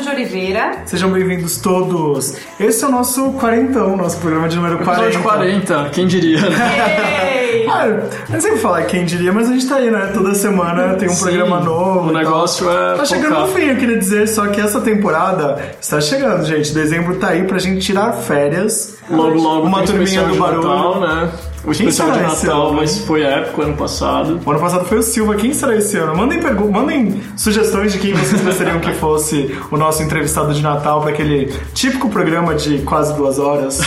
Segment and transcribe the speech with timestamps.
[0.00, 0.72] E Júlia Oliveira.
[0.86, 2.34] Sejam bem-vindos todos.
[2.58, 5.04] Esse é o nosso quarentão, nosso programa de número 40.
[5.06, 7.36] Episódio 40, quem diria, né?
[7.52, 7.66] Ei!
[7.68, 10.10] Ah, eu não sei falar quem diria, mas a gente tá aí, né?
[10.14, 12.00] Toda semana tem um Sim, programa novo.
[12.00, 12.12] o tal.
[12.14, 13.46] negócio é Tá chegando focar.
[13.46, 16.72] no fim, eu queria dizer, só que essa temporada está chegando, gente.
[16.72, 18.96] Dezembro tá aí pra gente tirar férias.
[19.10, 20.66] Logo, logo Uma turminha do de barulho.
[20.68, 21.30] Natal, né?
[21.70, 24.40] O especial de Natal, ano, mas foi épico ano passado.
[24.44, 25.36] O ano passado foi o Silva.
[25.36, 26.16] Quem será esse ano?
[26.16, 31.00] Mandem, pergu- mandem sugestões de quem vocês gostariam que fosse o nosso entrevistado de Natal
[31.00, 33.80] para aquele típico programa de quase duas horas.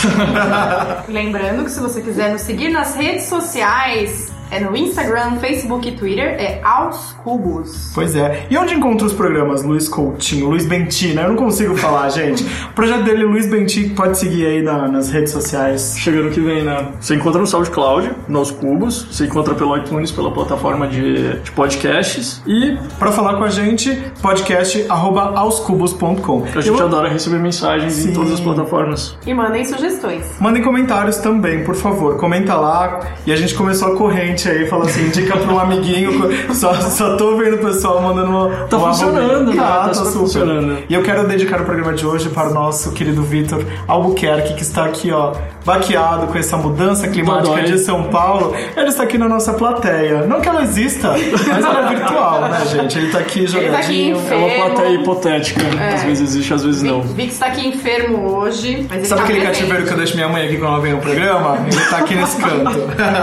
[1.08, 5.92] Lembrando que se você quiser nos seguir nas redes sociais, é no Instagram, Facebook e
[5.92, 7.90] Twitter, é Aos Cubos.
[7.94, 8.46] Pois é.
[8.50, 11.24] E onde encontra os programas Luiz Coutinho, Luiz Benti, né?
[11.24, 12.44] Eu não consigo falar, gente.
[12.70, 15.94] O projeto dele, Luiz Benti, pode seguir aí na- nas redes sociais.
[15.98, 16.88] Chegando que vem, né?
[17.00, 19.06] Você encontra no SoundCloud, nos Cubos.
[19.10, 22.42] Você encontra pelo iTunes, pela plataforma de, de podcasts.
[22.46, 26.44] E Pra falar com a gente, podcast arroba aoscubos.com.
[26.54, 28.10] a gente Eu- adora receber mensagens Sim.
[28.10, 29.16] em todas as plataformas.
[29.26, 30.24] E mandem sugestões.
[30.40, 32.16] Mandem comentários também, por favor.
[32.18, 33.00] Comenta lá.
[33.26, 36.12] E a gente começou a corrente aí, falou assim, indica pra um amiguinho.
[36.54, 38.48] Só, só tô vendo o pessoal mandando uma.
[38.66, 39.56] Tá uma funcionando, né?
[39.56, 40.78] Tá, Tá tá funcionando.
[40.88, 44.62] E eu quero dedicar o programa de hoje para o nosso querido Vitor Albuquerque, que
[44.62, 45.32] está aqui, ó,
[45.64, 47.62] baqueado com essa mudança climática Dodói.
[47.64, 48.54] de São Paulo.
[48.76, 50.26] Ele está aqui na nossa plateia.
[50.26, 52.98] Não que ela exista, mas ela é virtual, né, gente?
[52.98, 54.16] Ele tá aqui Ele tá aqui jogadinho.
[54.16, 54.66] É uma enfermo.
[54.74, 55.60] plateia hipotética.
[55.94, 57.02] Às vezes existe, às vezes não.
[57.02, 59.58] vi que está aqui enfermo hoje, mas ele Sabe tá aquele presente.
[59.60, 61.58] cativeiro que eu deixo minha mãe aqui quando ela vem no programa?
[61.66, 62.78] Ele tá aqui nesse canto.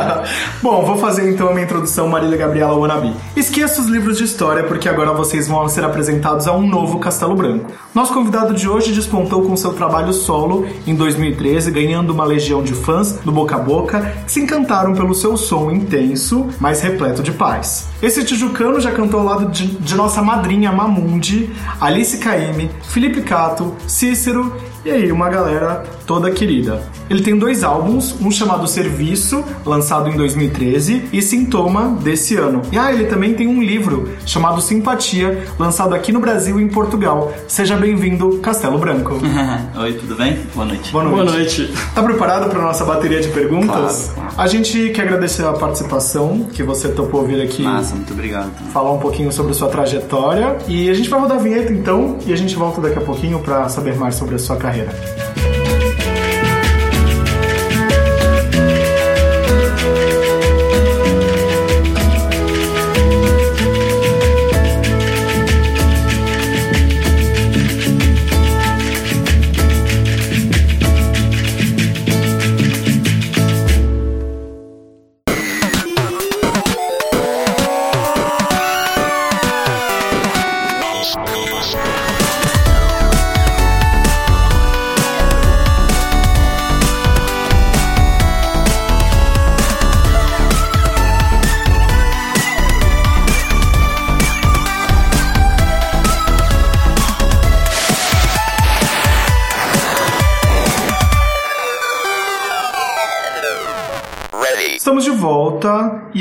[0.61, 3.13] Bom, vou fazer então a minha introdução Marília Gabriela Wannabe.
[3.35, 7.35] Esqueça os livros de história, porque agora vocês vão ser apresentados a um novo Castelo
[7.35, 7.71] Branco.
[7.93, 12.73] Nosso convidado de hoje despontou com seu trabalho solo em 2013, ganhando uma legião de
[12.73, 17.31] fãs do boca a boca que se encantaram pelo seu som intenso, mas repleto de
[17.31, 17.89] paz.
[18.01, 21.49] Esse tijucano já cantou ao lado de, de nossa madrinha Mamundi,
[21.79, 24.51] Alice Caymmi, Felipe Cato, Cícero
[24.83, 26.81] e aí, uma galera toda querida.
[27.07, 32.63] Ele tem dois álbuns, um chamado Serviço, lançado em 2013, e Sintoma, desse ano.
[32.71, 36.67] E ah, ele também tem um livro chamado Simpatia, lançado aqui no Brasil e em
[36.67, 37.31] Portugal.
[37.47, 39.19] Seja bem-vindo, Castelo Branco.
[39.79, 40.39] Oi, tudo bem?
[40.55, 40.91] Boa noite.
[40.91, 41.15] Boa noite.
[41.15, 41.73] Boa noite.
[41.93, 44.11] Tá preparado para nossa bateria de perguntas?
[44.15, 44.41] Claro, claro.
[44.41, 48.49] A gente quer agradecer a participação, que você topou vir aqui Massa, muito obrigado.
[48.73, 50.57] falar um pouquinho sobre sua trajetória.
[50.67, 53.39] E a gente vai rodar a vinheta então, e a gente volta daqui a pouquinho
[53.39, 54.70] para saber mais sobre a sua carreira.
[54.71, 55.30] 感谢。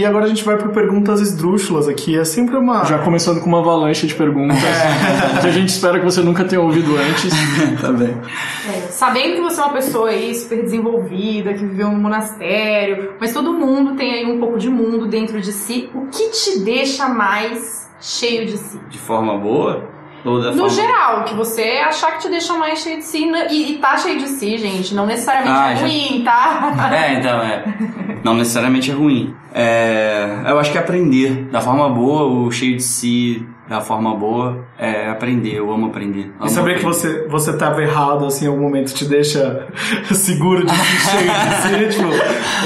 [0.00, 2.18] E agora a gente vai para perguntas esdrúxulas aqui.
[2.18, 2.84] É sempre uma.
[2.86, 4.56] Já começando com uma avalanche de perguntas
[5.42, 7.30] que a gente espera que você nunca tenha ouvido antes.
[7.80, 8.14] Tá bem.
[8.68, 13.32] É, sabendo que você é uma pessoa aí super desenvolvida, que viveu num monastério, mas
[13.32, 17.08] todo mundo tem aí um pouco de mundo dentro de si, o que te deixa
[17.08, 18.78] mais cheio de si?
[18.90, 19.88] De forma boa?
[20.24, 20.68] No forma...
[20.68, 24.18] geral, que você achar que te deixa mais cheio de si, e, e tá cheio
[24.18, 26.90] de si, gente, não necessariamente Ah, é já- ruim, tá?
[26.92, 27.64] É, então, é.
[28.22, 29.34] Não necessariamente é ruim.
[29.54, 34.12] É, eu acho que é aprender da forma boa, o cheio de si da forma
[34.16, 35.54] boa, é aprender.
[35.54, 36.32] Eu amo aprender.
[36.40, 37.22] Amo E saber que aprender.
[37.22, 39.68] você, você tava errado, assim, em algum momento te deixa
[40.12, 42.08] seguro de se cheio de si, tipo,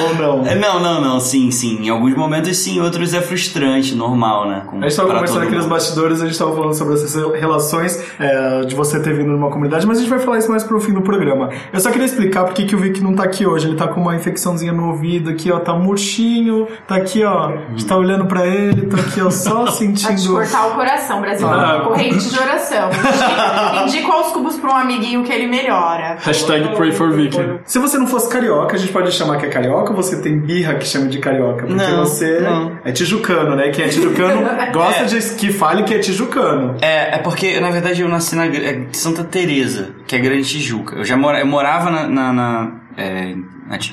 [0.02, 0.46] ou não?
[0.46, 1.84] É, Não, não, não, sim, sim.
[1.84, 4.62] Em alguns momentos sim, outros é frustrante, normal, né?
[4.66, 8.02] Como A gente tava conversando aqui nos bastidores, a gente tava falando sobre essas relações
[8.18, 10.80] é, de você ter vindo numa comunidade, mas a gente vai falar isso mais pro
[10.80, 11.50] fim do programa.
[11.70, 13.68] Eu só queria explicar por que que o Vic não tá aqui hoje.
[13.68, 17.70] Ele tá com uma infecçãozinha no ouvido aqui, ó, tá murchinho, tá aqui, ó, a
[17.72, 20.32] gente tá olhando pra ele, tá aqui, ó, só Pra te sentindo...
[20.32, 21.48] cortar o coração, Brasil.
[21.48, 21.80] Ah.
[21.84, 22.88] Corrente de oração.
[22.90, 26.16] Indica- Indica aos cubos pra um amiguinho que ele melhora.
[26.20, 27.38] Hashtag pray for Vicky.
[27.64, 30.38] Se você não fosse carioca, a gente pode chamar que é carioca ou você tem
[30.38, 31.66] birra que chama de carioca?
[31.66, 32.78] Porque Não, você não.
[32.84, 33.70] é tijucano, né?
[33.70, 34.42] Quem é tijucano
[34.72, 36.76] gosta de que fale que é tijucano.
[36.80, 40.96] É, é porque, na verdade, eu nasci na é, Santa Teresa, que é Grande Tijuca.
[40.96, 42.06] Eu já mora, eu morava na...
[42.06, 43.34] na, na, é,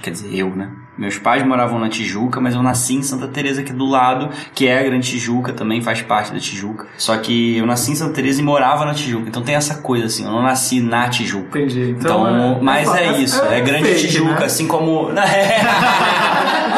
[0.01, 0.69] quer dizer, eu, né?
[1.01, 4.67] Meus pais moravam na Tijuca, mas eu nasci em Santa Teresa aqui do lado, que
[4.67, 6.85] é a Grande Tijuca, também faz parte da Tijuca.
[6.95, 9.27] Só que eu nasci em Santa Teresa e morava na Tijuca.
[9.27, 11.57] Então tem essa coisa assim, eu não nasci na Tijuca.
[11.57, 11.95] Entendi.
[11.99, 14.45] Então, é- mas fa- é, isso, é, Grande fake, Tijuca, né?
[14.45, 15.09] assim como.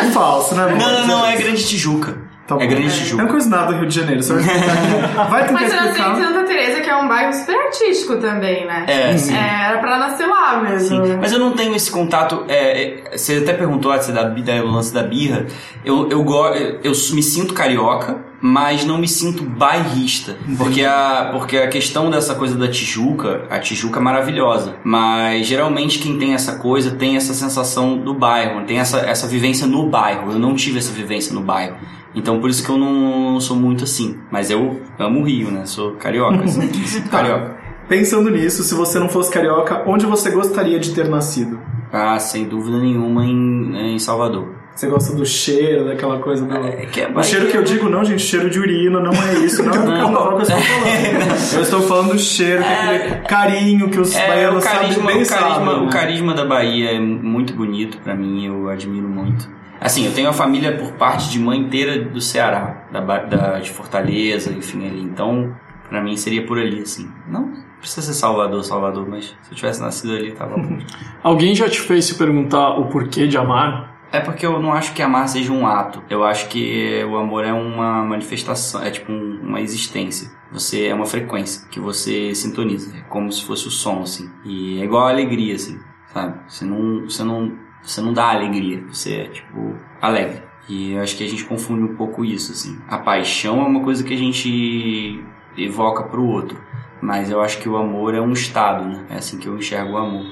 [0.03, 0.65] É falso, né?
[0.77, 2.17] não, não, não, é Grande Tijuca.
[2.45, 3.25] Tá é Grande Eu não Tijuca.
[3.27, 4.75] conheço nada do Rio de Janeiro, só vai explicar.
[4.75, 6.15] Tentar Mas você nasceu em explicar.
[6.17, 8.85] Santa Teresa, que é um bairro super artístico também, né?
[8.87, 9.33] É, sim.
[9.33, 11.05] É, era pra nascer lá mesmo.
[11.05, 12.43] Sim, mas eu não tenho esse contato.
[12.49, 15.45] é, é, você até perguntou antes da, da do lance da birra.
[15.85, 16.49] Eu, eu, go-
[16.83, 20.35] eu me sinto carioca, mas não me sinto bairrista.
[20.57, 24.75] Porque a, porque a questão dessa coisa da Tijuca, a Tijuca é maravilhosa.
[24.83, 29.65] Mas geralmente quem tem essa coisa tem essa sensação do bairro, tem essa, essa vivência
[29.65, 30.31] no bairro.
[30.33, 31.77] Eu não tive essa vivência no bairro.
[32.15, 34.17] Então por isso que eu não sou muito assim.
[34.31, 35.65] Mas eu amo o Rio, né?
[35.65, 37.57] Sou carioca, assim, sinto carioca.
[37.87, 41.59] Pensando nisso, se você não fosse carioca, onde você gostaria de ter nascido?
[41.91, 44.63] Ah, sem dúvida nenhuma em, em Salvador.
[44.75, 46.57] Você gosta do cheiro, daquela coisa do.
[46.57, 49.33] É que é o cheiro que eu digo, não, gente, cheiro de urina, não é
[49.45, 51.53] isso, não é carnaval que eu estou falando.
[51.53, 54.79] Eu estou falando do cheiro, que é aquele carinho que os É, o baianos sabem
[54.79, 55.91] carisma, bem o, carisma, sabem, o né?
[55.91, 59.47] carisma da Bahia é muito bonito pra mim, eu admiro muito.
[59.83, 63.69] Assim, eu tenho a família por parte de mãe inteira do Ceará, da, da- de
[63.69, 65.01] Fortaleza, enfim, ali.
[65.01, 65.53] Então,
[65.89, 67.09] pra mim seria por ali, assim.
[67.27, 70.77] Não precisa ser Salvador, Salvador, mas se eu tivesse nascido ali, tava bom.
[71.21, 73.91] Alguém já te fez se perguntar o porquê de amar?
[74.09, 76.01] É porque eu não acho que amar seja um ato.
[76.09, 80.29] Eu acho que o amor é uma manifestação, é tipo um- uma existência.
[80.51, 84.29] Você é uma frequência que você sintoniza, é como se fosse o som assim.
[84.45, 85.79] E é igual a alegria assim,
[86.13, 86.35] sabe?
[86.47, 87.51] Você não, você não,
[87.83, 90.41] você não dá alegria, você é tipo alegre.
[90.67, 92.79] E eu acho que a gente confunde um pouco isso assim.
[92.87, 95.23] A paixão é uma coisa que a gente
[95.57, 96.57] evoca pro outro,
[97.01, 99.05] mas eu acho que o amor é um estado, né?
[99.09, 100.25] É assim que eu enxergo o amor.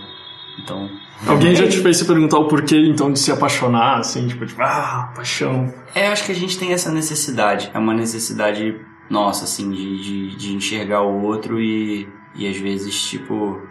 [0.61, 0.89] Então,
[1.27, 4.61] Alguém já te fez se perguntar o porquê, então, de se apaixonar, assim, tipo, tipo
[4.61, 5.71] ah, paixão.
[5.93, 7.69] É, eu acho que a gente tem essa necessidade.
[7.73, 8.75] É uma necessidade
[9.09, 13.61] nossa, assim, de, de, de enxergar o outro e, e às vezes, tipo,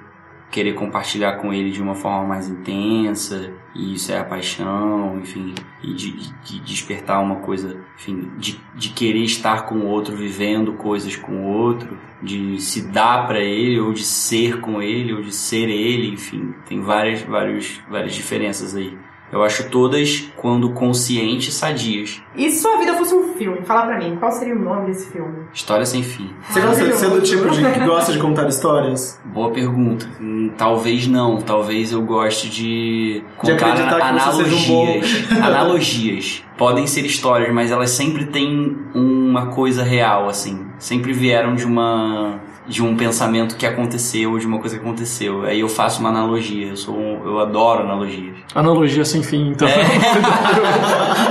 [0.50, 3.52] querer compartilhar com ele de uma forma mais intensa.
[3.74, 5.54] E isso é a paixão, enfim.
[5.82, 6.12] E de,
[6.42, 11.32] de despertar uma coisa, enfim, de, de querer estar com o outro, vivendo coisas com
[11.32, 11.96] o outro.
[12.22, 16.54] De se dar pra ele, ou de ser com ele, ou de ser ele, enfim.
[16.66, 18.98] Tem várias, várias, várias diferenças aí.
[19.32, 22.20] Eu acho todas, quando conscientes, sadias.
[22.34, 23.60] E se sua vida fosse um filme?
[23.62, 25.44] Fala pra mim, qual seria o nome desse filme?
[25.52, 26.30] História sem fim.
[26.48, 29.20] Você gosta de ser do tipo de que gosta de contar histórias?
[29.24, 30.08] Boa pergunta.
[30.20, 31.40] Hum, talvez não.
[31.40, 35.32] Talvez eu goste de De contar você seja um analogias.
[35.42, 36.44] analogias.
[36.56, 40.66] Podem ser histórias, mas elas sempre têm uma coisa real, assim.
[40.78, 45.42] Sempre vieram de uma de um pensamento que aconteceu, de uma coisa que aconteceu.
[45.44, 46.68] Aí eu faço uma analogia.
[46.68, 48.36] Eu sou um- eu adoro analogias.
[48.54, 49.66] Analogia sem fim, então.
[49.66, 49.74] É.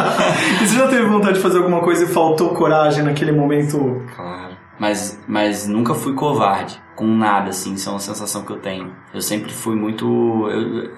[0.62, 4.02] E você já teve vontade de fazer alguma coisa e faltou coragem naquele momento?
[4.16, 4.54] Claro.
[4.80, 7.74] Mas, mas nunca fui covarde com nada, assim.
[7.74, 8.92] Isso é uma sensação que eu tenho.
[9.14, 10.06] Eu sempre fui muito.
[10.50, 10.92] eu-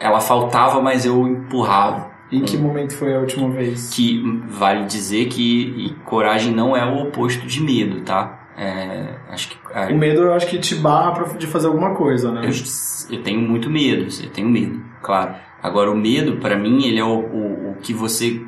[0.00, 2.12] ela faltava, mas eu empurrava.
[2.32, 3.90] Em que momento foi a última vez?
[3.94, 8.40] Que vale dizer que e coragem não é o oposto de medo, tá?
[8.56, 9.58] É, acho que.
[9.74, 12.42] É, O medo eu acho que te barra pra, de fazer alguma coisa, né?
[12.46, 15.34] eu, eu tenho muito medo, eu tenho medo, claro.
[15.64, 18.38] Agora, o medo, pra mim, ele é o, o, o que você.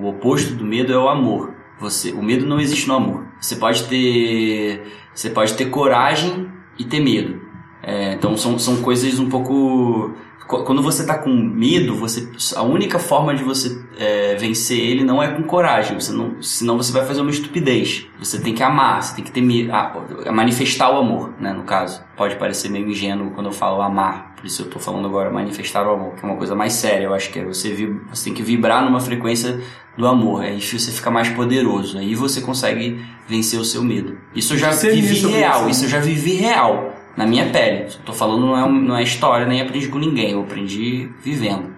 [0.00, 1.54] O oposto do medo é o amor.
[1.78, 3.26] Você, o medo não existe no amor.
[3.40, 4.82] Você pode ter.
[5.14, 7.40] Você pode ter coragem e ter medo.
[7.80, 10.14] É, então são, são coisas um pouco.
[10.48, 15.04] Qu- Quando você tá com medo, você, a única forma de você é, vencer ele
[15.04, 15.98] não é com coragem.
[15.98, 18.06] Você não, senão você vai fazer uma estupidez.
[18.18, 19.92] Você tem que amar, você tem que ter medo, a-
[20.26, 21.52] a manifestar o amor, né?
[21.52, 25.06] No caso, pode parecer meio ingênuo quando eu falo amar, Por isso eu tô falando
[25.08, 27.04] agora manifestar o amor, que é uma coisa mais séria.
[27.06, 27.72] Eu acho que é você,
[28.10, 29.58] você tem que vibrar numa frequência
[29.96, 30.42] do amor.
[30.42, 31.96] Aí você fica mais poderoso.
[31.96, 34.18] Aí você consegue vencer o seu medo.
[34.34, 35.60] Isso eu já Ser vivi real.
[35.62, 35.70] assim.
[35.70, 36.93] Isso eu já vivi real.
[37.16, 37.86] Na minha pele.
[38.04, 40.32] Tô falando não é, não é história, nem aprendi com ninguém.
[40.32, 41.72] Eu aprendi vivendo.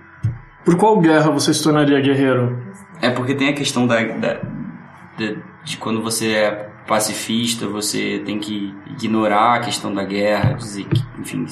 [0.64, 2.58] Por qual guerra você se tornaria guerreiro?
[3.00, 4.40] É porque tem a questão da, da-
[5.16, 10.84] de, de quando você é pacifista, você tem que ignorar a questão da guerra, dizer
[10.84, 11.44] que, enfim,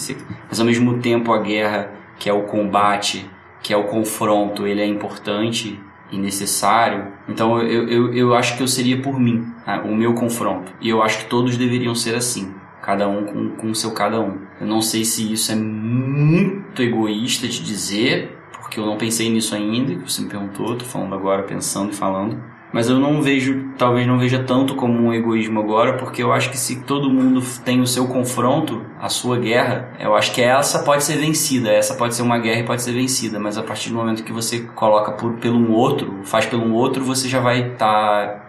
[0.48, 3.28] mas ao mesmo tempo a guerra, que é o combate,
[3.62, 5.78] que é o confronto, ele é importante
[6.12, 7.08] e necessário.
[7.28, 10.72] Então eu, eu, eu acho que eu seria por mim, né, o meu confronto.
[10.80, 12.54] E eu acho que todos deveriam ser assim.
[12.84, 14.40] Cada um com, com o seu cada um.
[14.60, 19.54] Eu não sei se isso é muito egoísta de dizer, porque eu não pensei nisso
[19.54, 22.38] ainda, que você me perguntou, tô falando agora pensando e falando.
[22.74, 26.50] Mas eu não vejo, talvez não veja tanto como um egoísmo agora, porque eu acho
[26.50, 30.80] que se todo mundo tem o seu confronto, a sua guerra, eu acho que essa
[30.82, 33.90] pode ser vencida, essa pode ser uma guerra e pode ser vencida, mas a partir
[33.90, 37.38] do momento que você coloca por, pelo um outro, faz pelo um outro, você já
[37.38, 38.48] vai estar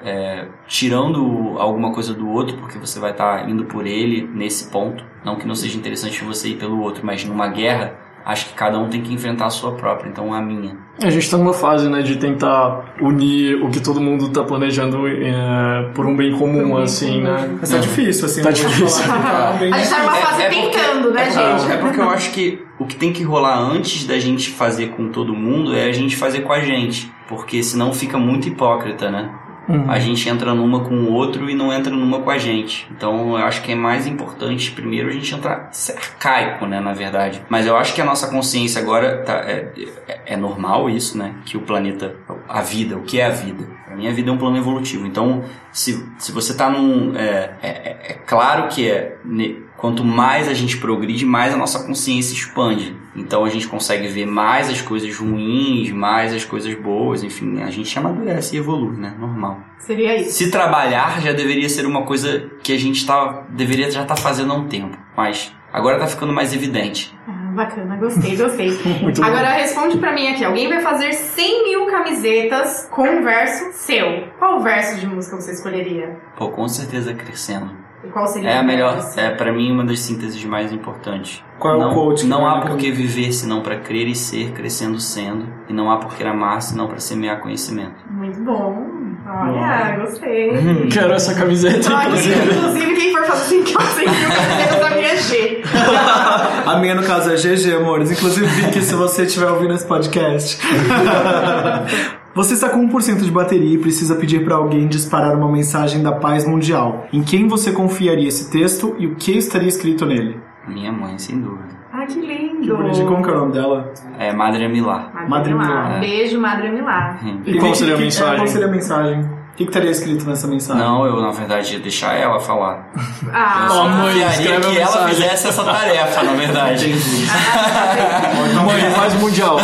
[0.65, 5.05] tirando alguma coisa do outro, porque você vai estar indo por ele nesse ponto.
[5.23, 7.93] Não que não seja interessante você ir pelo outro, mas numa guerra,
[8.25, 10.75] acho que cada um tem que enfrentar a sua própria, então a minha.
[11.01, 15.07] A gente tá numa fase, né, de tentar unir o que todo mundo tá planejando
[15.07, 17.57] é, por um bem comum, assim, né?
[17.59, 18.41] Mas tá difícil, assim.
[18.41, 19.03] Tá vou difícil.
[19.03, 21.71] falar, tá A gente tá numa É- fase é porque- tentando, né, é porque- gente?
[21.71, 25.09] É porque eu acho que o que tem que rolar antes da gente fazer com
[25.09, 27.11] todo mundo é a gente fazer com a gente.
[27.27, 29.29] Porque senão fica muito hipócrita, né?
[29.67, 29.89] Uhum.
[29.89, 32.87] A gente entra numa com o outro e não entra numa com a gente.
[32.91, 35.69] Então eu acho que é mais importante primeiro a gente entrar.
[35.71, 36.79] É né?
[36.79, 37.41] Na verdade.
[37.49, 39.71] Mas eu acho que a nossa consciência agora tá, é,
[40.07, 41.33] é- é normal isso, né?
[41.45, 42.15] Que o planeta.
[42.47, 43.63] A vida, o que é a vida?
[43.85, 45.05] Pra mim a vida é um plano evolutivo.
[45.07, 47.15] Então, se, se você tá num.
[47.15, 49.17] É, é, é- é claro que é.
[49.25, 52.95] ne- Quanto mais a gente progride, mais a nossa consciência expande.
[53.15, 57.69] Então a gente consegue ver mais as coisas ruins, mais as coisas boas, enfim, a
[57.69, 59.15] gente amadurece e evolui, né?
[59.17, 59.59] Normal.
[59.79, 60.31] Seria isso.
[60.31, 64.51] Se trabalhar já deveria ser uma coisa que a gente tá, deveria já estar fazendo
[64.51, 67.17] há um tempo, mas agora tá ficando mais evidente.
[67.27, 68.71] Ah, bacana, gostei, gostei.
[69.01, 69.27] Muito bom.
[69.27, 70.43] Agora responde pra mim aqui.
[70.43, 74.27] Alguém vai fazer 100 mil camisetas com um verso seu.
[74.37, 76.17] Qual verso de música você escolheria?
[76.37, 77.84] Pô, com certeza crescendo.
[78.03, 81.43] E qual seria É a melhor, é para mim uma das sínteses mais importantes.
[81.57, 84.15] Qual é o não, quote que Não há por que viver senão para crer e
[84.15, 87.95] ser, crescendo sendo, e não há por que amar senão para semear conhecimento.
[88.09, 89.05] Muito bom.
[89.27, 90.87] Olha, gostei.
[90.91, 92.51] Quero essa camiseta, Olha, inclusive.
[92.51, 95.63] inclusive, quem for fazer 100 mil camisetas da minha G.
[96.65, 98.11] A minha, no caso, é GG, amores.
[98.11, 100.59] Inclusive, Vicky, se você estiver ouvindo esse podcast.
[102.35, 106.11] Você está com 1% de bateria e precisa pedir para alguém disparar uma mensagem da
[106.11, 107.07] paz mundial.
[107.13, 110.37] Em quem você confiaria esse texto e o que estaria escrito nele?
[110.67, 111.69] Minha mãe, sem dúvida.
[111.93, 112.59] Ah, que lindo.
[112.59, 113.93] Que bonitinho, como que é o nome dela?
[114.19, 115.13] É Madre Milar.
[115.13, 115.83] Madre, Madre Milá.
[115.87, 115.99] Milá.
[115.99, 117.19] Beijo, Madre Milá.
[117.45, 118.35] E qual Vicky, seria a é, mensagem?
[118.35, 119.29] qual seria a mensagem?
[119.55, 120.83] O que, que estaria escrito nessa mensagem?
[120.83, 122.89] Não, eu na verdade ia deixar ela falar.
[123.31, 125.15] Ah, mãe, Confiaria escreve a que ela mensagem.
[125.15, 126.87] fizesse essa tarefa, na verdade.
[128.65, 129.57] Mãe, faz mundial.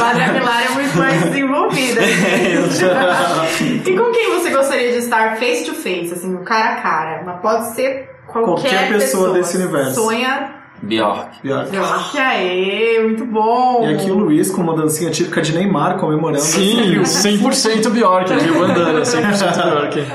[0.00, 2.00] Madre Milá é muito mais desenvolvida.
[3.86, 7.22] e com quem você gostaria de estar face to face, assim, cara a cara?
[7.24, 9.94] Mas pode ser qualquer, Qualquer pessoa desse universo.
[9.94, 10.55] Sonha.
[10.82, 11.28] Bjork.
[11.44, 13.86] E Aê, muito bom.
[13.88, 16.40] aqui o Luiz com uma dancinha típica de Neymar comemorando.
[16.42, 20.06] Sim, 100% Bjork o bandana, 100% Bjork.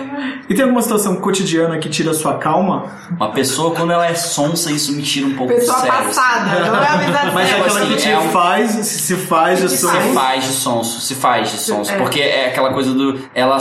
[0.49, 2.85] E tem alguma situação cotidiana que tira a sua calma?
[3.11, 5.97] Uma pessoa, quando ela é sonsa, isso me tira um pouco Pessoa do sério.
[6.05, 9.61] passada, não é avisar Mas é aquela assim, que te é um- faz, se faz
[9.61, 9.91] de Se sua.
[9.91, 11.91] Se faz de sonso, se faz de sonso.
[11.91, 11.97] É.
[11.97, 13.19] Porque é aquela coisa do.
[13.33, 13.57] Ela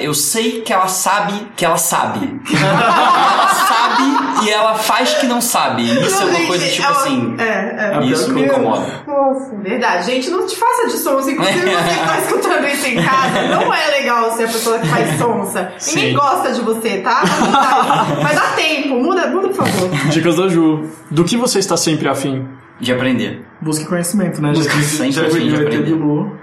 [0.00, 2.18] Eu sei que ela sabe que ela sabe.
[2.52, 5.82] ela sabe e ela faz que não sabe.
[5.84, 7.34] Isso é uma Gente, coisa tipo é uma- assim.
[7.38, 8.04] É, é.
[8.06, 8.86] Isso me incomoda.
[9.06, 10.06] Nossa, verdade.
[10.06, 11.30] Gente, não te faça de sonsa.
[11.30, 14.86] Inclusive, você que tá escutando isso em casa, não é legal ser a pessoa que
[14.88, 15.72] faz sonsa.
[15.88, 16.14] Ninguém Sim.
[16.16, 17.22] gosta de você, tá?
[18.22, 18.96] Mas dá tempo.
[18.96, 19.88] Muda, muda, por favor.
[20.10, 20.84] Dicas da Ju.
[21.10, 22.46] Do que você está sempre afim?
[22.78, 23.42] De aprender.
[23.60, 24.54] Busque conhecimento, né?
[24.54, 25.96] Já, sempre já de aprender.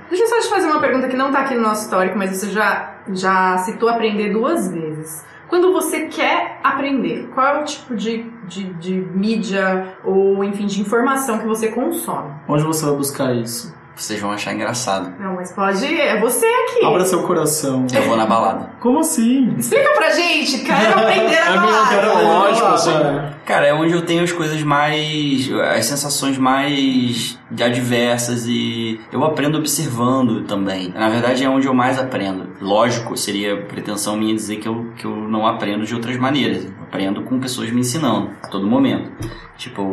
[0.10, 2.32] Deixa eu só te fazer uma pergunta que não tá aqui no nosso histórico, mas
[2.32, 5.24] você já, já citou aprender duas vezes.
[5.54, 10.82] Quando você quer aprender, qual é o tipo de, de, de mídia ou, enfim, de
[10.82, 12.34] informação que você consome?
[12.48, 13.72] Onde você vai buscar isso?
[13.96, 15.14] Vocês vão achar engraçado.
[15.20, 15.86] Não, mas pode.
[15.86, 16.84] É você aqui.
[16.86, 17.86] Abra seu coração.
[17.94, 18.72] Eu vou na balada.
[18.80, 19.54] Como assim?
[19.58, 22.24] Explica pra gente, quero aprender a É balada.
[22.24, 22.92] lógico, assim.
[22.92, 23.34] É.
[23.46, 25.50] Cara, é onde eu tenho as coisas mais.
[25.78, 30.90] as sensações mais adversas e eu aprendo observando também.
[30.96, 32.48] Na verdade, é onde eu mais aprendo.
[32.62, 36.66] lógico, seria pretensão minha dizer que eu, que eu não aprendo de outras maneiras.
[36.66, 39.12] Eu aprendo com pessoas me ensinando a todo momento.
[39.58, 39.84] Tipo,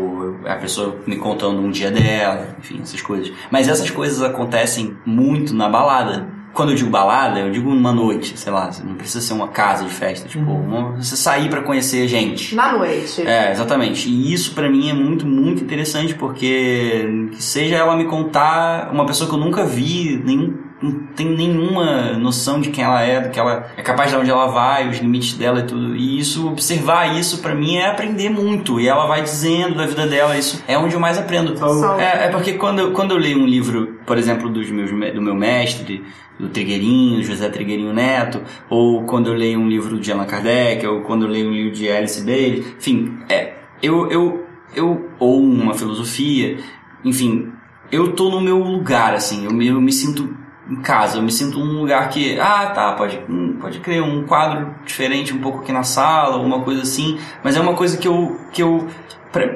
[0.55, 3.33] a pessoa me contando um dia dela, enfim, essas coisas.
[3.51, 6.27] Mas essas coisas acontecem muito na balada.
[6.53, 9.85] Quando eu digo balada, eu digo uma noite, sei lá, não precisa ser uma casa
[9.85, 12.57] de festa, tipo, uma- você sair pra conhecer gente.
[12.57, 13.23] Na noite.
[13.25, 14.09] É, exatamente.
[14.09, 19.07] E isso pra mim é muito, muito interessante, porque que seja ela me contar uma
[19.07, 23.31] pessoa que eu nunca vi, nem, não tem nenhuma noção de quem ela é, do
[23.31, 25.95] que ela é capaz de onde ela vai, os limites dela e tudo.
[25.95, 28.81] E isso, observar isso pra mim é aprender muito.
[28.81, 31.55] E ela vai dizendo da vida dela, isso é onde eu mais aprendo.
[32.01, 35.11] É, é porque quando, eu- quando eu leio um livro, por exemplo, dos meus, me-
[35.13, 36.03] do meu mestre,
[36.39, 41.03] do Trigueirinho, José Trigueirinho Neto, ou quando eu leio um livro de Allan Kardec, ou
[41.03, 45.75] quando eu leio um livro de Alice Bailey, enfim, é, eu, eu, eu, ou uma
[45.75, 46.57] filosofia,
[47.05, 47.53] enfim,
[47.93, 50.35] eu tô no meu lugar, assim, eu eu me sinto
[50.71, 54.23] em casa, eu me sinto num lugar que, ah, tá, pode, hum, pode crer, um
[54.23, 58.07] quadro diferente um pouco aqui na sala, alguma coisa assim, mas é uma coisa que
[58.07, 58.87] eu, que eu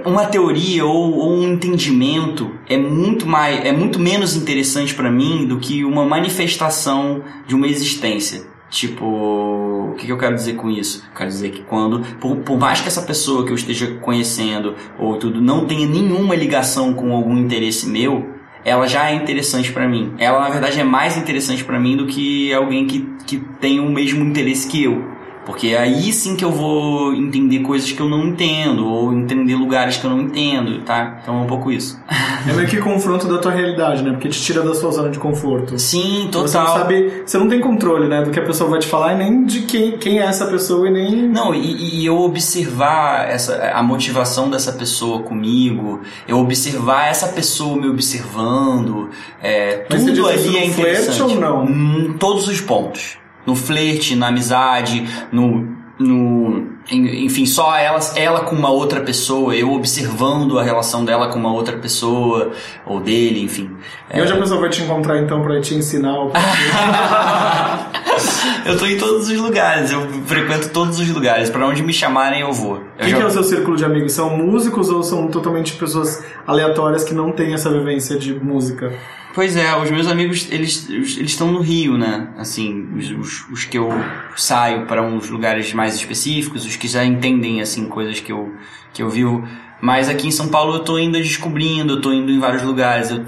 [0.04, 5.46] uma teoria ou, ou um entendimento é muito mais é muito menos interessante pra mim
[5.46, 8.46] do que uma manifestação de uma existência.
[8.70, 11.04] Tipo o que, que eu quero dizer com isso?
[11.14, 15.16] Quero dizer que quando por, por mais que essa pessoa que eu esteja conhecendo ou
[15.18, 18.33] tudo não tenha nenhuma ligação com algum interesse meu
[18.64, 20.14] ela já é interessante pra mim.
[20.18, 23.90] Ela na verdade é mais interessante pra mim do que alguém que, que tem o
[23.90, 25.14] mesmo interesse que eu
[25.44, 29.96] porque aí sim que eu vou entender coisas que eu não entendo, ou entender lugares
[29.96, 31.18] que eu não entendo, tá?
[31.22, 32.00] Então é um pouco isso.
[32.48, 34.10] É meio que confronto da tua realidade, né?
[34.12, 35.78] Porque te tira da sua zona de conforto.
[35.78, 36.78] Sim, Você não total.
[36.78, 39.44] sabe, você não tem controle, né, do que a pessoa vai te falar e nem
[39.44, 43.82] de quem, quem é essa pessoa e nem Não, e, e eu observar essa, a
[43.82, 49.10] motivação dessa pessoa comigo, eu observar essa pessoa me observando,
[49.42, 51.22] é, tudo ali é interessante.
[51.22, 51.64] ou não?
[51.68, 53.23] Em todos os pontos.
[53.46, 55.74] No flerte, na amizade, no.
[55.98, 61.28] no en- enfim, só ela, ela com uma outra pessoa, eu observando a relação dela
[61.28, 62.50] com uma outra pessoa,
[62.84, 63.70] ou dele, enfim.
[64.12, 66.32] E onde a pessoa vai te encontrar então pra te ensinar o
[68.66, 71.50] eu tô em todos os lugares, eu frequento todos os lugares.
[71.50, 72.80] Pra onde me chamarem, eu vou.
[72.98, 74.12] Quem já- que é o seu círculo de amigos?
[74.12, 78.92] São músicos ou são totalmente pessoas aleatórias que não têm essa vivência de música?
[79.34, 82.28] Pois é, os meus amigos, eles eles estão no Rio, né?
[82.38, 83.88] Assim, os, os, os que eu
[84.36, 88.54] saio para uns lugares mais específicos, os que já entendem, assim, coisas que eu,
[88.92, 89.46] que eu vivo.
[89.80, 93.10] Mas aqui em São Paulo eu tô ainda descobrindo, eu tô indo em vários lugares.
[93.10, 93.24] Eu-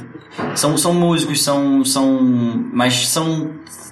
[0.55, 2.23] são, são músicos, são, são...
[2.73, 3.51] Mas são...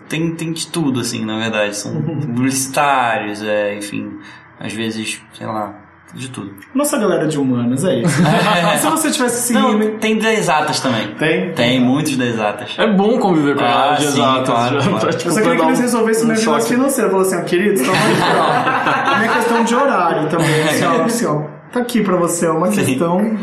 [0.09, 1.77] Tem, tem de tudo, assim, na verdade.
[1.77, 4.18] São publicitários, é, enfim...
[4.61, 5.84] Às vezes, sei lá,
[6.14, 6.53] de tudo.
[6.74, 8.22] Nossa galera de humanas, é isso.
[8.79, 9.98] Se você tivesse Não, seguindo...
[9.98, 11.09] tem da exatas também.
[11.14, 11.53] Tem?
[11.53, 12.74] Tem muitas das exatas.
[12.79, 14.48] É bom conviver com Ah, ela de sim, exatas.
[14.48, 15.07] claro, já, claro.
[15.07, 16.64] pra, tipo, Eu só pra queria que eles resolvessem um vida choque.
[16.64, 17.11] financeira.
[17.11, 19.18] Falou assim, ó, queridos, toma aqui, ó.
[19.18, 21.42] Minha questão de horário também, assim, ó, assim, ó.
[21.72, 22.85] Tá aqui pra você, é uma Sim.
[22.85, 23.38] questão...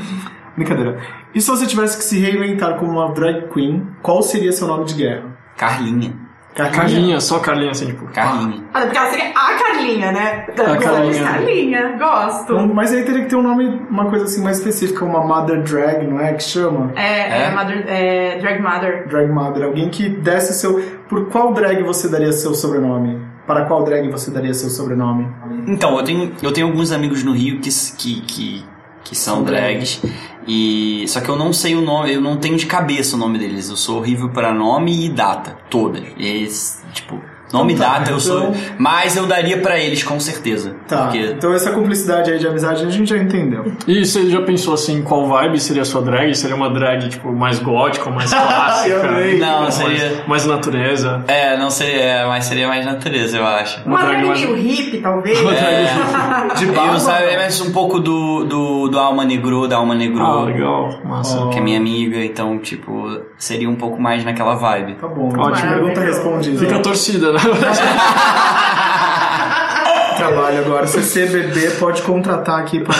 [0.56, 0.98] Brincadeira.
[1.34, 4.84] E se você tivesse que se reinventar como uma drag queen, qual seria seu nome
[4.86, 5.24] de guerra?
[5.58, 6.14] Carlinha.
[6.54, 8.06] Carlinha, só Carlinha, assim, tipo.
[8.08, 8.64] Carlinha.
[8.74, 10.46] Ah, porque ela seria a Carlinha, né?
[10.50, 11.24] A Carlinha.
[11.24, 12.54] Carlinha, gosto.
[12.54, 15.62] Então, Mas aí teria que ter um nome, uma coisa assim mais específica, uma Mother
[15.64, 16.34] Drag, não é?
[16.34, 16.92] Que chama?
[16.96, 17.52] É, é, É?
[17.52, 19.08] mother, é, Drag Mother.
[19.08, 19.64] Drag Mother.
[19.66, 20.82] Alguém que desse seu.
[21.08, 23.20] Por qual drag você daria seu sobrenome?
[23.48, 25.28] Para qual drag você daria seu sobrenome?
[25.68, 28.66] Então, eu tenho, eu tenho alguns amigos no Rio que, que, que,
[29.04, 30.02] que são drags.
[30.48, 33.38] E, só que eu não sei o nome, eu não tenho de cabeça o nome
[33.38, 33.70] deles.
[33.70, 36.04] Eu sou horrível para nome e data, todas.
[36.18, 37.22] E, eles, tipo,
[37.54, 38.40] nome e Então tá, data eu sou.
[38.50, 40.76] então- Mas eu daria pra eles, com certeza.
[40.88, 41.04] Tá.
[41.04, 43.72] Porque Então essa cumplicidade aí de amizade a gente já entendeu.
[43.88, 46.34] E você já pensou assim, qual vibe seria a sua drag?
[46.36, 48.90] Seria uma drag, tipo, mais gótica, ou mais clássica?
[48.96, 49.38] Eu amei.
[49.40, 51.24] Não, mais, seria- Mais natureza.
[51.28, 53.82] É, não sei, é, mas seria mais natureza, eu acho.
[53.86, 55.38] Uma drag drag mais- meio hippie, talvez.
[56.58, 57.00] De Eu barba?
[57.00, 60.22] sabe, mas um pouco do, do, do Alma Negro, da Alma Negro.
[60.24, 60.90] Ah, legal.
[61.04, 61.48] Massa.
[61.50, 64.96] Que é minha amiga, então, tipo, seria um pouco mais naquela vibe.
[64.96, 65.30] Tá bom.
[65.38, 65.70] Ótimo.
[65.70, 66.60] Pergunta respondida.
[66.60, 67.40] Fica a torcida, né?
[70.18, 70.88] Trabalho agora.
[70.88, 72.96] Se CBB pode contratar aqui para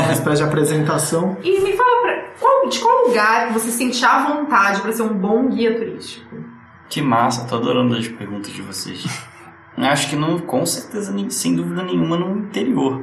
[0.00, 1.36] uma espécie de apresentação.
[1.42, 5.02] E me fala pra, qual- de qual lugar que você sente à vontade pra ser
[5.02, 6.36] um bom guia turístico?
[6.88, 9.04] Que massa, tô adorando as perguntas de vocês.
[9.76, 13.02] Acho que não, com certeza, nem- sem dúvida nenhuma, no interior.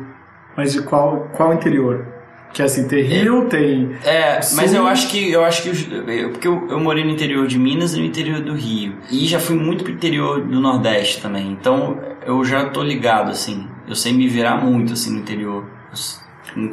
[0.56, 2.06] Mas de qual, qual interior?
[2.54, 3.92] Que é assim, tem Rio, tem.
[4.04, 4.80] É, mas Sul.
[4.80, 7.94] eu acho que eu acho que eu- porque eu, eu morei no interior de Minas
[7.96, 11.48] e no interior do Rio e já fui muito pro interior do Nordeste também.
[11.52, 13.66] Então eu já tô ligado assim.
[13.88, 15.64] Eu sei me virar muito assim no interior.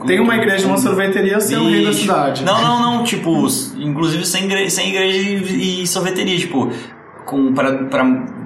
[0.06, 2.44] Tem uma igreja, uma sorveteria, você é o rei da cidade.
[2.44, 3.04] Não, não, não.
[3.04, 6.36] Tipo, inclusive sem igreja, sem igreja e, e sorveteria.
[6.36, 6.68] Tipo,
[7.24, 8.02] com, pra, pra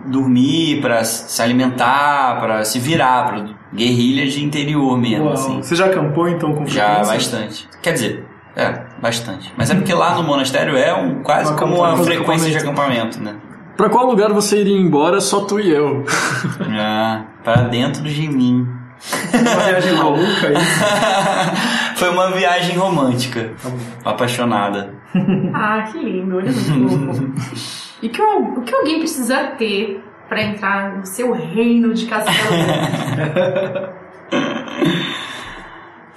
[0.06, 5.34] dormir, pra se alimentar, pra se virar, pra guerrilha de interior mesmo, Uau.
[5.34, 5.62] assim.
[5.62, 7.14] Você já acampou então com Já frequência?
[7.14, 7.68] bastante.
[7.82, 8.24] Quer dizer,
[8.56, 9.52] é, bastante.
[9.56, 13.20] Mas é porque lá no monastério é um, quase Um como uma frequência de acampamento,
[13.22, 13.34] né?
[13.76, 16.04] Pra qual lugar você iria embora só tu e eu?
[16.78, 18.66] Ah, pra dentro de mim.
[19.34, 20.54] Uma viagem maluca aí.
[21.96, 23.50] Foi uma viagem romântica.
[24.04, 24.94] Apaixonada.
[25.54, 27.32] Ah, que lindo, olha fofo.
[28.02, 32.38] E que, o o que alguém precisa ter pra entrar no seu reino de castelo?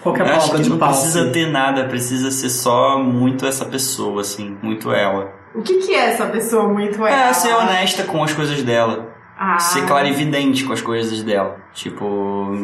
[0.01, 1.01] Qual que é a Eu acho palavra que de não passe?
[1.01, 5.34] precisa ter nada, precisa ser só muito essa pessoa, assim, muito ela.
[5.54, 7.34] o que, que é essa pessoa muito É, ela?
[7.34, 9.13] ser honesta com as coisas dela.
[9.38, 11.58] Ah, Ser clarividente com as coisas dela.
[11.73, 12.56] Tipo,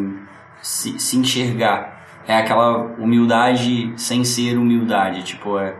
[0.61, 1.99] se, se enxergar.
[2.27, 5.23] É aquela humildade sem ser humildade.
[5.23, 5.73] Tipo, é,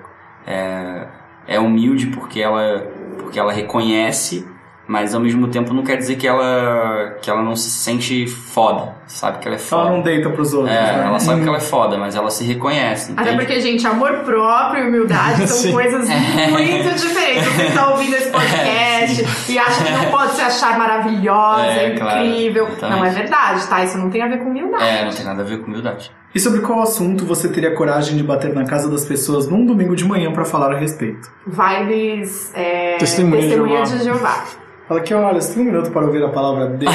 [0.46, 1.08] é,
[1.48, 2.88] é humilde porque ela,
[3.20, 4.46] porque ela reconhece,
[4.92, 8.94] mas ao mesmo tempo não quer dizer que ela, que ela não se sente foda.
[9.08, 9.90] Sabe que ela é Ela foda.
[9.90, 11.04] não deita pros outros, É, né?
[11.08, 13.14] ela sabe que ela é foda, mas ela se reconhece.
[13.14, 13.38] Até entende?
[13.46, 15.72] porque, gente, amor próprio e humildade são Sim.
[15.72, 17.48] coisas muito diferentes.
[17.56, 22.26] Você está ouvindo esse podcast e acha que não pode se achar maravilhosa, É, claro.
[22.26, 22.68] incrível.
[22.68, 23.00] Exatamente.
[23.00, 23.84] não é verdade, tá?
[23.86, 24.84] Isso não tem a ver com humildade.
[24.84, 26.12] É, não tem nada a ver com humildade.
[26.36, 29.96] E sobre qual assunto você teria coragem de bater na casa das pessoas num domingo
[29.96, 31.30] de manhã pra falar a respeito?
[31.48, 33.98] Vibes é, Testemunha de testemunha Jeová.
[33.98, 34.44] de Jeová.
[34.92, 36.92] Fala aqui, olha, você tem um minuto para ouvir a palavra dele?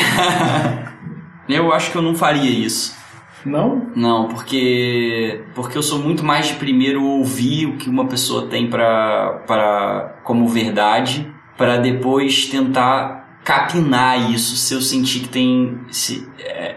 [1.49, 2.95] Eu acho que eu não faria isso.
[3.43, 3.91] não?
[3.97, 8.69] Não, porque porque eu sou muito mais de primeiro ouvir o que uma pessoa tem
[8.69, 16.29] para para como verdade, para depois tentar capinar isso se eu sentir que tem se,
[16.39, 16.77] é,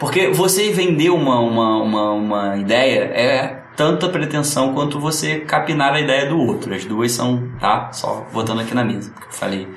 [0.00, 6.00] porque você vender uma, uma, uma, uma ideia é tanta pretensão quanto você capinar a
[6.00, 6.74] ideia do outro.
[6.74, 7.92] As duas são, tá?
[7.92, 9.68] Só botando aqui na mesa, que eu falei.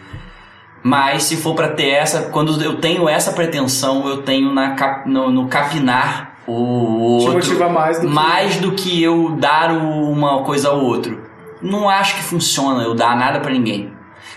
[0.82, 5.10] Mas se for pra ter essa, quando eu tenho essa pretensão, eu tenho na, cap-
[5.10, 8.14] no, no capinar o Te outro motiva mais do que...
[8.14, 11.28] mais do que eu dar uma coisa ao outro.
[11.62, 13.92] Não acho que funciona eu dar nada pra ninguém.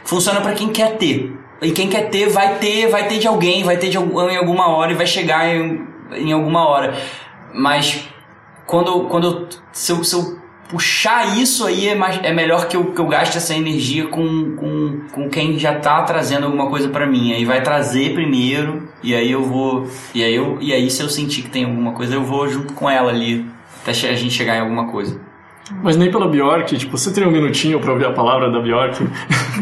[0.05, 1.39] Funciona pra quem quer ter.
[1.63, 4.67] E quem quer ter vai ter, vai ter de alguém, vai ter de em alguma
[4.67, 6.93] hora e vai chegar em, em alguma hora.
[7.55, 8.09] Mas
[8.67, 10.42] quando, quando eu, se, eu, se eu
[10.73, 14.57] puxar isso aí é, mais, é melhor que eu, que eu gaste essa energia com,
[14.57, 17.35] com, com quem já tá trazendo alguma coisa pra mim.
[17.35, 21.11] Aí vai trazer primeiro e aí eu vou e aí eu e aí se eu
[21.11, 23.47] sentir que tem alguma coisa eu vou junto com ela ali
[23.83, 25.21] até a gente chegar em alguma coisa.
[25.83, 28.99] Mas nem pela Bjork, tipo, você teria um minutinho pra ouvir a palavra da Bjork?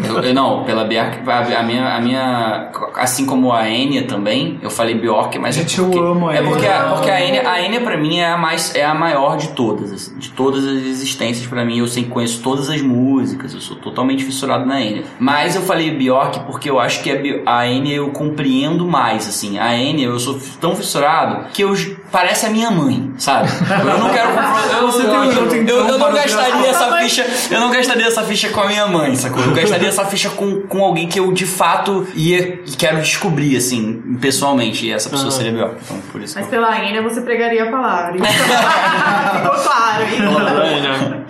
[0.07, 4.57] Eu, eu- não, pela Bjork, a, a minha, a minha, assim como a Enya também,
[4.63, 6.77] eu falei Bjork, mas Gente, é porque, eu amo a é porque, Enya.
[6.81, 9.49] a, porque a Enya, a Enya pra mim é a mais, é a maior de
[9.49, 13.61] todas, assim, de todas as existências pra mim, eu sei conheço todas as músicas, eu
[13.61, 15.03] sou totalmente fissurado na Enya.
[15.19, 19.77] Mas eu falei Bjork porque eu acho que a, Enya eu compreendo mais, assim, a
[19.77, 21.75] Enya eu sou tão fissurado que eu
[22.13, 23.49] parece a minha mãe, sabe?
[23.81, 24.31] Eu não quero
[24.81, 27.71] eu, Você tem um eu, minuto, eu, então, eu não gastaria essa ficha, eu não
[27.71, 29.43] gastaria essa ficha com a minha mãe, sacou?
[29.43, 33.57] Eu gastaria essa ficha com, com alguém que eu de fato ia e quero descobrir,
[33.57, 34.87] assim, pessoalmente.
[34.87, 35.37] E essa pessoa Aham.
[35.37, 35.77] seria Bjork.
[35.85, 36.35] Então, por isso.
[36.37, 38.13] Mas eu- pela Enya você pregaria a palavra.
[38.19, 40.05] Ficou claro.
[40.05, 41.25] hein?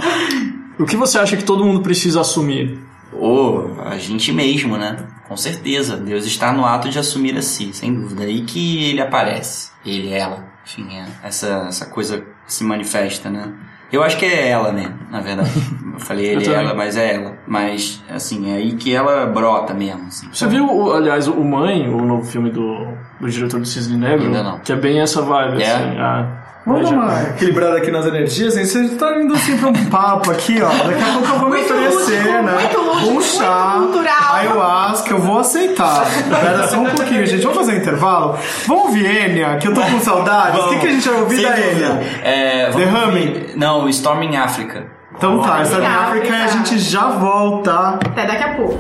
[0.79, 2.79] o que você acha que todo mundo precisa assumir?
[3.12, 4.96] Ou a gente mesmo, né?
[5.29, 5.96] Com certeza.
[5.96, 8.23] Deus está no ato de assumir a si, sem dúvida.
[8.25, 9.70] Aí que ele aparece.
[9.85, 10.49] Ele, ela.
[10.64, 13.53] Enfim, é essa, essa coisa se manifesta, né?
[13.92, 14.92] Eu acho que é ela, né?
[15.11, 15.50] Na verdade.
[15.94, 16.61] Eu falei ele, também.
[16.61, 17.37] ela, mas é ela.
[17.46, 20.29] Mas, assim, é aí que ela brota mesmo, assim.
[20.33, 22.87] Você viu, o- aliás, o Mãe, o novo filme do,
[23.20, 24.26] do diretor do Cisne Negro?
[24.26, 24.59] Ainda não.
[24.61, 25.66] Que é bem essa vibe, É?
[25.74, 25.98] assim.
[25.98, 28.64] Ah, Vamos dar uma equilibrada aqui nas energias, hein?
[28.64, 30.68] Você tá indo assim pra um papo aqui, ó.
[30.68, 32.53] Daqui a pouco eu vou me oferecer, lúdico, né?
[32.53, 34.35] muito lúdico, um chá, muito cultural.
[34.35, 36.07] ayahuasca, eu vou aceitar.
[36.07, 37.42] Espera só um pouquinho, gente.
[37.42, 38.38] Vamos fazer um intervalo?
[38.66, 40.61] Vamos ouvir Enya, que eu tô com saudades.
[40.61, 41.61] O que, que a gente vai ouvir Sem da.
[41.61, 42.01] Enya?
[42.23, 43.46] É, Derrame.
[43.57, 44.87] Não, Storming Africa.
[45.16, 47.99] Então tá, essa é a África e a gente já volta.
[48.07, 48.79] Até daqui a pouco.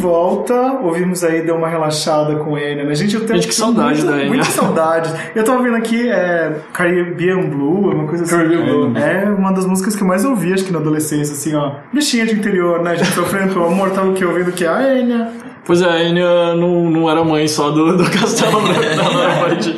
[0.00, 2.94] Volta, ouvimos aí, deu uma relaxada com ele, né?
[2.94, 4.28] Gente, eu tenho Gente, que saudade muito, da Enya.
[4.28, 5.12] Muita saudade.
[5.34, 8.34] Eu tava vendo aqui, é Caribbean Blue, uma coisa assim.
[8.34, 8.98] Caribbean Blue.
[8.98, 11.72] É uma das músicas que eu mais ouvi, acho que na adolescência, assim, ó.
[11.92, 12.92] Bichinha de interior, né?
[12.92, 14.24] A gente sofrendo pelo amor, tava o quê?
[14.24, 14.66] Ouvindo o quê?
[14.66, 15.28] A Enya.
[15.64, 19.48] Pois é, a Enya não, não era mãe só do, do Castelo Branco, ela era
[19.48, 19.76] mãe de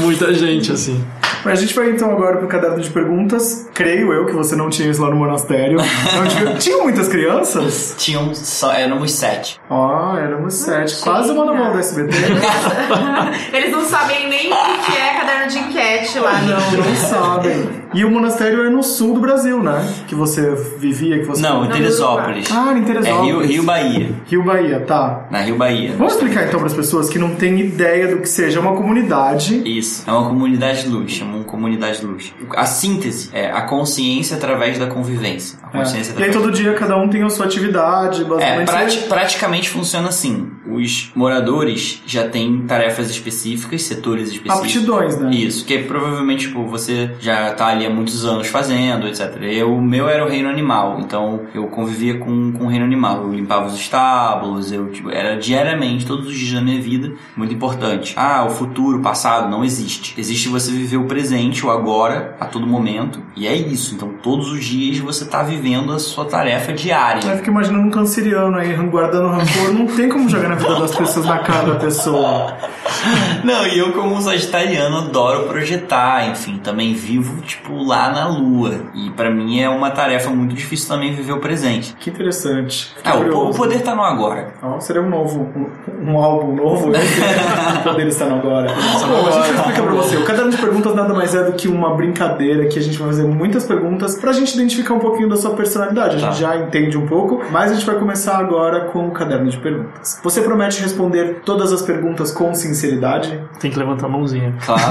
[0.00, 1.04] muita gente, assim.
[1.44, 3.68] Mas a gente vai então agora pro caderno de perguntas.
[3.74, 5.78] Creio eu que você não tinha isso lá no monastério.
[5.78, 7.94] Não tinha, tinham muitas crianças?
[7.98, 9.60] Tinham só, éramos sete.
[9.70, 11.00] Ó, éramos sete.
[11.00, 12.14] Quase uma novela do SBT.
[13.52, 16.58] Eles não sabem nem o que é caderno de enquete lá, não.
[16.72, 17.68] Não sabem.
[17.94, 19.86] E o monastério é no sul do Brasil, né?
[20.06, 21.40] Que você vivia, que você...
[21.42, 22.48] Não, em Teresópolis.
[22.52, 23.26] Ah, em É Teresópolis.
[23.30, 24.10] Rio, Rio Bahia.
[24.26, 25.26] Rio Bahia, tá.
[25.30, 25.92] Na Rio Bahia.
[25.96, 29.62] Vamos explicar então para as pessoas que não têm ideia do que seja uma comunidade.
[29.66, 30.04] Isso.
[30.06, 31.12] É uma comunidade de luz.
[31.12, 32.34] Chamam comunidade de luz.
[32.56, 35.58] A síntese é a consciência através da convivência.
[35.62, 35.80] A É.
[35.80, 38.66] consciência E aí através todo dia cada um tem a sua atividade, É, basicamente.
[38.66, 40.50] prati- praticamente funciona assim.
[40.70, 44.58] Os moradores já têm tarefas específicas, setores específicos.
[44.60, 45.30] Aptidões, né?
[45.32, 49.36] Isso, que provavelmente tipo, você já tá ali há muitos anos fazendo, etc.
[49.42, 53.22] Eu, o meu era o reino animal, então eu convivia com, com o reino animal.
[53.22, 57.54] Eu limpava os estábulos, eu tipo, era diariamente, todos os dias da minha vida, muito
[57.54, 58.14] importante.
[58.16, 60.14] Ah, o futuro, o passado, não existe.
[60.18, 63.94] Existe você viver o presente, o agora, a todo momento, e é isso.
[63.94, 67.28] Então todos os dias você tá vivendo a sua tarefa diária.
[67.28, 69.72] Eu fico imaginando um canceriano aí guardando rancor.
[69.72, 72.56] Não tem como jogar na vida das pessoas na cara da pessoa.
[73.44, 78.74] Não, e eu como um sagitariano adoro projetar, enfim, também vivo tipo lá na lua.
[78.94, 81.94] E pra mim é uma tarefa muito difícil também viver o presente.
[81.98, 82.92] Que interessante.
[82.96, 83.50] Fiquei Ah, po- curioso.
[83.50, 84.48] o poder tá no agora.
[84.62, 86.90] Ó, seria um novo, um, um álbum novo.
[86.90, 86.98] né?
[87.80, 88.68] o poder está no agora.
[88.68, 90.16] Bom, a gente vai explicar pra você.
[90.16, 93.08] O caderno de perguntas nada mais é do que uma brincadeira que a gente vai
[93.08, 96.16] fazer muitas perguntas pra gente identificar um pouquinho da sua personalidade.
[96.16, 96.32] A gente Tá.
[96.32, 100.20] já entende um pouco, mas a gente vai começar agora com o caderno de perguntas.
[100.22, 103.40] Você promete responder todas as perguntas com sinceridade?
[103.60, 104.54] Tem que levantar a mãozinha.
[104.64, 104.82] Claro.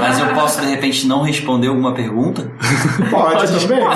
[0.00, 2.01] Mas eu posso de repente não responder alguma pergunta?
[3.10, 3.80] Pode, também.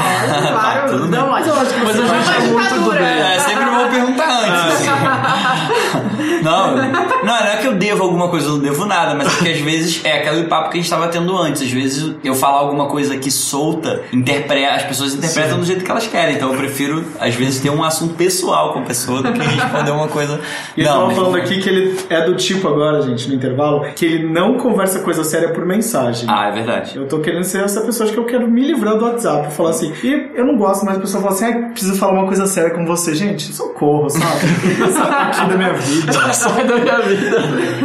[0.57, 1.11] Claro, tudo bem.
[1.21, 3.03] não, mas, Mas eu acho que Mas a você gente é muito do bem.
[3.03, 4.63] É, sempre vou perguntar antes.
[4.73, 4.87] assim.
[6.47, 9.45] Não, não, não é que eu devo alguma coisa, eu não devo nada, mas é
[9.45, 11.63] que às vezes é aquele papo que a gente estava tendo antes.
[11.63, 15.91] Às vezes eu falar alguma coisa aqui solta, interpreta, as pessoas interpretam do jeito que
[15.91, 16.37] elas querem.
[16.37, 19.91] Então eu prefiro, às vezes, ter um assunto pessoal com a pessoa do que responder
[19.91, 20.41] uma coisa.
[20.77, 23.85] E não, tava mas- falando aqui que ele é do tipo agora, gente, no intervalo,
[23.95, 26.27] que ele não conversa coisa séria por mensagem.
[26.29, 26.97] Ah, é verdade.
[26.97, 29.53] Eu tô querendo ser essa pessoa, que eu quero me livrar do WhatsApp.
[29.53, 32.27] Falar assim, e eu não gosto, mas a pessoa fala assim, ah, preciso falar uma
[32.27, 33.15] coisa séria com você.
[33.15, 34.25] Gente, socorro, sabe?
[34.93, 36.13] Sai aqui da minha vida.
[36.37, 37.39] Sai da minha vida.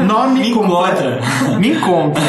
[0.07, 1.03] Nome Me completo.
[1.59, 2.21] Me encontra.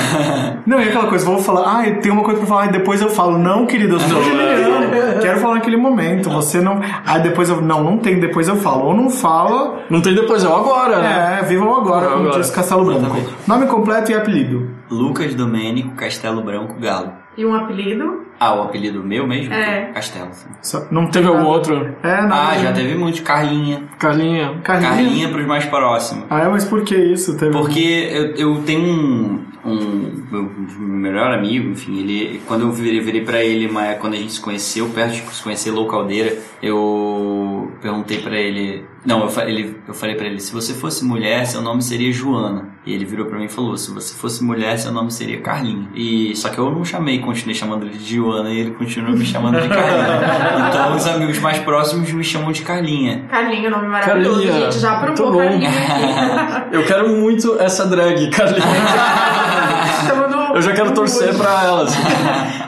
[0.66, 3.10] Não, e aquela coisa, vou falar, ah, tem uma coisa pra falar, e depois eu
[3.10, 5.20] falo, não, querido, eu sou Não, geminiano.
[5.20, 6.30] Quero falar naquele momento.
[6.30, 6.80] Você não.
[7.06, 7.60] Aí depois eu.
[7.60, 8.86] Não, não tem, depois eu falo.
[8.86, 11.38] Ou não fala, Não tem depois, é o agora, né?
[11.40, 13.00] é, vivam agora, É, como diz Castelo Branco.
[13.00, 13.34] Exatamente.
[13.46, 14.70] Nome completo e apelido.
[14.90, 17.21] Lucas Domênico Castelo Branco Galo.
[17.36, 18.26] E um apelido?
[18.38, 19.54] Ah, o apelido meu mesmo?
[19.54, 19.92] É.
[19.94, 20.30] Castelo.
[20.90, 21.94] não Teve algum outro?
[22.02, 22.50] É, nada.
[22.50, 23.22] Ah, já teve muito.
[23.22, 23.84] Carlinha.
[23.98, 24.60] Carlinha.
[24.62, 24.90] Carlinha.
[24.90, 26.24] Carlinha pros mais próximos.
[26.28, 27.36] Ah, é, mas por que isso?
[27.38, 33.00] Teve Porque eu, eu tenho um, um meu melhor amigo, enfim, ele quando eu virei,
[33.00, 36.36] virei para ele, mas quando a gente se conheceu, perto de se conhecer Low Caldeira,
[36.62, 41.04] eu perguntei pra ele, não, eu, fa- ele, eu falei pra ele, se você fosse
[41.04, 42.70] mulher, seu nome seria Joana.
[42.84, 45.88] E ele virou pra mim e falou, se você fosse mulher, seu nome seria Carlinha.
[45.94, 49.24] E só que eu não chamei, continuei chamando ele de Joana e ele continuou me
[49.24, 50.20] chamando de Carlinha.
[50.68, 53.24] então os amigos mais próximos me chamam de Carlinha.
[53.30, 54.40] Carlinho, nome maravilhoso.
[54.42, 54.64] Carlinha.
[54.70, 55.40] Gente, já aprovou.
[56.72, 58.62] Eu quero muito essa drag, Carlinha.
[60.54, 61.94] Eu já quero torcer pra elas.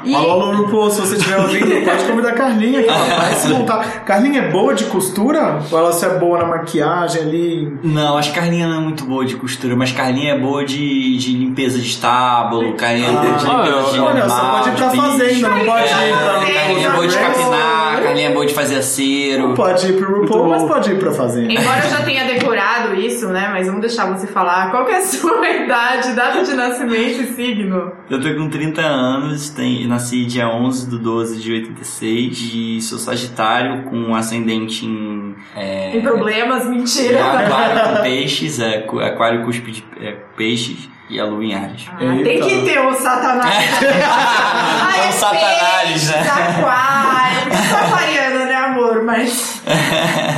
[0.05, 3.35] E- Alô, alô, RuPaul, se você estiver ouvindo, pode convidar a Carlinha aqui, ela vai
[3.35, 4.05] se montar.
[4.05, 5.61] Carlinha é boa de costura?
[5.71, 7.79] Ou ela só é boa na maquiagem ali?
[7.83, 11.17] Não, acho que Carlinha não é muito boa de costura, mas Carlinha é boa de,
[11.17, 14.73] de limpeza de estábulo, Carlinha é boa de Ah, limpeza de olha, só pode ir
[14.77, 18.55] pra fazenda, não pode ir pra Carlinha é boa de capinar, Carlinha é boa de
[18.55, 19.55] fazer acero.
[19.55, 21.53] Pode ir pro RuPaul, Muito mas pode ir pra fazenda.
[21.53, 23.49] Embora eu já tenha decorado isso, né?
[23.53, 24.71] Mas vamos deixar você falar.
[24.71, 27.93] Qual que é a sua idade, data de nascimento e signo?
[28.11, 32.99] Eu tô com 30 anos, tem, nasci dia 11 do 12 de 86 e sou
[32.99, 35.37] sagitário com ascendente em...
[35.55, 36.67] É, Tem problemas?
[36.69, 37.25] Mentira.
[37.25, 41.87] aquário com peixes, é, aquário cuspe de é, peixes e a lua em Ares.
[41.93, 43.55] Ah, tem que ter o satanás.
[43.55, 46.31] Ai, São é satanares, peixe, né?
[46.59, 47.53] Aquário.
[47.53, 49.03] Eu sou aquariana, né, amor?
[49.05, 49.63] Mas.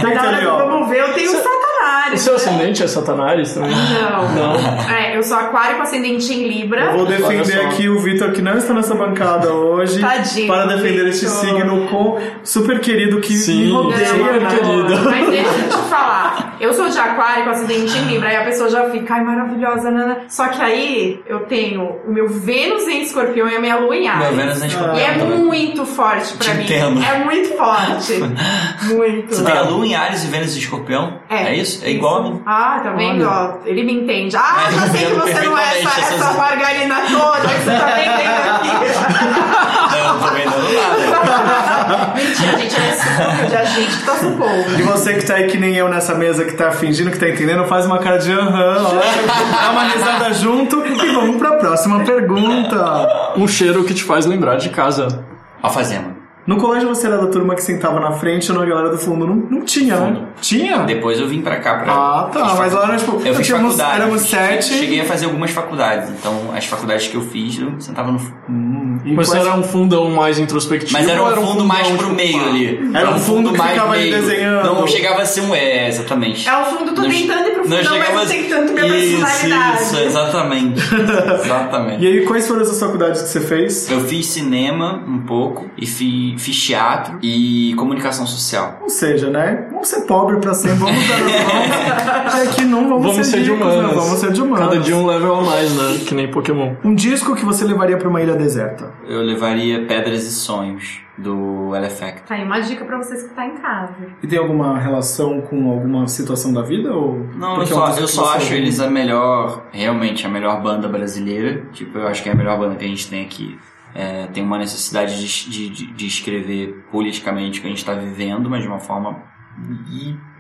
[0.01, 0.69] Que na hora que ó.
[0.69, 1.66] vamos ver, eu tenho o satanás.
[2.15, 3.71] O seu ascendente é Satanás também?
[3.71, 4.35] Não.
[4.35, 4.91] Não.
[4.91, 6.87] É, eu sou aquário com ascendente em Libra.
[6.87, 11.07] Eu vou defender aqui o Vitor, que não está nessa bancada hoje, Tadinho, para defender
[11.09, 11.41] este Vitor.
[11.41, 14.07] signo com super querido que Sim, me rodeia.
[14.07, 14.49] super né?
[14.49, 15.05] querido.
[15.05, 16.57] Mas deixa eu te falar.
[16.59, 18.29] Eu sou de aquário com acidente em Libra.
[18.31, 20.19] Aí a pessoa já fica, ai, maravilhosa, Nana.
[20.29, 24.03] Só que aí eu tenho o meu Vênus em escorpião e a minha lua em
[24.05, 24.37] Meu Ares.
[24.37, 26.65] Vênus é escorpião E é muito forte pra Te mim.
[26.65, 27.03] entendo.
[27.05, 28.13] É muito forte.
[28.95, 29.35] muito.
[29.35, 31.21] Você tem a Lua em Ares e Vênus em escorpião?
[31.29, 31.85] É, isso?
[31.85, 32.77] É igual a.
[32.77, 33.27] Ah, tá vendo?
[33.29, 34.37] Ó, ele me entende.
[34.37, 37.49] Ah, Mas já eu sei que você não é essa, perfeitamente essa essas- margarina toda
[37.49, 39.97] que você tá vendendo aqui.
[39.99, 42.13] Eu não tô vendendo nada.
[42.15, 44.79] Mentira, gente, é suco de agente que tá supondo.
[44.79, 47.29] E você que tá aí que nem eu nessa mesa, que tá fingindo que tá
[47.29, 52.05] entendendo, faz uma cara de aham, ó, dá uma risada junto e vamos pra próxima
[52.05, 53.33] pergunta.
[53.37, 55.25] Um cheiro que te faz lembrar de casa.
[55.63, 56.16] Alfazema.
[56.47, 59.27] No colégio você era da turma que sentava na frente na galera do fundo?
[59.27, 60.07] Não, não tinha, né?
[60.07, 60.29] Fundo.
[60.41, 60.79] Tinha?
[60.85, 61.93] Depois eu vim pra cá pra.
[61.93, 64.01] Ah, tá, mas lá era tipo, Eu fiz tínhamos- faculdade.
[64.03, 64.65] éramos sete.
[64.75, 66.09] Cheguei a fazer algumas faculdades.
[66.11, 68.21] Então, as faculdades que eu fiz, eu sentava no.
[68.49, 70.93] Hum, Mas quais- era um fundão mais introspectivo?
[70.93, 72.91] Mas era ou um fundo fundão, mais pro meio ali.
[72.95, 74.65] Era um fundo que ficava ali desenhando.
[74.75, 75.55] Não chegava a ser um.
[75.55, 76.49] É, exatamente.
[76.49, 78.45] É o fundo, tô Não- tentando ir pro não fundão, mas chegava não a- tem
[78.45, 79.83] tanto minha isso, personalidade.
[79.83, 80.81] Isso, exatamente.
[81.45, 82.05] exatamente.
[82.05, 83.91] E aí, quais foram as faculdades que você fez?
[83.91, 88.79] Eu fiz cinema um pouco, e fi, fiz teatro e comunicação social.
[88.83, 89.67] Ou seja, né?
[89.71, 92.37] Vamos ser pobre pra sempre, vamos dar as mãos.
[92.37, 93.73] E aqui não vamos, Vamos ser de ricos, né?
[93.75, 93.95] humanas.
[93.95, 94.69] Vamos ser de humanas.
[94.69, 95.99] Cada dia um level a mais, né?
[96.07, 96.75] Que nem Pokémon.
[96.85, 98.91] Um disco que você levaria pra uma ilha deserta.
[99.05, 102.23] Eu levaria Pedras e Sonhos, do Elefect.
[102.23, 103.95] Tá aí uma dica pra vocês que tá em casa.
[104.23, 106.93] E tem alguma relação com alguma situação da vida?
[106.93, 110.29] Ou Não, eu porque é um só, eu só acho eles a melhor, realmente a
[110.29, 111.67] melhor banda brasileira.
[111.73, 113.59] Tipo, eu acho que é a melhor banda que a gente tem aqui.
[113.95, 117.95] É, tem uma necessidade de, de, de- de escrever politicamente o que a gente está
[117.95, 119.23] vivendo, mas de uma forma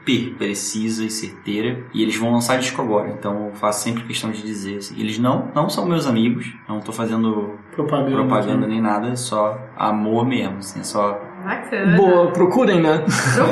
[0.06, 1.84] hiper precisa e certeira.
[1.92, 4.78] E eles vão lançar disco agora, então eu faço sempre questão de dizer.
[4.78, 8.10] Assim, eles não, não são meus amigos, não tô fazendo propaganda.
[8.10, 8.68] propaganda aqui.
[8.68, 11.96] nem nada, é só amor mesmo, assim, é só Bacana.
[11.96, 13.04] Boa, procurem, né?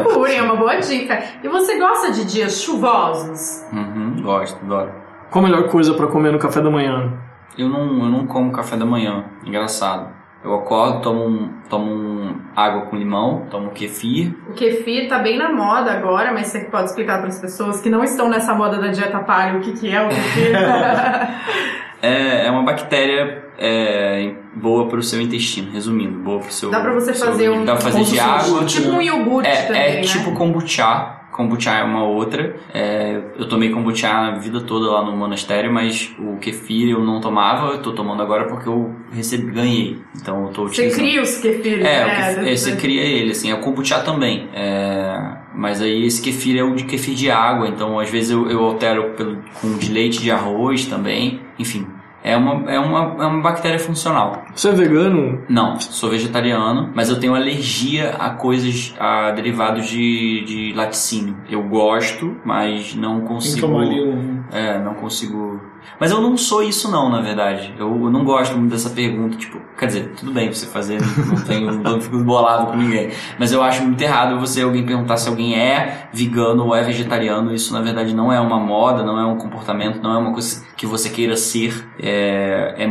[0.03, 1.23] Procurem, é uma boa dica.
[1.43, 3.65] E você gosta de dias chuvosos?
[3.73, 4.91] Uhum, gosto, adoro.
[5.31, 7.13] Qual a melhor coisa pra comer no café da manhã?
[7.57, 10.13] Eu não, eu não como café da manhã, engraçado.
[10.43, 12.14] Eu acordo, tomo, um, tomo um
[12.57, 14.33] água com limão, tomo um kefir.
[14.49, 17.91] O kefir tá bem na moda agora, mas você pode explicar para as pessoas que
[17.91, 20.53] não estão nessa moda da dieta paleo o que, que é o kefir?
[22.03, 26.71] É, é uma bactéria é, boa para o seu intestino, resumindo, boa para o seu.
[26.71, 28.65] Dá pra você seu fazer um- Dá pra fazer de água.
[28.67, 30.03] tipo um iogurte É, também, é né?
[30.03, 31.17] tipo kombucha.
[31.35, 32.55] Kombucha é uma outra.
[32.73, 37.21] É, eu tomei kombucha a vida toda lá no monastério, mas o kefir eu não
[37.21, 37.73] tomava.
[37.73, 39.99] Eu tô tomando agora porque eu recebi, ganhei.
[40.17, 41.01] Então eu tô Você utilizando.
[41.01, 42.15] cria os kefirs, É, o né?
[42.35, 44.49] kefir- é, você cria ele, assim, é o kombucha também.
[44.55, 45.19] É,
[45.57, 48.63] mas aí esse kefir é o de kefir de água, então às vezes eu, eu
[48.65, 51.41] altero pelo, com de leite de arroz também.
[51.59, 51.85] Enfim,
[52.25, 54.43] é uma, é, uma, é uma bactéria funcional.
[54.55, 55.43] Você é vegano?
[55.47, 61.37] Não, sou vegetariano, mas eu tenho alergia a coisas, a derivados de, de laticínio.
[61.51, 63.67] Eu gosto, mas não Tem que consigo.
[63.67, 64.43] tomar ali um...
[64.51, 65.54] É, não consigo.
[65.99, 67.75] Mas eu não sou isso não, na verdade.
[67.79, 71.37] Eu, eu não gosto muito dessa pergunta, tipo, quer dizer, tudo bem você fazer, não
[71.45, 73.11] tenho, não fico bolado com ninguém.
[73.39, 77.55] Mas eu acho muito errado você alguém perguntar se alguém é vegano ou é vegetariano.
[77.55, 80.65] Isso na verdade não é uma moda, não é um comportamento, não é uma coisa
[80.77, 81.89] que você queira ser.
[81.99, 82.89] É, é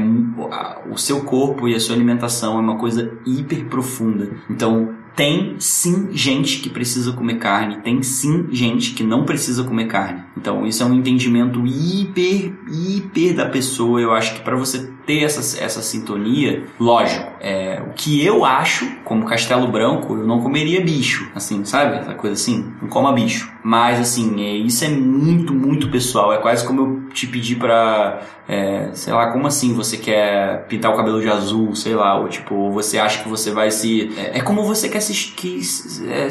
[0.90, 4.30] o seu corpo e a sua alimentação é uma coisa hiper profunda.
[4.50, 9.88] Então tem sim gente que precisa comer carne, tem sim gente que não precisa comer
[9.88, 10.24] carne.
[10.38, 14.02] Então isso é um entendimento hiper, hiper da pessoa.
[14.02, 18.90] Eu acho que para você ter essa, essa sintonia, lógico, é, o que eu acho,
[19.04, 21.98] como Castelo Branco, eu não comeria bicho, assim, sabe?
[21.98, 23.52] Essa coisa assim, não coma bicho.
[23.64, 26.34] Mas assim, é, isso é muito, muito pessoal.
[26.34, 30.92] É quase como eu te pedir pra, é, sei lá, como assim você quer pintar
[30.92, 34.12] o cabelo de azul, sei lá, ou tipo, você acha que você vai se.
[34.18, 35.14] É, é como você quer se.
[35.32, 35.62] Que,
[36.10, 36.28] é,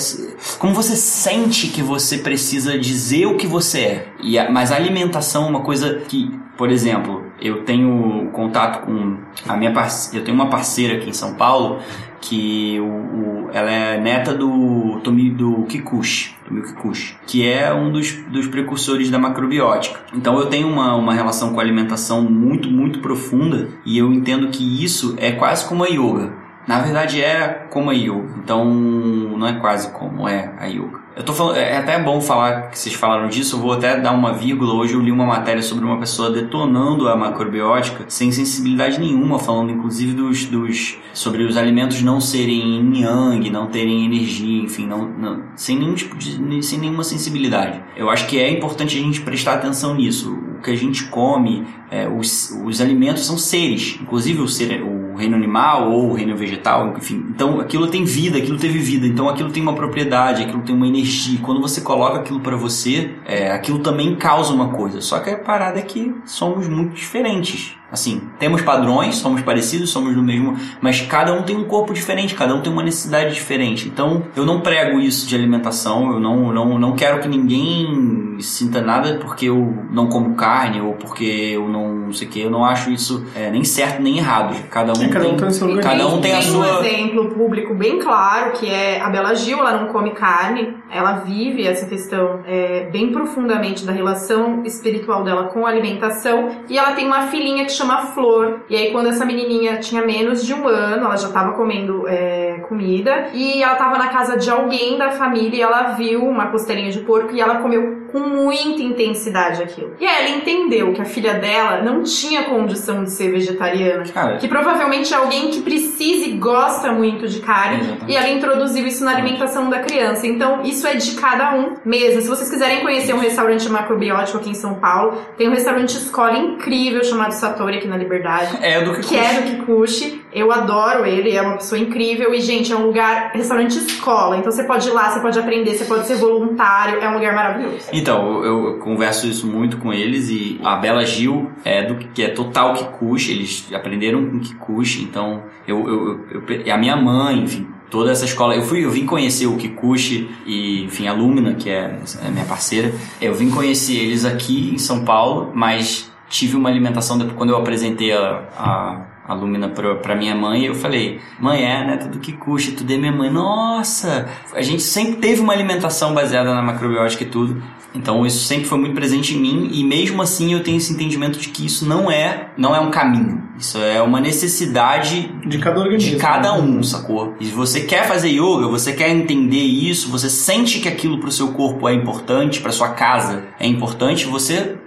[0.58, 4.06] como você sente que você precisa dizer o que você é.
[4.22, 6.30] E a- mas a alimentação é uma coisa que,
[6.62, 9.16] por exemplo, eu tenho contato com
[9.48, 9.74] a minha
[10.12, 11.80] eu tenho uma parceira aqui em São Paulo
[12.20, 17.90] que o, o- ela é neta do Tomi do Kikuchi, Tomio Kikuchi, que é um
[17.90, 19.98] dos, dos precursores da macrobiótica.
[20.14, 24.46] Então eu tenho uma, uma relação com a alimentação muito, muito profunda e eu entendo
[24.46, 26.32] que isso é quase como a yoga.
[26.68, 28.34] Na verdade é como a yoga.
[28.38, 31.01] Então não é quase como é a yoga.
[31.14, 34.12] Eu tô falando, é até bom falar que vocês falaram disso, eu vou até dar
[34.12, 34.72] uma vírgula.
[34.72, 39.70] Hoje eu li uma matéria sobre uma pessoa detonando a macrobiótica sem sensibilidade nenhuma, falando
[39.72, 45.42] inclusive dos, dos sobre os alimentos não serem yang, não terem energia, enfim, não, não-
[45.54, 47.82] sem nenhum tipo de sem nenhuma sensibilidade.
[47.94, 50.32] Eu acho que é importante a gente prestar atenção nisso.
[50.58, 55.01] O que a gente come, é, os, os alimentos são seres, inclusive o ser o
[55.22, 57.24] reino animal ou o reino vegetal, enfim.
[57.30, 60.86] Então aquilo tem vida, aquilo teve vida, então aquilo tem uma propriedade, aquilo tem uma
[60.86, 61.38] energia.
[61.40, 65.00] Quando você coloca aquilo pra você, é, aquilo também causa uma coisa.
[65.00, 67.76] Só que a parada é que somos muito diferentes.
[67.92, 72.34] Assim, temos padrões, somos parecidos, somos do mesmo, mas cada um tem um corpo diferente,
[72.34, 73.86] cada um tem uma necessidade diferente.
[73.86, 78.80] Então, eu não prego isso de alimentação, eu não, não, não quero que ninguém sinta
[78.80, 82.40] nada porque eu não como carne ou porque eu não, não sei o que.
[82.40, 84.56] Eu não acho isso é, nem certo nem errado.
[84.70, 85.82] Cada um, É, cada um tem, tem o seu lugar.
[85.84, 86.86] cada um tem a um sua.
[86.86, 91.66] exemplo público bem claro, que é a Bela Gil, ela não come carne, ela vive
[91.66, 97.06] essa questão é, bem profundamente da relação espiritual dela com a alimentação, e ela tem
[97.06, 101.06] uma filhinha que chama Flor, e aí quando essa menininha tinha menos de um ano,
[101.06, 105.56] ela já tava comendo é, comida, e ela tava na casa de alguém da família,
[105.56, 109.94] e ela viu uma costelinha de porco, e ela comeu com muita intensidade aquilo.
[109.98, 114.36] E aí ela entendeu que a filha dela não tinha condição de ser vegetariana, Cara,
[114.36, 118.12] que provavelmente é alguém que precisa e gosta muito de carne Exatamente.
[118.12, 120.26] e ela introduziu isso na alimentação da criança.
[120.26, 122.20] Então, isso é de cada um mesmo.
[122.20, 126.36] Se vocês quiserem conhecer um restaurante macrobiótico aqui em São Paulo, tem um restaurante escola
[126.36, 128.58] incrível chamado Satori aqui na Liberdade.
[128.62, 132.40] é do que, Que é do Kikuchi, eu adoro ele, é uma pessoa incrível e,
[132.40, 135.84] gente, é um lugar, restaurante escola, então você pode ir lá, você pode aprender, você
[135.84, 137.86] pode ser voluntário, é um lugar maravilhoso.
[137.92, 142.22] Então, eu, eu converso isso muito com eles e a Bela Gil é do que
[142.22, 147.38] é total Kikuchi, eles aprenderam com Kikuchi, então eu, eu, eu, eu- a minha mãe,
[147.38, 151.54] enfim, toda essa escola, eu fui, eu vim conhecer o Kikuchi e, enfim, a Lumina,
[151.54, 156.56] que é, é minha parceira, eu vim conhecer eles aqui em São Paulo, mas tive
[156.56, 160.74] uma alimentação depois quando eu apresentei a, a a Lumina pra, pra minha mãe, eu
[160.74, 163.30] falei, mãe, é, né, tudo que custa, tudo é minha mãe.
[163.30, 164.28] Nossa!
[164.52, 167.62] A gente sempre teve uma alimentação baseada na macrobiótica e tudo.
[167.94, 171.38] Então isso sempre foi muito presente em mim e mesmo assim eu tenho esse entendimento
[171.38, 173.42] de que isso não é, não é um caminho.
[173.58, 176.12] Isso é uma necessidade De cada organismo.
[176.12, 177.34] de cada um, sacou?
[177.38, 181.30] E se você quer fazer yoga, você quer entender isso, você sente que aquilo pro
[181.30, 184.78] seu corpo é importante, pra sua casa é importante, você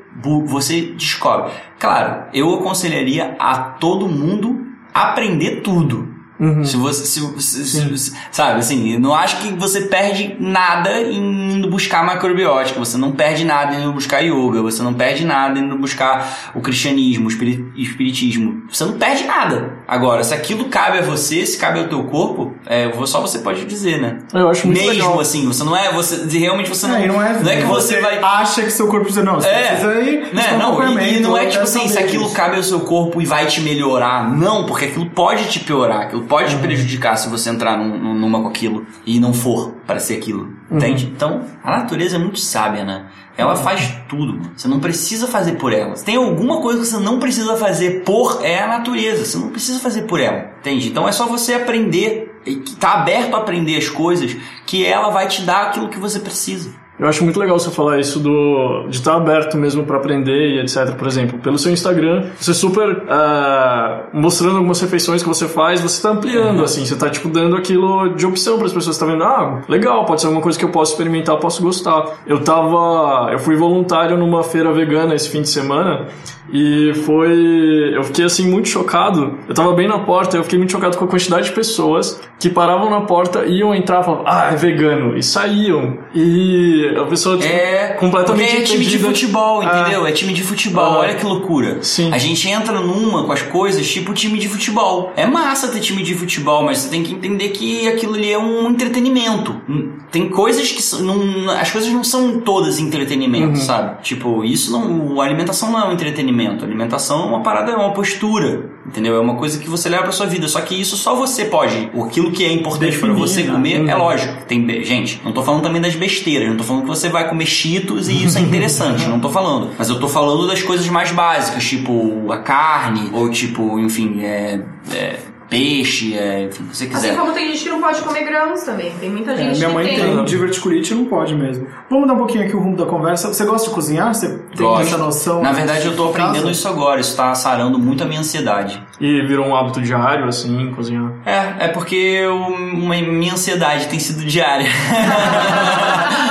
[0.46, 1.52] você descobre.
[1.80, 6.15] Claro, eu aconselharia a todo mundo aprender tudo.
[6.40, 6.64] Uhum.
[6.66, 11.70] Se você, se, se- se- sabe, assim, eu não acho que você perde nada indo
[11.70, 16.52] buscar macrobiótica, você não perde nada indo buscar yoga, você não perde nada indo buscar
[16.54, 19.74] o cristianismo, o espiri- espiritismo, você não perde nada.
[19.88, 23.64] Agora, se aquilo cabe a você, se cabe ao teu corpo, é, só você pode
[23.66, 24.20] dizer, né?
[24.34, 25.20] Eu acho muito Mesmo legal.
[25.20, 28.02] assim, você não é, você realmente você não, É, não é, não é que você
[28.02, 29.24] vai acha que seu corpo precisa.
[29.24, 30.34] Não, você é, precisa ir.
[30.34, 30.54] né?
[30.56, 33.26] um Não, e, e não é tipo assim, se aquilo cabe ao seu corpo e
[33.26, 34.30] vai te melhorar.
[34.36, 38.42] Não, porque aquilo pode te piorar, aquilo pode prejudicar se você entrar num- num- numa
[38.42, 40.54] com aquilo e não for para ser aquilo.
[40.72, 41.12] Entende?
[41.16, 43.06] Então, a natureza é muito sábia, né?
[43.38, 44.40] Ela faz tudo.
[44.56, 45.96] Você não precisa fazer por ela.
[45.96, 49.26] Se tem alguma coisa que você não precisa fazer por é a natureza.
[49.26, 50.52] Você não precisa fazer por ela.
[50.60, 50.88] Entende?
[50.88, 55.28] Então é só você aprender e tá aberto a aprender as coisas que ela vai
[55.28, 56.72] te dar aquilo que você precisa.
[56.98, 60.60] Eu acho muito legal você falar isso do de estar aberto mesmo para aprender e
[60.60, 60.96] etc.
[60.96, 65.98] Por exemplo, pelo seu Instagram, você super ah, mostrando algumas refeições que você faz, você
[65.98, 69.24] está ampliando assim, você está tipo dando aquilo de opção para as pessoas estar vendo,
[69.24, 72.18] ah, legal, pode ser alguma coisa que eu posso experimentar, eu posso gostar.
[72.26, 76.08] Eu tava, eu fui voluntário numa feira vegana esse fim de semana
[76.52, 79.38] e foi, eu fiquei assim muito chocado.
[79.48, 82.50] Eu tava bem na porta, eu fiquei muito chocado com a quantidade de pessoas que
[82.50, 85.98] paravam na porta, iam entrar, falavam, ah, é vegano, e saíam.
[86.14, 89.82] E a pessoa tipo, É, completamente porque é time de futebol, Ah.
[89.82, 90.06] entendeu?
[90.06, 90.98] É time de futebol, Ah.
[91.00, 91.78] olha que loucura.
[91.82, 92.12] Sim.
[92.14, 95.12] A gente entra numa com as coisas tipo time de futebol.
[95.16, 98.38] É massa ter time de futebol, mas você tem que entender que aquilo ali é
[98.38, 99.56] um entretenimento.
[99.70, 103.56] Hum, Tem coisas que são, não, as coisas não são todas entretenimento, Uhum.
[103.56, 104.02] sabe?
[104.02, 106.35] Tipo, isso não, a alimentação não é um entretenimento.
[106.64, 109.16] A alimentação é uma parada, é uma postura, entendeu?
[109.16, 110.48] É uma coisa que você leva pra sua vida.
[110.48, 111.90] Só que isso só você pode.
[112.06, 113.52] Aquilo que é importante pra Definir, você né?
[113.54, 114.00] comer, é Uhum.
[114.02, 114.46] lógico.
[114.46, 117.46] Tem, gente, não tô falando também das besteiras, não tô falando que você vai comer
[117.46, 119.70] cheetos e isso é interessante, não tô falando.
[119.78, 124.60] Mas eu tô falando das coisas mais básicas, tipo a carne, ou tipo, enfim, é,
[124.94, 125.20] é,
[125.50, 127.16] peixe, é, enfim, o que você Assim quiser.
[127.16, 128.92] como tem gente que não pode comer grãos também.
[129.00, 130.00] Tem muita É, gente minha que mãe tem.
[130.00, 131.68] tem diverticulite e não pode mesmo.
[131.90, 133.28] Vamos mudar um pouquinho aqui o rumo da conversa.
[133.34, 134.14] Você gosta de cozinhar?
[134.14, 134.82] Você tem Gosto.
[134.88, 135.42] essa noção?
[135.42, 136.28] Na verdade, eu tô em casa?
[136.30, 138.82] aprendendo isso agora, isso tá sarando muito a minha ansiedade.
[139.00, 141.12] E virou um hábito diário, assim, cozinhar.
[141.26, 144.68] É, é porque eu, uma- minha ansiedade tem sido diária.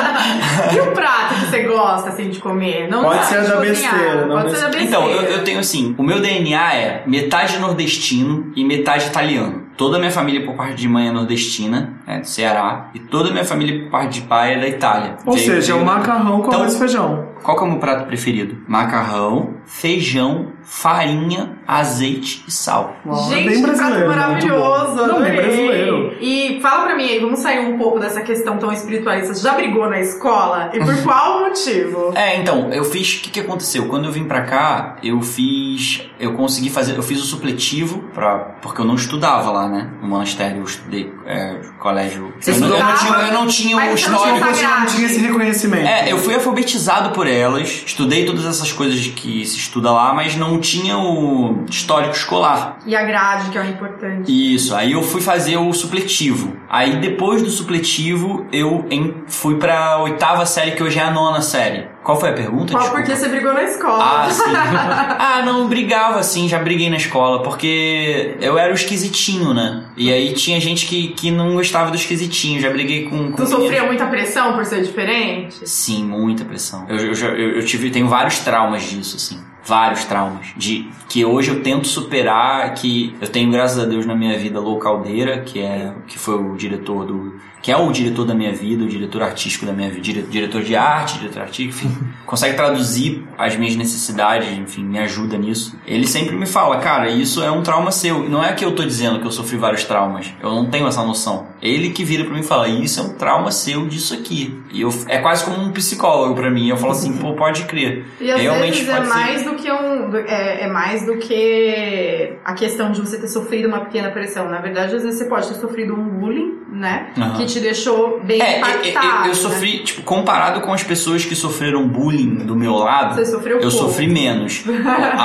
[0.73, 2.89] E o prato que você gosta, assim, de comer?
[2.89, 3.61] Não Pode ser da cozinhar,
[3.95, 4.85] besteira, não Pode ser da besteira.
[4.85, 9.63] Então, eu, eu tenho assim, o meu DNA é metade nordestino e metade italiano.
[9.77, 13.31] Toda a minha família por parte de mãe é nordestina, é do Ceará, e toda
[13.31, 15.17] a minha família por parte de pai é da Itália.
[15.27, 17.27] Ou Veio- seja, é veio- um macarrão com Então- arroz e feijão.
[17.45, 18.57] Qual que é o meu prato preferido?
[18.67, 22.97] Macarrão, feijão, farinha, azeite e sal.
[23.07, 24.07] Ó, é Gente, bem prato brasileiro.
[24.07, 24.61] muito bom.
[24.61, 26.17] maravilhoso, Não, bem brasileiro.
[26.23, 29.35] E fala pra mim aí, vamos sair um pouco dessa questão tão espiritualista.
[29.35, 30.71] Você já brigou na escola?
[30.73, 32.13] E por qual motivo?
[32.15, 33.19] É, então, eu fiz.
[33.19, 33.89] O que, que aconteceu?
[33.89, 36.09] Quando eu vim pra cá, eu fiz.
[36.19, 36.97] Eu consegui fazer.
[36.97, 39.91] Eu fiz o supletivo, pra, porque eu não estudava lá, né?
[40.01, 42.33] No monastério, eu estudei é, colégio.
[42.41, 44.55] Você eu, não, eu, não estudava, tinha, eu não tinha o você não tinha histórico.
[44.55, 45.87] Você não tinha esse reconhecimento.
[45.87, 50.37] É, eu fui alfabetizado por elas, estudei todas essas coisas que se estuda lá, mas
[50.37, 52.79] não tinha o histórico escolar.
[52.87, 54.55] E a grade, que é o importante.
[54.55, 56.57] Isso, aí eu fui fazer o supletivo.
[56.69, 58.85] Aí depois do supletivo, eu
[59.27, 61.94] fui pra oitava série, que hoje é a nona série.
[62.05, 62.73] Qual foi a pergunta?
[62.73, 63.03] Qual Desculpa.
[63.03, 64.27] porque você brigou na escola?
[64.27, 64.43] Ah, sim.
[64.55, 69.85] ah, não, brigava assim, já briguei na escola, porque eu era o esquisitinho, né?
[69.97, 73.33] E aí tinha gente que, que não gostava do esquisitinho, já briguei com.
[73.33, 75.67] com Tu sofria muita pressão por ser diferente?
[75.67, 76.85] Sim, muita pressão.
[76.91, 79.41] Eu, eu, eu, eu tive, tenho vários traumas disso, assim.
[79.65, 80.49] Vários traumas.
[80.57, 84.61] De que hoje eu tento superar, que eu tenho, graças a Deus, na minha vida,
[84.61, 87.35] Lou Caldeira, que, é, que foi o diretor do.
[87.65, 90.63] Que é o diretor da minha vida, o diretor artístico da minha vida, dire- diretor
[90.63, 91.97] de arte, diretor artístico, enfim,
[92.27, 95.75] consegue traduzir as minhas necessidades, enfim, me ajuda nisso.
[95.87, 98.29] Ele sempre me fala, cara, isso é um trauma seu.
[98.29, 100.31] Não é que eu tô dizendo que eu sofri vários traumas.
[100.43, 101.47] Eu não tenho essa noção.
[101.63, 104.55] Ele que vira pra mim e fala, isso é um trauma seu disso aqui.
[104.71, 106.69] E eu, é quase como um psicólogo pra mim.
[106.69, 108.05] Eu falo assim, pô, pode crer.
[108.21, 109.15] E às Realmente vezes é pode ser.
[109.15, 110.17] mais do que um.
[110.29, 114.49] É, é mais do que a questão de você ter sofrido uma pequena pressão.
[114.51, 117.11] Na verdade, às vezes você pode ter sofrido um bullying, né?
[117.17, 117.37] Aham.
[117.37, 119.07] Que te deixou bem É, eu, impactado.
[119.07, 119.35] eu- eu né?
[119.35, 123.63] sofri, tipo, comparado com as pessoas que sofreram bullying do meu lado, Você sofreu eu
[123.71, 123.77] pouco.
[123.77, 124.63] sofri menos.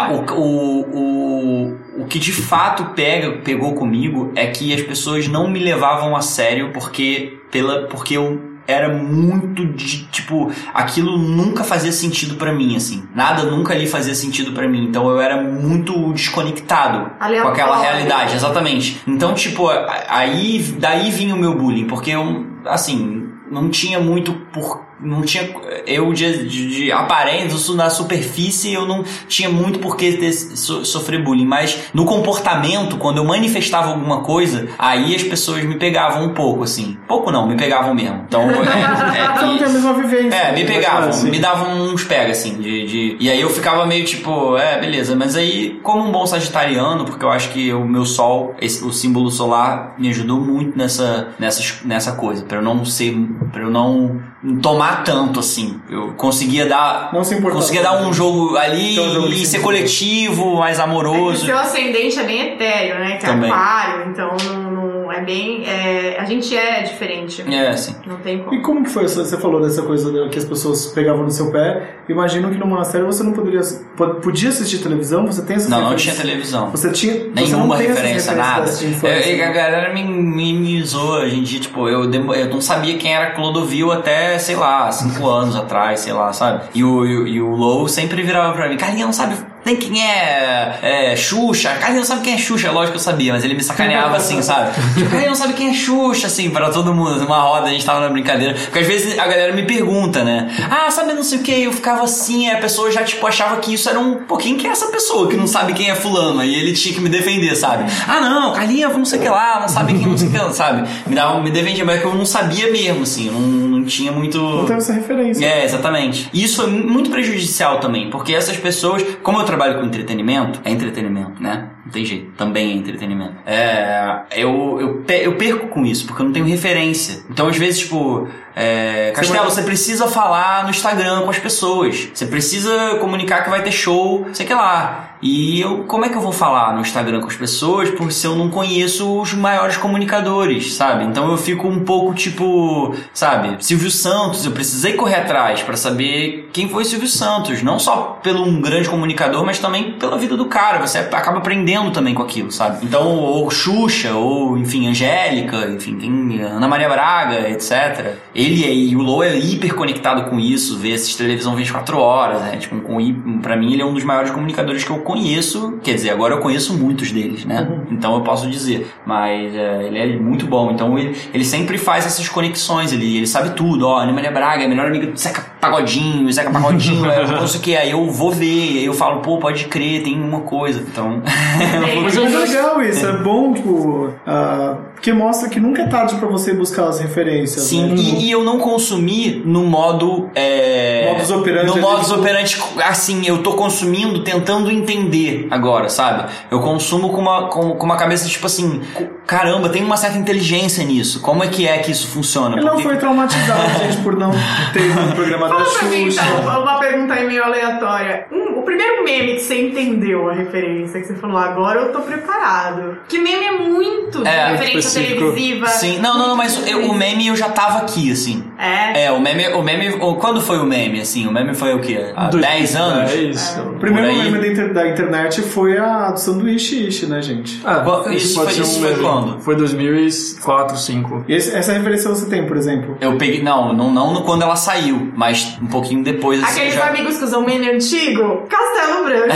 [0.10, 5.48] O, o, o, o que de fato pega, pegou comigo é que as pessoas não
[5.50, 11.92] me levavam a sério porque, pela, porque eu era muito de, tipo, aquilo nunca fazia
[11.92, 13.04] sentido pra mim, assim.
[13.16, 14.84] Nada nunca ali fazia sentido pra mim.
[14.86, 17.52] Então eu era muito desconectado com Aleatório.
[17.52, 19.02] aquela realidade, exatamente.
[19.08, 19.68] Então, tipo,
[20.08, 25.50] aí daí vinha o meu bullying, porque eu, assim, não tinha muito por não tinha
[25.88, 30.84] eu de, de, de aparência na superfície eu não tinha muito por que ter, so,
[30.86, 36.24] sofrer bullying mas no comportamento quando eu manifestava alguma coisa aí as pessoas me pegavam
[36.26, 40.36] um pouco assim pouco não me pegavam mesmo então é, é, mesma vivência.
[40.36, 41.30] é, me pegavam, Assim.
[41.30, 45.16] me davam uns pega, assim, de, de- E aí eu ficava meio tipo, é, beleza.
[45.16, 48.92] Mas aí, como um bom sagitariano, porque eu acho que o meu sol, esse- o
[48.92, 52.44] símbolo solar, me ajudou muito nessa, nessa, nessa coisa.
[52.46, 53.16] Pra eu não ser,
[53.52, 54.20] pra eu não
[54.62, 55.80] tomar tanto, assim.
[55.90, 57.10] Eu conseguia dar...
[57.14, 57.58] Não se importar.
[57.58, 61.46] Conseguia dar um jogo ali Então, um jogo e ser coletivo, mais É que amoroso.
[61.46, 63.18] seu ascendente é bem etéreo, né?
[63.18, 63.52] Que é Também.
[63.52, 65.66] aquário, então não, não- é bem.
[65.68, 67.44] é, a gente é diferente.
[67.48, 67.96] É, assim.
[68.06, 68.62] Não tem E como.
[68.62, 69.06] como que foi?
[69.06, 71.96] essa- Você falou dessa coisa que as pessoas pegavam no seu pé.
[72.10, 73.62] Imagino que no monastério você não poderia...
[73.96, 75.26] po- Podia assistir televisão?
[75.28, 76.70] Você tem essa Não, não tinha televisão.
[76.72, 77.14] Você tinha...
[77.14, 78.62] você Nenhuma essas referência, nada.
[78.70, 79.30] infância.
[79.32, 82.62] Eu- eu- a galera me, me, me zoa hoje em dia, tipo, eu, eu não
[82.62, 86.64] sabia quem era Clodovil até, sei lá, cinco anos atrás, sei lá, sabe?
[86.74, 89.36] E o, e, o- e o Low sempre virava pra mim, Carlinhos não sabe
[89.70, 93.34] nem quem é, é Xuxa, Carlinhos não sabe quem é Xuxa, lógico que eu sabia,
[93.34, 94.72] mas ele me sacaneava assim, sabe?
[94.96, 98.00] Tipo, não sabe quem é Xuxa, assim, pra todo mundo, numa roda, a gente tava
[98.00, 98.56] na brincadeira.
[98.56, 100.50] Porque às vezes a galera me pergunta, né?
[100.70, 103.58] Ah, sabe não sei o que, eu ficava assim, aí a pessoa já, tipo, achava
[103.58, 106.40] que isso era um pouquinho que é essa pessoa que não sabe quem é fulano,
[106.40, 107.86] aí ele tinha que me defender, sabe?
[108.08, 110.38] Ah, não, Carlinhos, não sei o que lá, não sabe quem, não sei o que
[110.38, 110.90] lá, sabe?
[111.06, 114.12] Me dava, me defendia, mas é que eu não sabia mesmo, assim, não, não tinha
[114.12, 114.40] muito...
[114.40, 115.46] Não tem essa referência.
[115.46, 116.30] É, exatamente.
[116.34, 120.72] E isso é muito prejudicial também, porque essas pessoas, como eu trabalho com entretenimento, é
[120.72, 121.70] entretenimento, né?
[121.86, 123.36] Não tem jeito, também é entretenimento.
[123.46, 127.24] É, eu, eu, eu perco com isso, porque eu não tenho referência.
[127.30, 128.28] Então, às vezes, tipo,
[128.62, 132.10] é, Castelo, você precisa falar no Instagram com as pessoas.
[132.14, 135.16] Você precisa comunicar que vai ter show, sei que lá.
[135.22, 138.26] E eu, como é que eu vou falar no Instagram com as pessoas por se
[138.26, 141.04] eu não conheço os maiores comunicadores, sabe?
[141.04, 146.50] Então eu fico um pouco tipo, sabe, Silvio Santos, eu precisei correr atrás pra saber
[146.54, 150.46] quem foi Silvio Santos, não só pelo um grande comunicador, mas também pela vida do
[150.46, 152.86] cara, você acaba aprendendo também com aquilo, sabe?
[152.86, 158.16] Então, ou Xuxa, ou enfim, Angélica, enfim, tem Ana Maria Braga, etc.
[158.50, 162.42] ele é, e o Low é hiper conectado com isso, vê essas televisão 24 horas,
[162.42, 162.58] né?
[162.58, 165.80] Tipo, com, pra mim ele é um dos maiores comunicadores que eu conheço.
[165.84, 167.68] Quer dizer, agora eu conheço muitos deles, né?
[167.92, 168.88] Então eu posso dizer.
[169.06, 170.72] Mas é, ele é muito bom.
[170.72, 173.88] Então ele, ele sempre faz essas conexões, ele, ele sabe tudo.
[173.88, 177.60] Ó, Ana Maria Braga é melhor amiga do Zeca Pagodinho, Zeca Pagodinho, é, não sei
[177.60, 177.76] o que.
[177.76, 180.82] Aí eu vou ver, aí eu falo, pô, pode crer, tem uma coisa.
[180.82, 181.22] Então.
[182.02, 186.28] Mas é legal isso, é bom, tipo, ah, porque mostra que nunca é tarde pra
[186.28, 187.64] você buscar as referências.
[187.64, 187.96] Sim, né?
[187.98, 190.30] e, e eu não consumi no modo.
[190.36, 196.30] É, Modus operandi No modus operandi, assim, eu tô consumindo tentando entender agora, sabe?
[196.52, 198.82] Eu consumo com uma, com, com uma cabeça tipo assim:
[199.26, 201.22] caramba, tem uma certa inteligência nisso.
[201.22, 202.58] Como é que é que isso funciona?
[202.58, 204.32] Ele não Porque- foi traumatizado, gente, por não
[204.74, 206.22] ter um programa da pra mim, Xuxa.
[206.42, 208.28] então, uma pergunta aí meio aleatória.
[208.34, 212.02] Um- o primeiro meme que você entendeu a referência, que você falou, agora eu tô
[212.02, 212.98] preparado.
[213.08, 215.20] Que meme é muito de É, referência específico.
[215.20, 215.68] televisiva.
[215.68, 218.44] Sim, não, não, não, mas eu- o meme eu já tava aqui, assim.
[218.58, 219.06] É.
[219.06, 221.28] É, o meme, o meme, o- quando foi o meme, assim?
[221.28, 222.12] O meme foi o quê?
[222.16, 223.10] Há 10 anos?
[223.12, 224.32] 2010, O primeiro Por aí.
[224.32, 227.62] meme da, inter- da internet foi a do sanduíche ishi, né, gente?
[227.66, 229.02] Ah, isso, isso pode foi- ser isso um foi meme.
[229.04, 229.40] quando?
[229.40, 231.26] Foi 2004, 2005.
[231.28, 232.98] E esse- essa referência você tem, por exemplo?
[233.00, 236.60] Eu peguei, não, não, não no- quando ela saiu, mas um pouquinho depois, assim.
[236.60, 239.36] Aqueles já- amigos que usam meme antigo, Castelo Branco.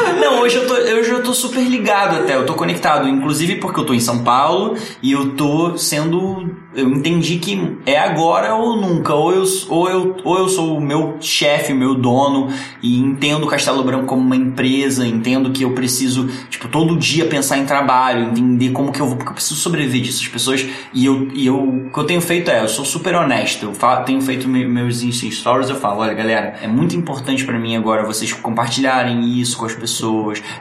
[0.26, 3.78] Não, hoje eu, tô, hoje eu tô super ligado até, eu tô conectado, inclusive porque
[3.78, 6.54] eu tô em São Paulo e eu tô sendo.
[6.74, 10.80] Eu entendi que é agora ou nunca, ou eu, ou eu, ou eu sou o
[10.80, 12.48] meu chefe, o meu dono,
[12.82, 17.24] e entendo o Castelo Branco como uma empresa, entendo que eu preciso, tipo, todo dia
[17.24, 20.22] pensar em trabalho, entender como que eu vou, porque eu preciso sobreviver disso.
[20.22, 20.66] As pessoas.
[20.92, 21.56] E eu, e eu
[21.86, 24.66] o que eu tenho feito é, eu sou super honesto, eu fa- tenho feito me-
[24.66, 29.38] meus Insta stories, eu falo, olha galera, é muito importante pra mim agora vocês compartilharem
[29.40, 30.06] isso com as pessoas,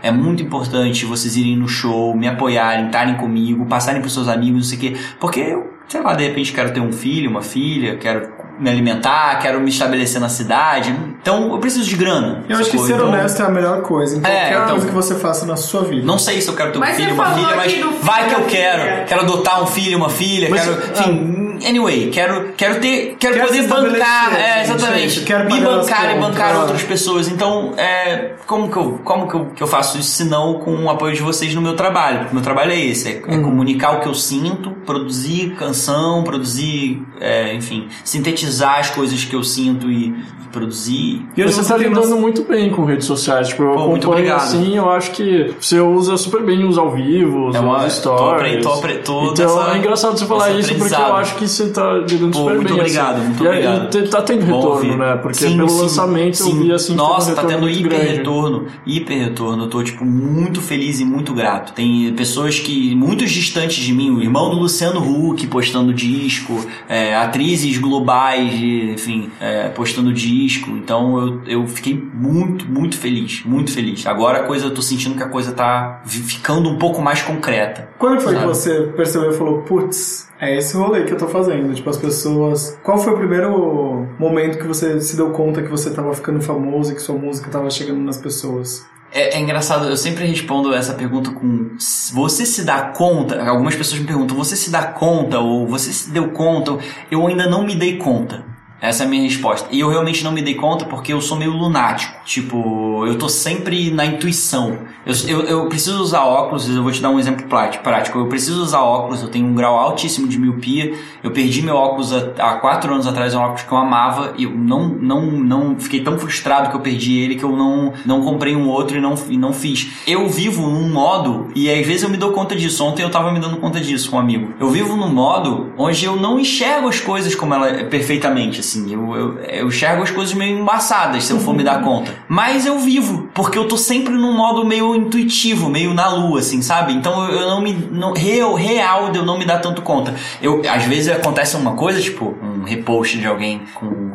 [0.02, 4.56] é muito importante vocês irem no show, me apoiarem, estarem comigo, passarem pros seus amigos,
[4.56, 7.42] não sei o quê, porque eu, sei lá, de repente quero ter um filho, uma
[7.42, 8.30] filha, quero
[8.60, 10.96] me alimentar, quero me estabelecer na cidade,
[11.26, 12.44] então eu preciso de grana.
[12.48, 14.86] Eu acho que ser Então, honesto é a melhor coisa em É, qualquer então- coisa
[14.86, 16.06] que você faça na sua vida.
[16.06, 18.36] Não sei se eu quero ter um Mas filho, uma filha, mas filho vai que
[18.36, 18.82] eu quero.
[18.84, 19.06] filha.
[19.08, 20.82] Quero adotar um filho, uma filha, Mas- quero.
[21.10, 23.16] Enfim, anyway, quero, quero ter.
[23.20, 24.40] Quero, Quero poder bancar.
[24.40, 25.22] É, exatamente.
[25.22, 26.60] quero me bancar e bancar ah.
[26.60, 27.28] outras pessoas.
[27.28, 30.76] Então, é, como, que eu, como que, eu, que eu faço isso se não com
[30.84, 32.20] o apoio de vocês no meu trabalho?
[32.20, 33.40] Porque o meu trabalho é esse: é, Uhum.
[33.40, 39.36] é comunicar o que eu sinto, produzir canção, produzir, é, enfim, sintetizar as coisas que
[39.36, 40.14] eu sinto e
[40.52, 41.15] produzir.
[41.36, 43.50] E você tá tem lidando muito bem com redes sociais.
[43.50, 44.38] Tipo, eu Pô, muito obrigado.
[44.42, 48.64] assim, eu acho que você usa super bem os ao vivo, É uma- as stories.
[48.64, 51.70] tô tô- tô então nessa- é engraçado você falar isso porque eu acho que você
[51.70, 52.80] tá lidando Pô, super muito bem.
[52.80, 53.26] obrigado, assim.
[53.28, 53.98] muito e, obrigado.
[53.98, 54.98] E tá tendo Bom retorno, ouvir.
[54.98, 55.20] né?
[55.22, 56.60] Porque Sim, pelo sim, lançamento eu sim.
[56.64, 56.96] vi assim.
[56.96, 58.18] Nossa, um tá tendo muito hiper grande.
[58.18, 58.66] retorno.
[58.86, 59.64] Hiper retorno.
[59.64, 61.74] Eu tô, tipo, muito feliz e muito grato.
[61.74, 67.16] Tem pessoas que, muitos distantes de mim, o irmão do Luciano Huck postando disco, é,
[67.16, 70.72] atrizes globais, enfim, é, postando disco.
[70.72, 73.44] Então eu, eu fiquei muito, muito feliz.
[73.46, 74.06] Muito feliz.
[74.06, 77.90] Agora a coisa, eu tô sentindo que a coisa tá ficando um pouco mais concreta.
[77.98, 78.54] Quando foi que Sabe?
[78.54, 81.74] você percebeu e falou, putz, é esse rolê que eu tô fazendo?
[81.74, 82.78] Tipo, as pessoas.
[82.84, 86.92] Qual foi o primeiro momento que você se deu conta que você tava ficando famoso
[86.92, 88.86] e que sua música tava chegando nas pessoas?
[89.12, 91.70] É, é engraçado, eu sempre respondo essa pergunta com
[92.14, 93.42] você se dá conta?
[93.48, 96.78] Algumas pessoas me perguntam, você se dá conta ou você se deu conta?
[97.10, 98.55] Eu ainda não me dei conta.
[98.82, 99.68] Essa é a minha resposta.
[99.72, 102.14] E eu realmente não me dei conta porque eu sou meio lunático.
[102.26, 104.78] Tipo, eu tô sempre na intuição.
[105.06, 108.20] Eu, eu, eu preciso usar óculos, eu vou te dar um exemplo prático.
[108.20, 110.94] Eu preciso usar óculos, eu tenho um grau altíssimo de miopia.
[111.24, 114.34] Eu perdi meu óculos há, há quatro anos atrás, é um óculos que eu amava.
[114.38, 117.94] E eu não, não, não fiquei tão frustrado que eu perdi ele que eu não,
[118.06, 119.92] não comprei um outro e não, e não fiz.
[120.06, 122.84] Eu vivo num modo, e às vezes eu me dou conta disso.
[122.84, 124.54] Ontem eu tava me dando conta disso com um amigo.
[124.60, 128.94] Eu vivo num modo onde eu não enxergo as coisas como ela é perfeitamente, assim.
[128.94, 132.14] Eu, eu, eu enxergo as coisas meio embaçadas, se eu for me dar conta.
[132.28, 136.62] Mas eu vivo, porque eu tô sempre num modo meio intuitivo, meio na lua, assim,
[136.62, 136.94] sabe?
[136.94, 137.74] Então eu, eu não me.
[137.74, 140.14] Não, real, real de eu não me dar tanto conta.
[140.42, 144.12] Eu, às vezes acontece uma coisa, tipo, um repost de alguém com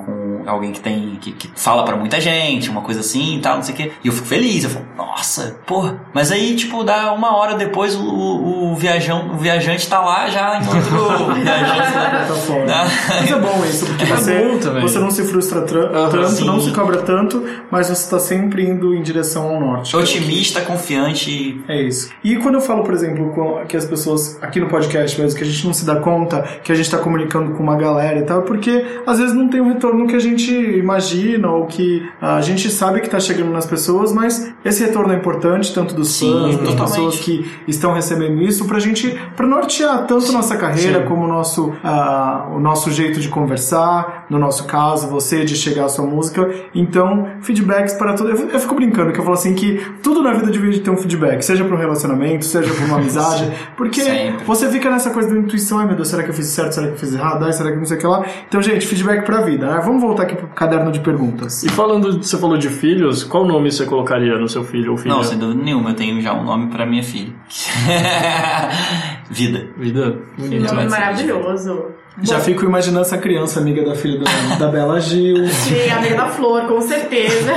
[0.50, 1.18] alguém que tem.
[1.20, 3.92] Que, que fala pra muita gente, uma coisa assim e tal, não sei o quê.
[4.02, 5.90] E eu fico feliz, eu falo, nossa, pô.
[6.12, 10.28] Mas aí, tipo, dá uma hora depois o, o, o viajão, o viajante tá lá
[10.28, 11.34] já em outro.
[11.34, 12.24] viajante, né?
[12.28, 12.66] Tá fora.
[13.08, 16.44] Mas é bom isso, porque É você, bom você não se frustra tanto, sim.
[16.44, 19.96] não se cobra tanto, mas você tá sempre indo em direção ao norte.
[19.96, 21.60] Otimista, confiante.
[21.68, 22.10] É isso.
[22.22, 25.46] E quando eu falo, por exemplo, que as pessoas, aqui no podcast mesmo, que a
[25.46, 28.42] gente não se dá conta que a gente tá comunicando com uma galera e tal,
[28.42, 32.40] porque às vezes não tem o retorno que a gente gente imagina ou que a
[32.40, 36.32] gente sabe que está chegando nas pessoas, mas esse retorno é importante, tanto dos Sim,
[36.32, 36.90] fãs, das totalmente.
[36.90, 41.06] pessoas que estão recebendo isso, pra gente, pra nortear tanto nossa carreira Sim.
[41.06, 45.84] como o nosso, ah, o nosso jeito de conversar, no nosso caso, você de chegar
[45.84, 46.48] à sua música.
[46.74, 48.30] Então, feedbacks para tudo.
[48.30, 50.96] Eu, eu fico brincando que eu falo assim que tudo na vida devia ter um
[50.96, 54.44] feedback, seja para um relacionamento, seja para uma amizade, porque Sempre.
[54.44, 56.86] você fica nessa coisa da intuição, ai meu Deus, será que eu fiz certo, será
[56.88, 58.24] que eu fiz errado, ai, será que não sei o que lá.
[58.48, 59.80] Então, gente, feedback pra vida, né?
[59.84, 61.62] Vamos voltar aqui pro caderno de perguntas.
[61.62, 65.14] E falando, você falou de filhos, qual nome você colocaria no seu filho ou filha?
[65.14, 67.32] Não, sem dúvida nenhuma, eu tenho já um nome pra minha filha.
[69.30, 69.68] Vida.
[69.76, 70.18] Vida?
[70.36, 70.74] Que Bonito.
[70.74, 72.00] nome maravilhoso.
[72.22, 75.46] Já fico imaginando essa criança amiga da filha da, da Bela Gil.
[75.48, 77.52] Sim, amiga da Flor, com certeza.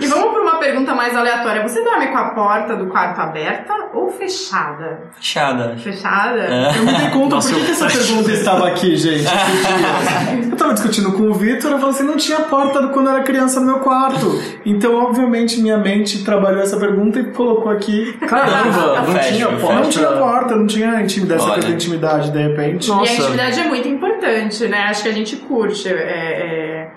[0.00, 1.62] e vamos para uma pergunta mais aleatória.
[1.62, 5.02] Você dorme com a porta do quarto aberta ou fechada?
[5.16, 5.76] Fechada.
[5.76, 6.40] Fechada?
[6.40, 6.78] É.
[6.78, 9.24] Eu me dei conta Nossa, por que, que essa pergunta estava aqui, gente.
[10.52, 13.24] Eu tava discutindo com o Vitor, eu falei assim, não tinha porta quando eu era
[13.24, 14.38] criança no meu quarto.
[14.66, 18.12] Então, obviamente, minha mente trabalhou essa pergunta e colocou aqui.
[18.28, 19.74] Caramba, não Fecha, tinha porta.
[19.80, 21.54] Não tinha porta, não tinha intimidade, essa Olha.
[21.54, 22.86] coisa da intimidade, de repente.
[22.86, 23.12] E a Nossa.
[23.14, 24.78] intimidade é muito importante, né?
[24.82, 26.41] Acho que a gente curte é,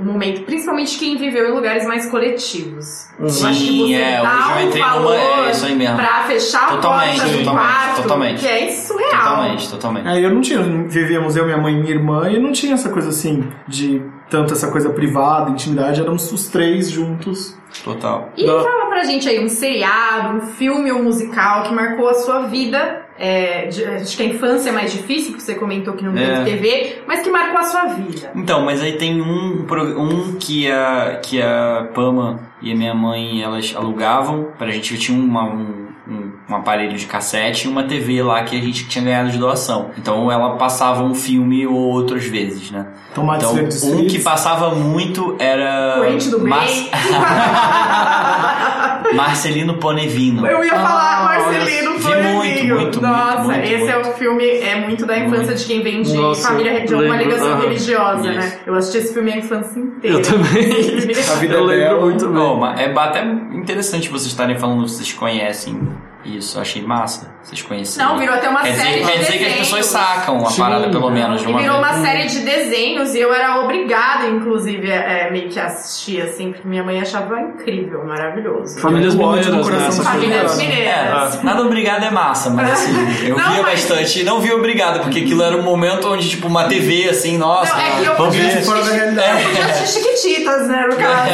[0.05, 3.07] é, o momento, principalmente quem viveu em lugares mais coletivos.
[3.19, 4.93] Eu acho que Sim, você é, dá eu um entrei numa.
[4.93, 5.15] valor
[5.47, 5.95] É isso aí mesmo.
[5.95, 8.39] pra fechar Totalmente, a porta do quarto, totalmente.
[8.39, 9.09] que é surreal.
[9.11, 10.07] Totalmente, totalmente.
[10.07, 12.89] Aí eu não tinha, vivíamos eu, minha mãe e minha irmã, e não tinha essa
[12.89, 17.55] coisa assim, de tanto essa coisa privada, intimidade, éramos os três juntos.
[17.83, 18.29] Total.
[18.37, 18.63] E Não.
[18.63, 23.04] fala pra gente aí um seriado, um filme ou musical que marcou a sua vida.
[23.17, 26.43] É, de- acho que a infância é mais difícil, porque você comentou que não É.
[26.43, 28.31] teve TV, mas que marcou a sua vida.
[28.35, 29.65] Então, mas aí tem um,
[29.97, 34.97] um que, a, que a Pama e a minha mãe elas alugavam pra gente.
[34.97, 38.85] Tinha uma, um, um, um aparelho de cassete e uma TV lá que a gente
[38.87, 39.91] tinha ganhado de doação.
[39.97, 42.85] Então ela passava um filme ou outro às vezes, né?
[43.13, 45.93] Tomates Então, um que passava muito era.
[45.99, 46.89] Corrente do Mar- bem.
[49.13, 50.45] Marcelino Ponevino.
[50.47, 52.33] Eu ia falar Ah, Marcelino vi Florzinho.
[52.35, 54.09] muito, muito, Nossa, muito, muito, esse é muito.
[54.09, 57.31] o filme, é muito da infância de quem vem de Nossa, família de alguma lembro,
[57.35, 58.39] ligação religiosa, Isso.
[58.39, 58.59] né?
[58.65, 60.17] Eu assisti esse filme a infância inteira.
[60.17, 61.15] Eu também.
[61.31, 62.57] A vida Eu é lembro muito bem.
[62.59, 65.79] Mas é até interessante vocês estarem falando, vocês conhecem
[66.25, 67.33] isso, achei massa.
[67.43, 68.03] Vocês conhecem.
[68.03, 70.49] Não, virou até uma quer série dizer, de quer dizer que as pessoas sacam a
[70.49, 70.61] Sim.
[70.61, 71.91] parada, pelo menos, de E uma virou vez.
[71.95, 76.51] uma série de desenhos e eu era obrigada, inclusive, é, meio que a assistir, assim,
[76.51, 78.79] porque minha mãe achava incrível, maravilhoso.
[78.79, 79.91] Famílias mineiras, né?
[80.03, 81.35] Famílias mineiras.
[81.35, 82.91] É, nada obrigado é massa, mas assim,
[83.29, 84.23] eu Não, via mas- bastante.
[84.23, 87.73] Não via obrigado, porque aquilo era um momento onde, tipo, uma TV, assim, nossa.
[87.75, 88.63] Não, é que eu podia ver.
[88.63, 89.43] fora da assistir, realidade.
[89.43, 91.31] eu podia assistir Chiquititas, né, no caso.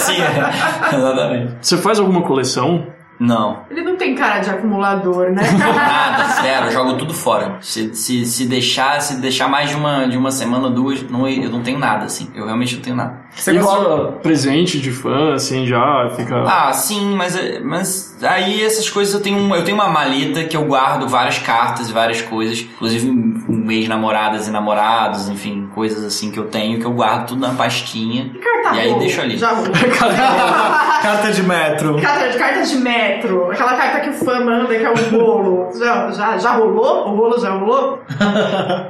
[0.04, 1.52] Sim, exatamente.
[1.60, 2.86] Você faz alguma coleção?
[3.20, 5.42] Não, Ele não tem cara de acumulador, né?
[5.52, 7.58] nada, zero, eu jogo tudo fora.
[7.60, 11.50] Se, se, se deixar, se deixar mais de uma, de uma semana, duas, não, eu
[11.50, 12.30] não tenho nada, assim.
[12.34, 13.20] Eu realmente não tenho nada.
[13.34, 16.42] Você gosta- rola presente de fã, assim, já fica...
[16.46, 20.56] Ah, sim, mas, mas aí essas coisas eu tenho, um- eu tenho uma maleta que
[20.56, 26.30] eu guardo várias cartas e várias coisas, inclusive um ex-namoradas e namorados, enfim, coisas assim
[26.30, 28.30] que eu tenho que eu guardo tudo na pastinha.
[28.42, 29.00] Carta E aí boa.
[29.00, 29.36] deixa ali.
[29.38, 29.70] Já rolou.
[31.02, 32.00] Carta de metro.
[32.00, 33.50] Carta de, carta de metro.
[33.50, 35.70] Aquela carta que o fã manda, que é o bolo.
[35.78, 37.08] Já, já, já rolou?
[37.08, 38.00] O rolo já rolou?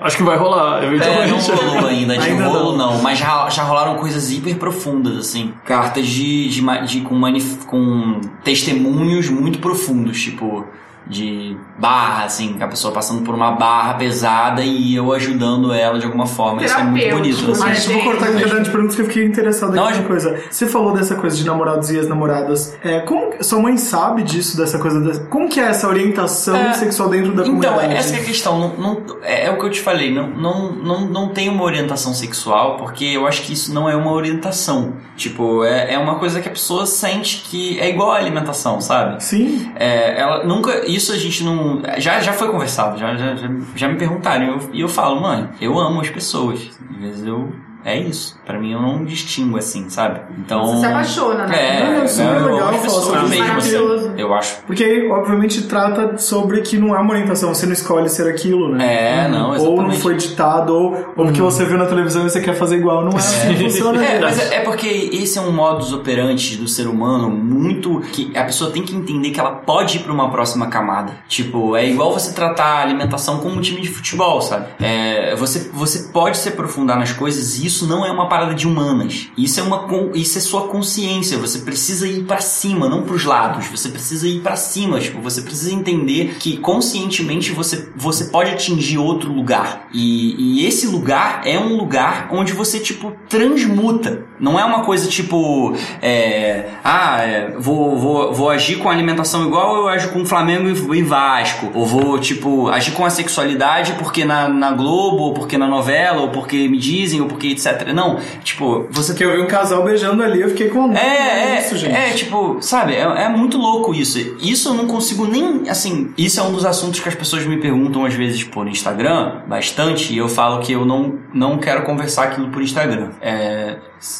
[0.01, 2.93] Acho que vai rolar, É, não rolou ainda, de Ainda rolo não.
[2.95, 3.03] não.
[3.03, 5.53] mas já, já rolaram coisas hiper profundas, assim.
[5.64, 10.64] Cartas de, de, de- com, manif- com testemunhos muito profundos, tipo,
[11.11, 16.06] de barra, assim, a pessoa passando por uma barra pesada e eu ajudando ela de
[16.06, 16.64] alguma forma.
[16.64, 17.61] Isso é muito bonito, assim.
[17.61, 20.38] mas- vou cortar aqui caderno de perguntas que eu fiquei interessado Não, acho- uma coisa.
[20.48, 22.76] Você falou dessa coisa de namorados e ex-namoradas.
[22.84, 25.00] É, como sua mãe sabe disso, dessa coisa?
[25.00, 27.94] da- como que é essa orientação É, sexual dentro da Então, comunidade?
[27.94, 28.58] essa que é a questão.
[28.58, 30.14] Não, não- é, é o que eu te falei.
[30.14, 33.96] Não, não, não, não tem uma orientação sexual, porque eu acho que isso não é
[33.96, 34.94] uma orientação.
[35.16, 39.22] Tipo, é, é uma coisa que a pessoa sente que é igual à alimentação, sabe?
[39.24, 39.70] Sim.
[39.76, 40.86] É, ela nunca.
[40.86, 41.80] Isso a gente não.
[41.98, 43.34] Já, já foi conversado, já, já,
[43.74, 44.44] já, me perguntaram.
[44.44, 46.70] E eu, eu falo, mãe, eu amo as pessoas.
[46.90, 47.53] Às vezes eu.
[47.85, 48.39] É isso.
[48.45, 50.20] Pra mim eu não distingo assim, sabe?
[50.39, 50.66] Então.
[50.66, 51.81] Você se apaixona, né?
[51.81, 54.12] É, Não, isso é eu legal amo as falar pessoas sobre isso, mesmo, maravilhoso.
[54.16, 54.57] Eu acho.
[54.66, 58.74] Porque aí, obviamente, trata sobre que não é uma orientação, você não escolhe ser aquilo,
[58.74, 59.24] né?
[59.24, 60.01] É, não, Ou não exatamente.
[60.03, 63.05] foi ditado, ou, ou porque você viu na televisão e você quer fazer igual.
[63.05, 64.01] Não é assim que funciona.
[64.11, 68.37] É, mas é, é porque esse é um modus operandi do ser humano muito que
[68.37, 71.12] a pessoa tem que entender que ela pode ir pra uma próxima camada.
[71.28, 74.66] Tipo, é igual você tratar a alimentação como um time de futebol, sabe?
[74.81, 78.66] É, você, você pode se aprofundar nas coisas e isso não é uma parada de
[78.66, 79.29] humanas.
[79.39, 81.39] Isso é uma isso é sua consciência.
[81.39, 83.66] Você precisa ir pra cima, não pros lados.
[83.68, 88.99] Você precisa ir pra cima, tipo, você precisa entender que conscientemente você você pode atingir
[88.99, 89.89] outro lugar.
[89.93, 94.27] E, e esse lugar é um lugar onde você tipo transmuta.
[94.41, 99.47] Não é uma coisa tipo é, ah, é, vou, vou, vou agir com a alimentação
[99.47, 101.70] igual eu ajo com o Flamengo e, e Vasco.
[101.74, 106.22] Ou vou, tipo, agir com a sexualidade porque na, na Globo, ou porque na novela,
[106.22, 107.93] ou porque me dizem, ou porque etc.
[107.95, 110.93] Não, tipo, você Porque eu vi um casal beijando ali, eu fiquei com.
[110.95, 111.95] é, é, isso, gente.
[111.95, 114.18] é, tipo, sabe, é, é muito louco isso.
[114.41, 117.59] Isso eu não consigo nem, assim, isso é um dos assuntos que as pessoas me
[117.59, 122.24] perguntam às vezes por Instagram, bastante, e eu falo que eu não, não quero conversar
[122.24, 123.11] aquilo por Instagram.
[123.20, 123.76] É,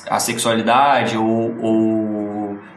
[0.09, 2.10] a sexualidade ou, ou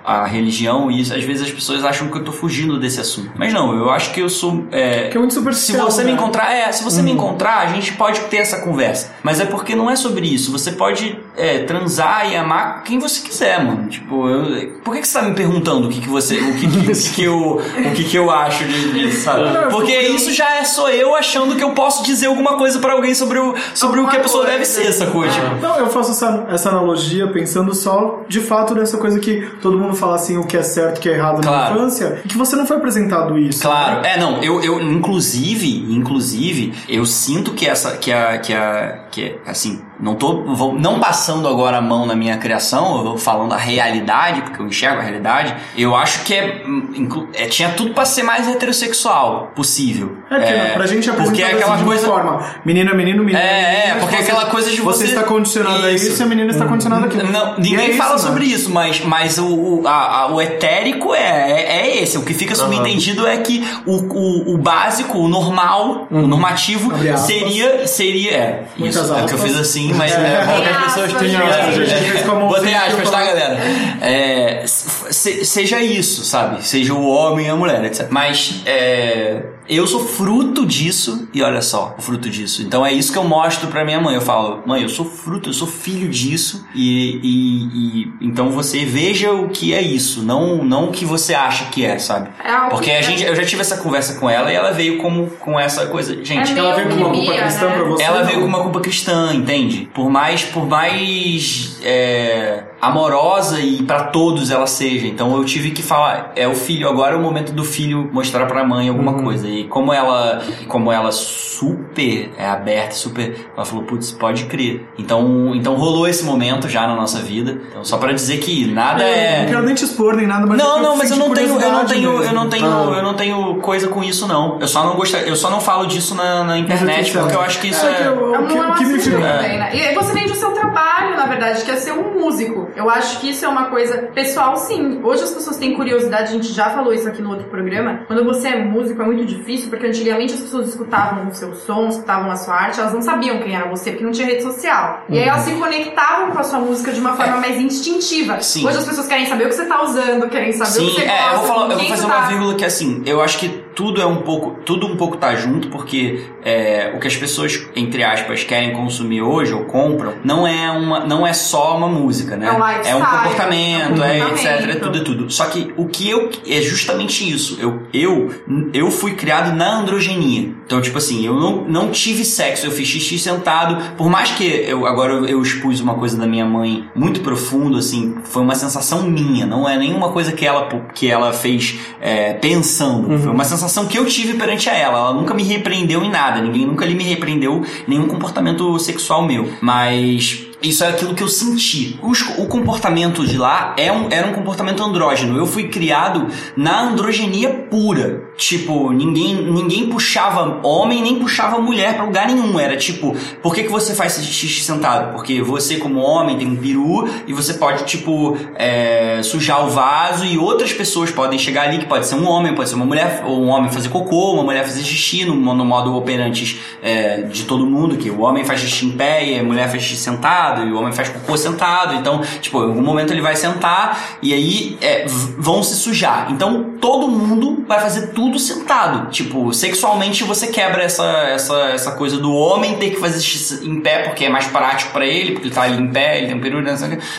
[0.04, 3.32] a religião, e isso, às vezes as pessoas acham que eu tô fugindo desse assunto.
[3.38, 4.66] Mas não, eu acho que eu sou.
[4.72, 5.89] É, Que é muito se superficial.
[5.89, 6.18] você me né?
[6.18, 9.12] encontrar, é, se você me encontrar, a gente pode ter essa conversa.
[9.24, 10.51] Mas é porque não é sobre isso.
[10.51, 13.88] Você pode é, transar e amar quem você quiser, mano.
[13.88, 16.38] Tipo, eu, por que, que você tá me perguntando o que, que você.
[16.38, 17.62] O que, que, que, que eu.
[17.62, 19.43] O que, que eu acho de- disso, sabe?
[19.72, 23.14] Porque isso já é só eu achando que eu posso dizer alguma coisa pra alguém
[23.16, 25.24] sobre o, sobre o que a pessoa deve ser, sacou?
[25.28, 29.78] Tipo, Não, eu faço essa, essa analogia pensando só, de fato, nessa coisa que todo
[29.78, 31.76] mundo fala assim, o que é certo, o que é errado Claro.
[31.76, 33.62] na infância, e que você não foi apresentado isso.
[33.62, 34.14] Claro, né?
[34.16, 39.36] é, não, eu, eu inclusive, inclusive, eu sinto que essa, que a, que a, que
[39.46, 43.54] assim, não tô, vou- não passando agora a mão na minha criação, eu tô falando
[43.54, 47.94] a realidade, porque eu enxergo a realidade, eu acho que é, hum, é tinha tudo
[47.94, 50.18] pra ser mais heterossexual possível.
[50.30, 53.39] É, porque pra gente é porque é aquela assim, coisa, forma, menino é menino, menino
[53.39, 56.22] É, menina, é, porque você- aquela coisa de você- está condicionado a Isso.
[56.22, 57.32] e a menina está condicionada aquilo.
[57.32, 58.32] Não, ninguém é fala isso, né?
[58.32, 61.22] sobre isso, mas, mas o, o, a- a- o etérico é,
[61.52, 62.18] é, é esse.
[62.18, 67.10] O que fica subentendido é que o, o, o básico, o normal, o normativo, Abre
[67.10, 67.28] aspas.
[67.28, 67.88] seria.
[67.88, 69.14] seria é, Muitas isso.
[69.14, 70.16] É o que eu fiz assim, mas É.
[70.16, 71.40] é, bom que as pessoas tenham.
[71.46, 73.58] mãozinha Botei aspas, tá, galera?
[74.02, 76.64] É, se- seja isso, sabe?
[76.66, 78.08] Seja o homem e a mulher, etc.
[78.10, 82.61] Mas é, eu sou fruto disso, e olha só, o fruto disso.
[82.61, 84.16] Então é isso que eu mostro pra minha mãe.
[84.16, 88.84] Eu falo, mãe, eu sou fruto, eu sou filho disso, e, e- e- então você
[88.86, 92.30] veja o que é isso, não, não o que você acha que é, sabe?
[92.43, 94.72] É algo Porque que- a gente, eu já tive essa conversa com ela e ela
[94.72, 96.14] veio como, com essa coisa.
[96.24, 97.76] Gente, É Ela veio com uma culpa cristã né?
[97.76, 98.03] pra você.
[98.03, 98.26] ela não?
[98.26, 99.89] veio com uma culpa cristã, entende?
[99.93, 105.08] Por mais, por mais é, amorosa e pra todos ela seja.
[105.08, 108.46] Então eu tive que falar, é o filho, agora é o momento do filho mostrar
[108.46, 109.24] pra mãe alguma Uhum.
[109.24, 109.48] coisa.
[109.48, 114.86] E como ela, como ela super é aberta, super, ela falou, putz, pode crer.
[114.98, 117.58] Então, então rolou esse momento já na nossa vida.
[117.70, 120.46] Então só pra dizer que nada Eu é Não quero nem te expor nem nada,
[120.46, 122.34] mas não, eu não, mas eu não tenho, eu não tenho, eu mesmo.
[122.34, 122.98] não tenho, Ah.
[122.98, 124.58] eu não tenho coisa com isso não.
[124.60, 127.42] Eu só não gosto, eu só não falo disso na, na internet Mas porque eu
[127.42, 127.94] acho que isso é.
[127.94, 129.18] que é, eu- É o que, um o que me fica.
[129.20, 129.70] também, né?
[129.76, 132.70] E você vende o seu trabalho, na verdade, que é ser um músico.
[132.76, 135.02] Eu acho que isso é uma coisa pessoal, sim.
[135.04, 138.02] Hoje as pessoas têm curiosidade, a gente já falou isso aqui no outro programa.
[138.08, 141.88] Quando você é músico é muito difícil, porque antigamente as pessoas escutavam o seu som,
[141.88, 145.04] escutavam a sua arte, elas não sabiam quem era você, porque não tinha rede social.
[145.10, 148.34] E aí elas se conectavam com a sua música de uma forma mais instintiva.
[148.34, 148.40] Uhum.
[148.40, 148.42] É.
[148.42, 148.68] Sim.
[148.68, 151.02] Hoje as pessoas querem saber o que você tá usando, querem saber o Sim, que
[151.02, 152.28] você é, eu gosta, vou, falar, eu vou fazer você uma tá.
[152.28, 155.70] vírgula que assim, eu acho que tudo é um pouco, tudo um pouco tá junto,
[155.70, 160.72] porque é, o que as pessoas, entre aspas, querem consumir hoje ou compram, não é
[160.72, 162.48] uma, não é só uma música, né?
[162.48, 165.32] É um lifestyle, comportamento, é é, um etc, é tudo, é tudo.
[165.32, 168.34] Só que o que eu, é justamente isso, eu, eu,
[168.74, 170.54] eu fui criado na androgenia.
[170.66, 174.44] Então, tipo assim, eu não, não tive sexo, eu fiz xixi sentado, por mais que
[174.44, 178.56] eu, agora eu, eu expus uma coisa da minha mãe muito profundo, assim, foi uma
[178.56, 183.44] sensação minha, não é nenhuma coisa que ela, que ela fez é, pensando, foi uma
[183.44, 186.86] sensação que eu tive perante a ela, ela nunca me repreendeu em nada, ninguém nunca
[186.86, 191.99] ali me repreendeu nenhum comportamento sexual meu, mas isso é aquilo que eu senti.
[192.38, 195.38] O comportamento de lá é um- era um comportamento andrógeno.
[195.38, 198.30] Eu fui criado na androgenia pura.
[198.36, 202.60] Tipo, ninguém, ninguém puxava homem nem puxava mulher pra lugar nenhum.
[202.60, 205.14] Era tipo, por que, que você faz xixi sentado?
[205.14, 210.26] Porque você, como homem, tem um peru e você pode, tipo, é, sujar o vaso
[210.26, 213.24] e outras pessoas podem chegar ali, que pode ser um homem, pode ser uma mulher,
[213.26, 217.44] ou um homem fazer cocô, uma mulher fazer xixi no, no modo operantes é, de
[217.44, 220.68] todo mundo, que o homem faz xixi em pé e a mulher faz xixi sentado
[220.68, 221.96] e o homem faz cocô sentado.
[221.96, 225.06] Então, tipo, em algum momento ele vai sentar e aí é,
[225.38, 226.32] vão se sujar.
[226.32, 229.10] Então, todo mundo vai fazer tudo sentado.
[229.10, 233.82] Tipo, sexualmente você quebra essa, essa, essa coisa do homem ter que fazer xixi em
[233.82, 236.36] pé porque é mais prático pra ele, porque ele tá ali em pé, ele tem
[236.36, 236.62] um peru,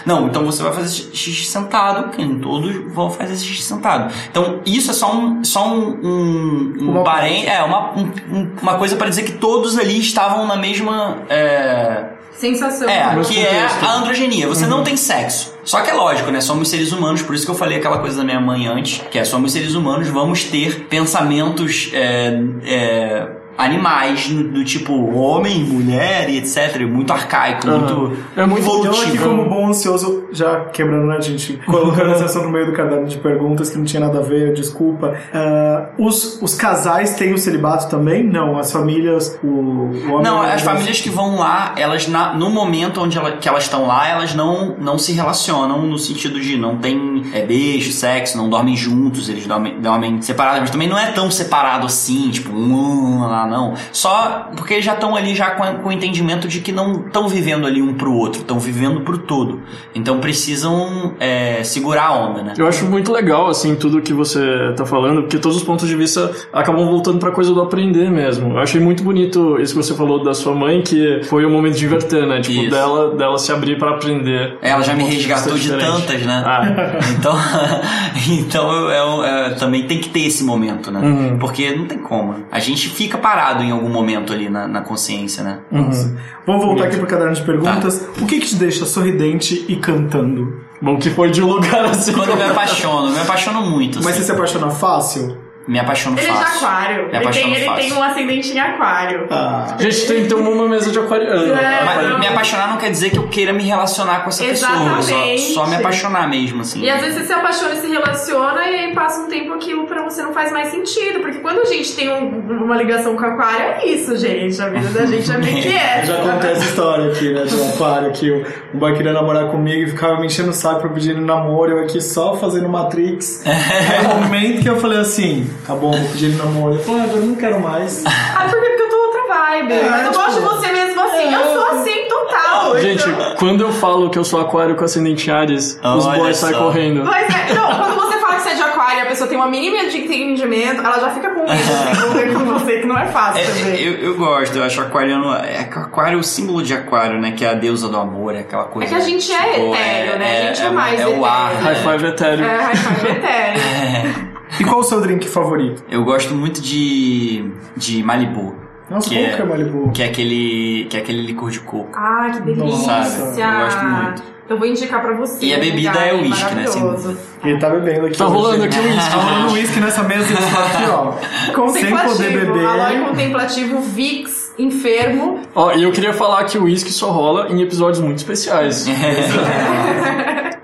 [0.06, 4.12] não então você vai fazer xixi sentado, que todos vão fazer xixi sentado.
[4.30, 8.50] Então, isso é só um, só um, um, um Uma parém- é, uma, um- um-
[8.62, 11.18] uma coisa pra dizer que todos ali estavam na mesma.
[11.28, 12.88] é, sensação.
[12.88, 14.46] É, que é a androgenia.
[14.48, 15.54] Você não tem sexo.
[15.64, 16.40] Só que é lógico, né?
[16.40, 19.18] Somos seres humanos, por isso que eu falei aquela coisa da minha mãe antes, que
[19.18, 23.26] é somos seres humanos, vamos ter pensamentos é, é,
[23.56, 26.80] animais do, tipo homem, mulher e etc.
[26.88, 27.78] Muito arcaico, Aham.
[27.78, 29.28] muito É muito Eu aqui evolutivo.
[29.28, 33.16] como bom ansioso, já quebrando né, gente, colocando essa sessão no meio do caderno de
[33.18, 35.14] perguntas que não tinha nada a ver, desculpa.
[35.32, 38.24] Ah, os, os casais têm o celibato também?
[38.24, 40.22] Não, as famílias, o, o homem...
[40.22, 43.64] Não, a as famílias que vão lá, elas na- no momento onde ela- que elas
[43.64, 48.36] estão lá, elas não, não se relacionam no sentido de não tem é, beijo, sexo,
[48.36, 52.52] não dormem juntos, eles dormem, dormem separados, mas também não é tão separado assim, tipo,
[52.52, 53.74] um lá, não.
[53.92, 57.66] Só porque já estão ali já com, com o entendimento de que não estão vivendo
[57.66, 59.62] ali um pro outro, estão vivendo pro todo.
[59.94, 62.54] Então precisam é, segurar a onda, né?
[62.56, 65.96] Eu acho muito legal, assim, tudo que você tá falando, porque todos os pontos de
[65.96, 68.52] vista acabam voltando pra coisa do aprender mesmo.
[68.54, 71.76] Eu achei muito bonito isso que você falou da sua mãe, que foi o momento
[71.76, 72.40] de inverter, né?
[72.40, 72.70] Tipo, Isso.
[72.70, 74.56] dela, dela se abrir pra aprender.
[74.62, 75.86] Ela já me Um vista resgatou de diferente.
[76.06, 76.42] tantas, né?
[76.46, 76.64] Ah,
[77.16, 77.34] Então,
[78.28, 81.00] então eu, eu- eu também tem que ter esse momento, né?
[81.00, 81.38] Uhum.
[81.38, 82.34] Porque não tem como.
[82.50, 85.58] A gente fica parado em algum momento ali na, na consciência, né?
[85.70, 86.16] uhum.
[86.46, 87.98] Vamos voltar aqui pro caderno de perguntas.
[87.98, 88.22] Tá.
[88.22, 90.60] O que que te deixa sorridente e cantando?
[90.80, 92.12] Bom, que foi de um lugar assim.
[92.12, 93.98] Quando eu me apaixono, eu me apaixono muito.
[93.98, 94.18] Mas assim.
[94.18, 95.43] você se apaixona fácil?
[95.66, 96.66] Me apaixono Ele é de fácil.
[96.66, 97.08] aquário.
[97.08, 97.82] Me Ele, tem, ele fácil.
[97.88, 99.26] tem um ascendente em aquário.
[99.30, 101.54] Ah, A gente tem que ter uma mesa de aquariano.
[101.54, 102.18] É, Mas não.
[102.18, 104.70] me apaixonar não quer dizer que eu queira me relacionar com essa pessoa.
[104.72, 105.40] Exatamente.
[105.54, 106.82] Só, só me apaixonar mesmo, assim.
[106.82, 109.86] E às vezes você se apaixona e se relaciona e aí passa um tempo aquilo
[109.86, 111.20] pra você não faz mais sentido.
[111.20, 114.60] Porque quando a gente tem um- uma ligação com o aquário, é isso, gente.
[114.60, 116.02] A vida da gente é meio que é.
[116.04, 119.82] já contei essa história aqui, né, do aquário, que o, o boy queria namorar comigo
[119.82, 123.42] e ficava me enchendo o saco ele namoro, eu aqui só fazendo Matrix.
[123.46, 126.74] Aí o momento que eu falei assim, tá bom, vou pedir ele namoro.
[126.74, 128.04] Ele falou, ah, agora eu não quero mais.
[128.06, 128.66] Ah, por quê?
[128.68, 129.72] Porque eu tô outra vibe.
[129.72, 131.32] É, eu tipo, gosto de você mesmo assim.
[131.34, 132.78] Eu sou assim, total.
[132.78, 133.04] Gente,
[133.38, 137.04] quando eu falo que eu sou aquário com ascendente Ares, os Olha boys saem correndo.
[137.04, 139.36] Mas é, não, quando você fala que você é de aquário e a pessoa tem
[139.38, 142.86] uma mínima de entendimento, ela já fica com medo de se envolver com você, que
[142.86, 143.82] não é fácil É, também.
[143.82, 145.32] eu, eu gosto, eu acho aquariano.
[145.34, 147.32] É, que aquário é o símbolo de aquário, né?
[147.32, 148.92] Que é a deusa do amor, é aquela coisa.
[148.92, 150.42] É que a gente é tipo, etéreo, né?
[150.42, 151.52] A gente é mais É o ar.
[151.52, 151.64] etéreo.
[151.64, 151.92] High né?
[151.92, 152.44] five etéreo.
[152.44, 154.33] É, high five etéreo.
[154.60, 155.82] E qual o seu drink favorito?
[155.90, 157.50] Eu gosto muito de.
[157.76, 158.54] de Malibu.
[158.90, 159.92] Nossa, que qual é, que é Malibu?
[159.92, 160.86] Que é aquele.
[160.90, 161.90] que é aquele licor de coco.
[161.94, 163.04] Ah, que delícia.
[163.04, 163.40] Sabe?
[163.40, 164.34] Eu gosto muito.
[164.46, 165.46] Eu vou indicar pra você.
[165.46, 166.64] E a um bebida é o whisky, né?
[166.64, 167.16] Maravilhoso.
[167.42, 168.18] Ele tá bebendo aqui.
[168.18, 169.10] Tá rolando aqui o uísque.
[169.10, 171.52] Tá rolando uísque nessa mesa e ele tá aqui, ó.
[171.54, 172.14] Contemplativo.
[172.14, 172.66] Sem poder beber.
[172.66, 175.40] Aloe contemplativo, Vix, enfermo.
[175.54, 178.86] Ó, e eu queria falar que o uísque só rola em episódios muito especiais.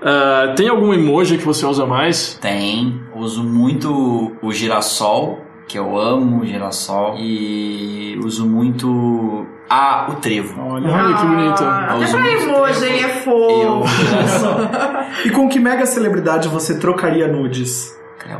[0.03, 2.35] Ah, tem algum emoji que você usa mais?
[2.41, 3.01] Tem.
[3.15, 7.15] Uso muito o girassol, que eu amo o girassol.
[7.17, 9.45] E uso muito.
[9.69, 10.59] Ah, o trevo.
[10.61, 10.89] Olha.
[10.91, 11.63] Olha que bonito.
[11.63, 13.85] Ah, Eu até pra emoji, ele é fofo.
[15.25, 17.95] E com que mega celebridade você trocaria nudes?
[18.17, 18.39] Cleo.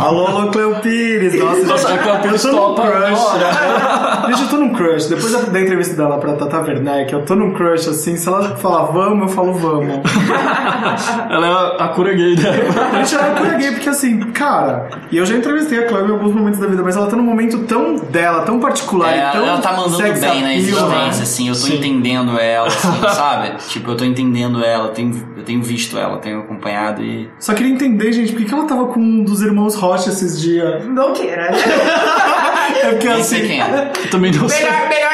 [0.00, 1.34] Alô, alô, Cleo Pires!
[1.38, 3.38] Nossa, Nossa, gente, a Cleo Pires eu tô num crush.
[4.28, 5.06] Gente, eu tô num crush.
[5.08, 8.16] Depois da, da entrevista dela pra Tata Werneck, eu tô num crush assim.
[8.16, 10.00] Se ela falar vamos, eu falo vamos.
[11.30, 12.56] Ela é a, a cura gay dela.
[12.92, 16.10] A gente era cura gay, porque assim, cara, e eu já entrevistei a Cleo em
[16.10, 19.46] alguns momentos da vida, mas ela tá num momento tão dela, tão particular, É, tão
[19.46, 21.08] ela tá mandando bem na appeal, existência, né?
[21.08, 21.76] assim, eu tô Sim.
[21.76, 23.56] entendendo ela, assim, sabe?
[23.68, 27.28] Tipo, eu tô entendendo ela, eu tenho, eu tenho visto ela, tenho acompanhado e.
[27.38, 30.84] Só queria entender, gente, por que ela tava com um dos irmãos Rocha esses dias?
[30.84, 31.50] Não queira.
[32.80, 33.46] É porque assim.
[33.46, 33.90] quem é.
[34.04, 34.62] Eu também não sei.
[34.62, 35.07] melhor, melhor.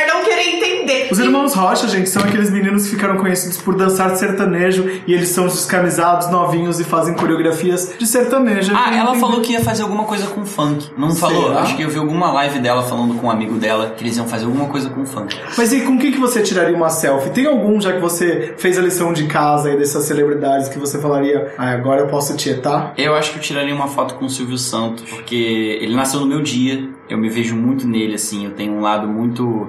[1.10, 5.28] Os irmãos Rocha, gente, são aqueles meninos que ficaram conhecidos por dançar sertanejo e eles
[5.28, 8.72] são descamisados, novinhos e fazem coreografias de sertanejo.
[8.74, 10.90] Ah, ela falou que ia fazer alguma coisa com funk.
[10.96, 11.48] Não falou?
[11.48, 11.60] Será?
[11.60, 14.26] Acho que eu vi alguma live dela falando com um amigo dela que eles iam
[14.26, 15.36] fazer alguma coisa com funk.
[15.56, 17.30] Mas e com quem que você tiraria uma selfie?
[17.30, 20.98] Tem algum, já que você fez a lição de casa aí dessas celebridades, que você
[20.98, 22.94] falaria, ah, agora eu posso tietar?
[22.96, 26.26] Eu acho que eu tiraria uma foto com o Silvio Santos, porque ele nasceu no
[26.26, 26.88] meu dia.
[27.08, 28.44] Eu me vejo muito nele, assim.
[28.44, 29.68] Eu tenho um lado muito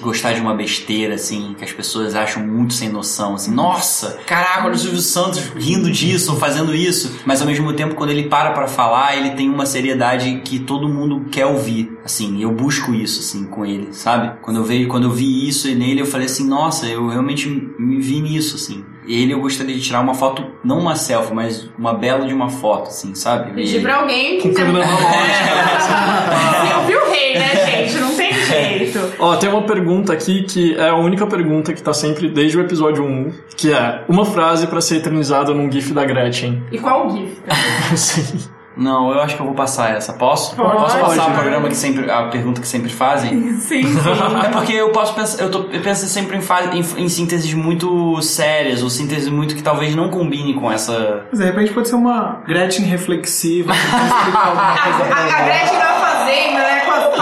[0.00, 3.52] gostar de uma besteira, assim, que as pessoas acham muito sem noção, assim.
[3.52, 7.20] Nossa, caraca, olha o Silvio Santos rindo disso, fazendo isso.
[7.24, 10.88] Mas ao mesmo tempo, quando ele para pra falar, ele tem uma seriedade que todo
[10.88, 11.98] mundo quer ouvir.
[12.04, 14.38] Assim, eu busco isso, assim, com ele, sabe?
[14.42, 17.48] Quando eu vejo, quando eu vi isso nele, eu falei assim, nossa, eu realmente
[17.78, 18.84] me vi nisso, assim.
[19.12, 22.48] Ele eu gostaria de tirar uma foto, não uma selfie, mas uma bela de uma
[22.48, 23.52] foto, assim, sabe?
[23.52, 27.98] Pedir E- pra alguém que Com tem câmera Você ouviu o rei, né, gente?
[27.98, 29.00] Não tem jeito.
[29.18, 32.60] Ó, tem uma pergunta aqui que é a única pergunta que tá sempre desde o
[32.60, 36.62] episódio 1, que é uma frase pra ser eternizada num gif da Gretchen.
[36.70, 37.36] E qual o GIF?
[37.96, 38.38] Sim.
[38.76, 40.12] Não, eu acho que eu vou passar essa.
[40.12, 40.54] Posso?
[40.54, 40.76] Pode.
[40.76, 42.10] Posso passar o programa que sempre.
[42.10, 43.54] a pergunta que sempre fazem?
[43.60, 43.98] Sim, sim.
[44.44, 46.40] É porque eu posso pensar, eu, tô, eu penso sempre em,
[46.78, 51.24] em, em sínteses muito sérias, ou sínteses muito que talvez não combinem com essa.
[51.30, 53.72] Mas de repente pode ser uma Gretchen reflexiva.
[53.72, 55.44] A, a ela.
[55.44, 56.80] Gretchen na fazenda, né?
[56.80, 57.14] Com as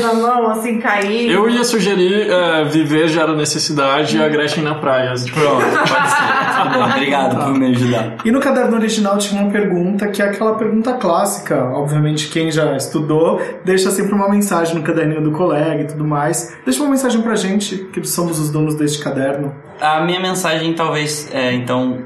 [0.00, 1.30] na mão, assim, cair.
[1.30, 5.14] Eu ia sugerir é, viver gera necessidade e a Gretchen na praia.
[5.14, 6.34] Tipo, Pronto, pode ser.
[6.64, 8.16] Tudo bem, Obrigado por me ajudar.
[8.24, 11.64] E no caderno original tinha uma pergunta que é aquela pergunta clássica.
[11.64, 16.56] Obviamente, quem já estudou deixa sempre uma mensagem no caderninho do colega e tudo mais.
[16.64, 19.54] Deixa uma mensagem pra gente, que somos os donos deste caderno.
[19.80, 22.02] A minha mensagem talvez é, então.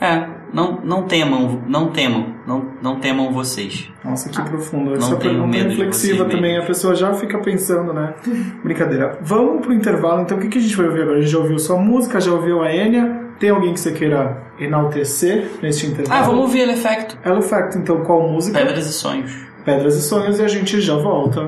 [0.00, 3.90] É, não, não temam, não temam, não, não temam vocês.
[4.04, 4.90] Nossa, que profundo.
[4.90, 6.58] Não Essa tenho pergunta é medo de reflexiva também.
[6.58, 8.14] A pessoa já fica pensando, né?
[8.62, 9.18] Brincadeira.
[9.22, 10.38] Vamos pro intervalo, então.
[10.38, 11.18] O que, que a gente vai ouvir agora?
[11.18, 13.20] A gente já ouviu sua música, já ouviu a Enya.
[13.38, 16.20] Tem alguém que você queira enaltecer neste intervalo?
[16.20, 17.18] Ah, vamos ouvir ele efecto.
[17.24, 18.58] Ela Effect, então, qual música?
[18.58, 19.32] Pedras e sonhos.
[19.64, 21.46] Pedras e Sonhos e a gente já volta.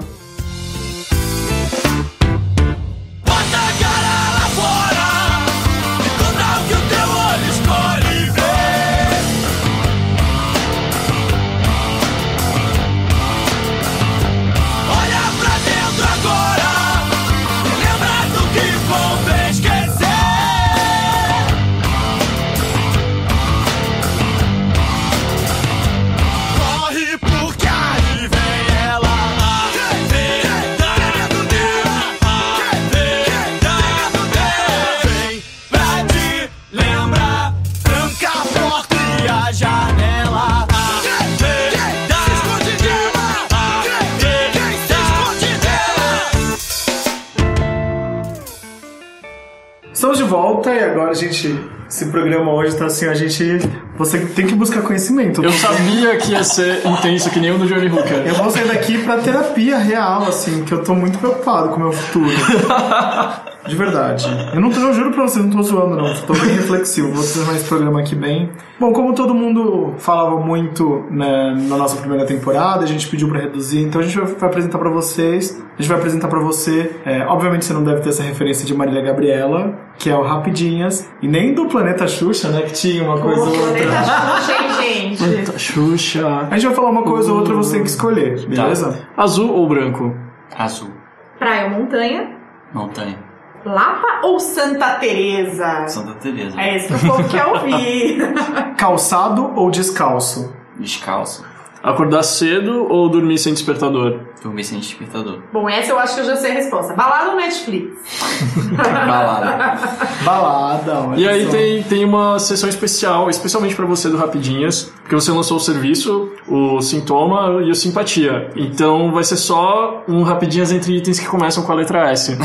[52.94, 53.68] Assim, a gente.
[53.98, 55.42] Você tem que buscar conhecimento.
[55.42, 58.26] eu sabia que ia ser intenso que nem o do Johnny Hooker.
[58.26, 61.80] Eu vou sair daqui pra terapia real, assim, que eu tô muito preocupado com o
[61.80, 62.30] meu futuro.
[63.66, 64.26] De verdade.
[64.52, 66.14] Eu não tô, eu juro pra você, não tô zoando, não.
[66.26, 67.08] Tô bem reflexivo.
[67.08, 68.50] Vou fazer mais programa aqui bem.
[68.78, 73.40] Bom, como todo mundo falava muito né, na nossa primeira temporada, a gente pediu pra
[73.40, 75.62] reduzir, então a gente vai, vai apresentar pra vocês.
[75.78, 76.94] A gente vai apresentar pra você.
[77.06, 81.08] é, obviamente você não deve ter essa referência de Marília Gabriela, que é o Rapidinhas,
[81.22, 82.62] e nem do Planeta Xuxa, né?
[82.62, 83.72] Que tinha uma coisa ou outra.
[83.72, 85.24] planeta Xuxa, hein, gente?
[85.24, 86.48] Eita, Xuxa.
[86.50, 88.98] A gente vai falar uma coisa ou outra, você tem que escolher, beleza?
[89.16, 90.14] Azul ou branco?
[90.56, 90.90] Azul.
[91.38, 92.30] Praia ou montanha?
[92.72, 93.16] Montanha.
[93.64, 95.88] Lapa ou Santa Teresa?
[95.88, 96.60] Santa Teresa.
[96.60, 98.18] É isso que o povo quer ouvir.
[98.76, 100.54] Calçado ou descalço?
[100.78, 101.44] Descalço.
[101.84, 104.20] Acordar cedo ou dormir sem despertador?
[104.42, 105.40] Dormir sem despertador.
[105.52, 106.94] Bom, essa eu acho que eu já sei a resposta.
[106.94, 107.92] Balada ou Netflix?
[108.74, 109.78] Balada.
[110.24, 111.50] Balada, olha E aí só.
[111.50, 116.32] tem, tem uma sessão especial, especialmente pra você do Rapidinhas, porque você lançou o serviço,
[116.48, 118.48] o Sintoma e o Simpatia.
[118.56, 122.36] Então vai ser só um Rapidinhas entre itens que começam com a letra S.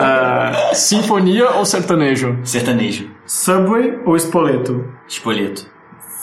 [0.00, 2.38] É, sinfonia ou sertanejo?
[2.44, 3.10] Sertanejo.
[3.26, 4.84] Subway ou espoleto?
[5.08, 5.66] Espoleto.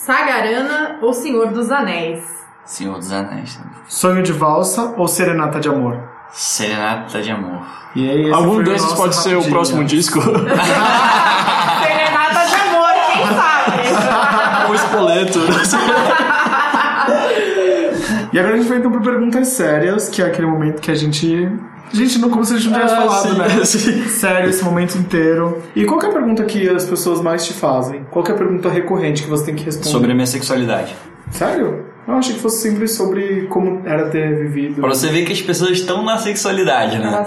[0.08, 2.24] Sagarana ou Senhor dos Anéis?
[2.64, 3.60] Senhor dos Anéis.
[3.86, 6.02] Sonho de valsa ou serenata de amor?
[6.32, 7.60] Serenata de amor.
[7.94, 10.18] E aí, Algum o desses pode ser o próximo disco?
[10.24, 10.46] Serenata
[12.46, 13.82] de amor, quem sabe?
[14.68, 15.40] ou espoleto?
[18.30, 20.94] E agora a gente vai então para perguntas sérias, que é aquele momento que a
[20.94, 21.50] gente.
[21.92, 23.64] Gente não, como se a gente não tivesse Ah, falado, sim, né?
[23.64, 24.08] sim.
[24.08, 25.62] Sério esse momento inteiro.
[25.74, 28.06] E qual que é a pergunta que as pessoas mais te fazem?
[28.10, 29.88] Qual que é a pergunta recorrente que você tem que responder?
[29.90, 30.94] Sobre a minha sexualidade.
[31.30, 31.86] Sério?
[32.06, 34.80] Eu achei que fosse sempre sobre como era ter vivido.
[34.80, 37.26] Pra você ver que as pessoas estão na sexualidade, né?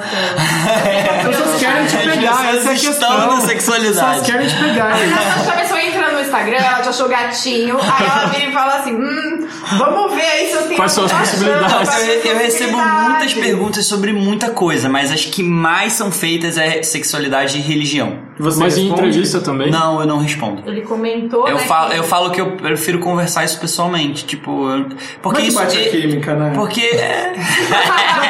[1.20, 3.09] As pessoas querem te As pegar, pessoas essa é a estão questão.
[3.09, 4.32] na As pessoas sexualidade.
[4.32, 4.95] querem te pegar.
[5.05, 5.51] isso.
[6.32, 10.48] Instagram, ela te achou gatinho, aí ela vira e fala assim: hum, vamos ver aí
[10.48, 12.08] se eu tenho Quais são as possibilidades?
[12.08, 16.82] Eu, eu recebo muitas perguntas sobre muita coisa, mas as que mais são feitas é
[16.84, 18.31] sexualidade e religião.
[18.42, 19.02] Você Mas em responde?
[19.08, 19.70] entrevista também?
[19.72, 20.64] Não, eu não respondo.
[20.66, 21.48] Ele comentou.
[21.48, 24.86] Eu né, falo, que- eu falo que eu prefiro conversar isso pessoamente, tipo, eu-
[25.22, 26.52] porque que isso bate a química, né?
[26.56, 27.34] porque é,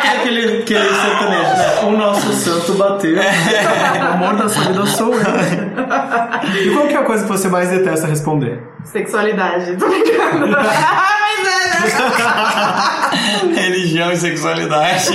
[0.03, 1.79] É aquele, aquele sertanejo, né?
[1.87, 3.15] O nosso santo bateu.
[3.21, 5.21] O amor da sua vida sou eu.
[6.65, 8.59] E qual que é a coisa que você mais detesta responder?
[8.85, 10.47] Sexualidade, tô brincando.
[11.31, 11.69] Mas é,
[13.45, 13.61] né?
[13.61, 15.11] religião e sexualidade.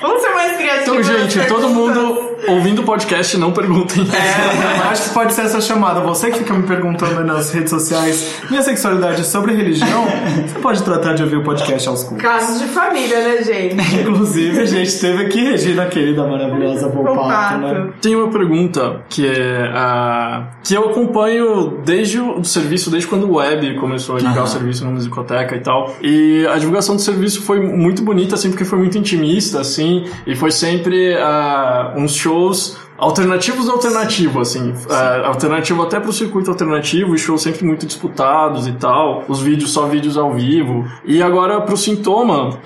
[0.00, 0.82] Vamos ser mais criativas.
[0.82, 4.02] Então, gente, todo mundo ouvindo o podcast, não perguntem.
[4.02, 6.00] É, acho que pode ser essa chamada.
[6.00, 10.06] Você que fica me perguntando nas redes sociais minha sexualidade é sobre religião,
[10.46, 12.22] você pode tratar de ouvir o podcast aos cultos.
[12.22, 13.76] Casos de família, né, gente?
[14.02, 17.90] Inclusive, a gente teve aqui Regina, querida, maravilhosa Volpato, né?
[18.00, 23.34] Tem uma pergunta que é a que eu acompanho desde o serviço, desde quando o
[23.34, 25.94] web começou a ligar o serviço na musicoteca e tal.
[26.02, 30.34] E a divulgação do serviço foi muito bonita, assim, porque foi muito intimista, assim, e
[30.34, 37.18] foi sempre ah, uns shows alternativos alternativos, assim, ah, alternativo até pro circuito alternativo, e
[37.18, 40.84] shows sempre muito disputados e tal, os vídeos só vídeos ao vivo.
[41.04, 42.58] E agora pro sintoma,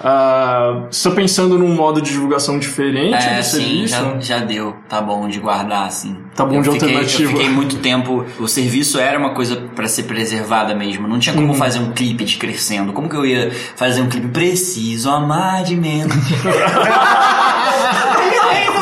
[0.91, 3.51] você tá pensando num modo de divulgação diferente É, do sim,
[3.87, 3.95] serviço?
[3.95, 4.77] já, já deu.
[4.89, 6.17] Tá bom de guardar, assim.
[6.35, 7.23] Tá bom Eu de fiquei, alternativa.
[7.33, 8.25] Eu fiquei muito tempo.
[8.39, 11.09] O serviço era uma coisa pra ser preservada mesmo.
[11.09, 12.93] Não tinha como fazer um clipe de crescendo.
[12.93, 16.15] Como que eu ia fazer um clipe preciso, amar de menos?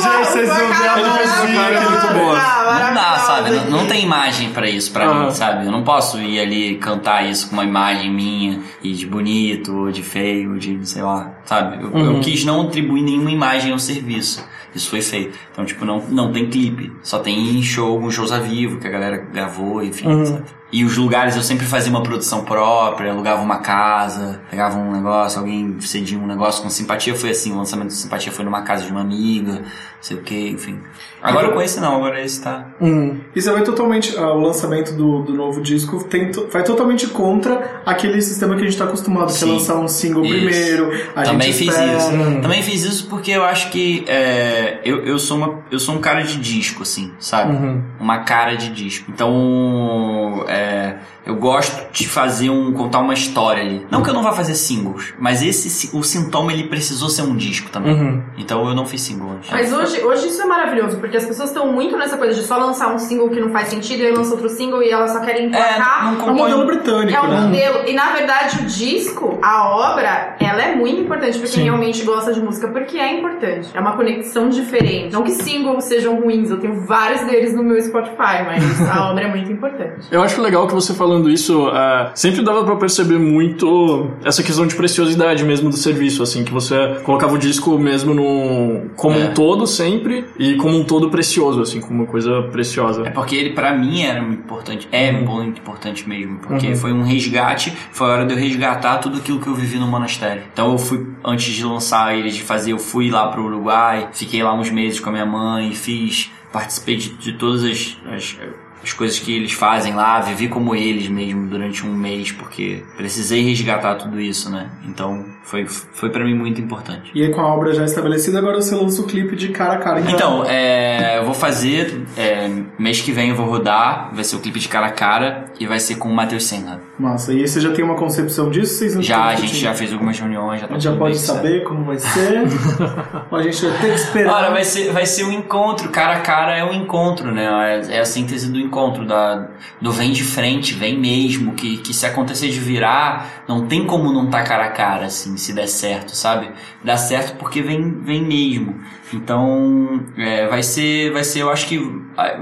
[0.04, 2.34] Gente, vocês não veem a mãozinha, que é muito boa.
[2.38, 3.50] Não dá, sabe?
[3.50, 5.24] Não, não tem imagem pra isso pra Aham.
[5.26, 5.66] mim, sabe?
[5.66, 9.90] Eu não posso ir ali cantar isso com uma imagem minha e de bonito, ou
[9.90, 11.82] de feio, ou de sei lá, sabe?
[11.82, 12.14] Eu, Uhum.
[12.16, 14.44] eu quis não atribuir nenhuma imagem ao serviço.
[14.74, 15.38] Isso foi feito.
[15.52, 16.92] Então, tipo, não, não tem clipe.
[17.02, 20.26] Só tem show, alguns shows a vivo que a galera gravou, enfim, Uhum.
[20.26, 20.42] sabe?
[20.72, 25.38] E os lugares eu sempre fazia uma produção própria, alugava uma casa, pegava um negócio,
[25.38, 27.14] alguém cedia um negócio com simpatia.
[27.14, 29.62] Foi assim, o lançamento de simpatia foi numa casa de uma amiga,
[30.04, 30.78] sei o que, enfim.
[31.22, 32.66] Agora com esse não, agora esse tá.
[32.80, 33.18] Hum.
[33.34, 34.14] E você vai totalmente.
[34.18, 38.60] ah, o lançamento do, do novo disco tem to- vai totalmente contra aquele sistema que
[38.62, 40.34] a gente tá acostumado, que é lançar um single Isso.
[40.34, 40.90] primeiro.
[41.16, 41.96] A Também gente fiz espera.
[41.96, 42.10] isso.
[42.10, 42.40] Hum.
[42.42, 45.98] Também fiz isso porque eu acho que é, eu, eu, sou uma, eu sou um
[46.00, 47.52] cara de disco, assim, sabe?
[47.56, 47.82] Uhum.
[47.98, 49.10] Uma cara de disco.
[49.10, 52.72] Então, é, eu gosto de fazer um.
[52.72, 53.86] contar uma história ali.
[53.90, 57.34] Não que eu não vá fazer singles, mas esse o sintoma ele precisou ser um
[57.36, 57.94] disco também.
[57.94, 58.22] Uhum.
[58.36, 59.50] Então eu não fiz single antes.
[59.50, 62.56] Mas hoje, hoje isso é maravilhoso, porque as pessoas estão muito nessa coisa de só
[62.58, 65.20] lançar um single que não faz sentido, e aí lança outro single e elas só
[65.20, 66.14] querem É, emplacar.
[66.14, 67.40] É um modelo britânico, É um né?
[67.40, 67.88] modelo.
[67.88, 71.62] E na verdade o disco, a obra, ela é muito importante pra quem Sim.
[71.64, 73.70] realmente gosta de música, porque é importante.
[73.74, 75.12] É uma conexão diferente.
[75.12, 79.24] Não que singles sejam ruins, eu tenho vários deles no meu Spotify, mas a obra
[79.24, 80.06] é muito importante.
[80.10, 84.66] Eu acho legal que você falando isso, é, sempre dava pra perceber muito essa questão
[84.66, 89.24] de preciosidade mesmo do serviço, assim, que você colocava o disco mesmo no, como É.
[89.28, 93.06] um todo sempre e como um todo precioso, assim, como uma coisa preciosa.
[93.06, 94.88] É porque ele, pra mim, era muito importante.
[94.90, 96.38] É muito importante mesmo.
[96.38, 96.76] Porque Uhum.
[96.76, 99.86] foi um resgate, foi a hora de eu resgatar tudo aquilo que eu vivi no
[99.86, 100.42] monastério.
[100.52, 104.42] Então eu fui, antes de lançar eles, de fazer, eu fui lá pro Uruguai, fiquei
[104.42, 108.36] lá uns meses com a minha mãe, fiz, participei de, de todas as, as,
[108.84, 113.42] as coisas que eles fazem lá, vivi como eles mesmo durante um mês, porque precisei
[113.42, 114.70] resgatar tudo isso, né?
[114.86, 117.10] Então foi, foi para mim muito importante.
[117.14, 119.78] E aí, com a obra já estabelecida, agora você lança o clipe de cara a
[119.78, 120.00] cara.
[120.00, 122.04] Então, é, eu vou fazer.
[122.16, 124.10] é, mês que vem eu vou rodar.
[124.14, 126.80] Vai ser o clipe de cara a cara e vai ser com o Matheus Senna.
[126.98, 127.32] Massa.
[127.32, 128.74] E aí você já tem uma concepção disso?
[128.74, 129.62] Vocês não Já, a gente discutindo?
[129.62, 131.36] já fez algumas reuniões, já A tá gente já pode bem certo.
[131.36, 132.44] saber como vai ser.
[133.34, 134.34] A gente vai ter que esperar.
[134.34, 137.82] Olha, vai ser, vai ser um encontro, cara a cara é um encontro, né?
[137.90, 138.73] É, é a síntese do encontro,
[139.04, 139.48] da,
[139.80, 144.12] do vem de frente, vem mesmo, que, que se acontecer de virar, não tem como
[144.12, 146.50] não tá cara a cara, assim, se der certo, sabe?
[146.82, 148.80] Dá certo porque vem, vem mesmo.
[149.12, 151.78] Então, é, vai ser, vai ser, eu acho que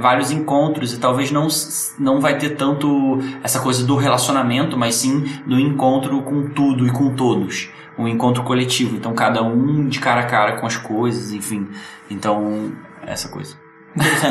[0.00, 1.48] vários encontros e talvez não,
[1.98, 6.90] não vai ter tanto essa coisa do relacionamento, mas sim do encontro com tudo e
[6.90, 8.96] com todos um encontro coletivo.
[8.96, 11.68] Então cada um de cara a cara com as coisas, enfim.
[12.10, 12.72] Então,
[13.06, 13.61] essa coisa.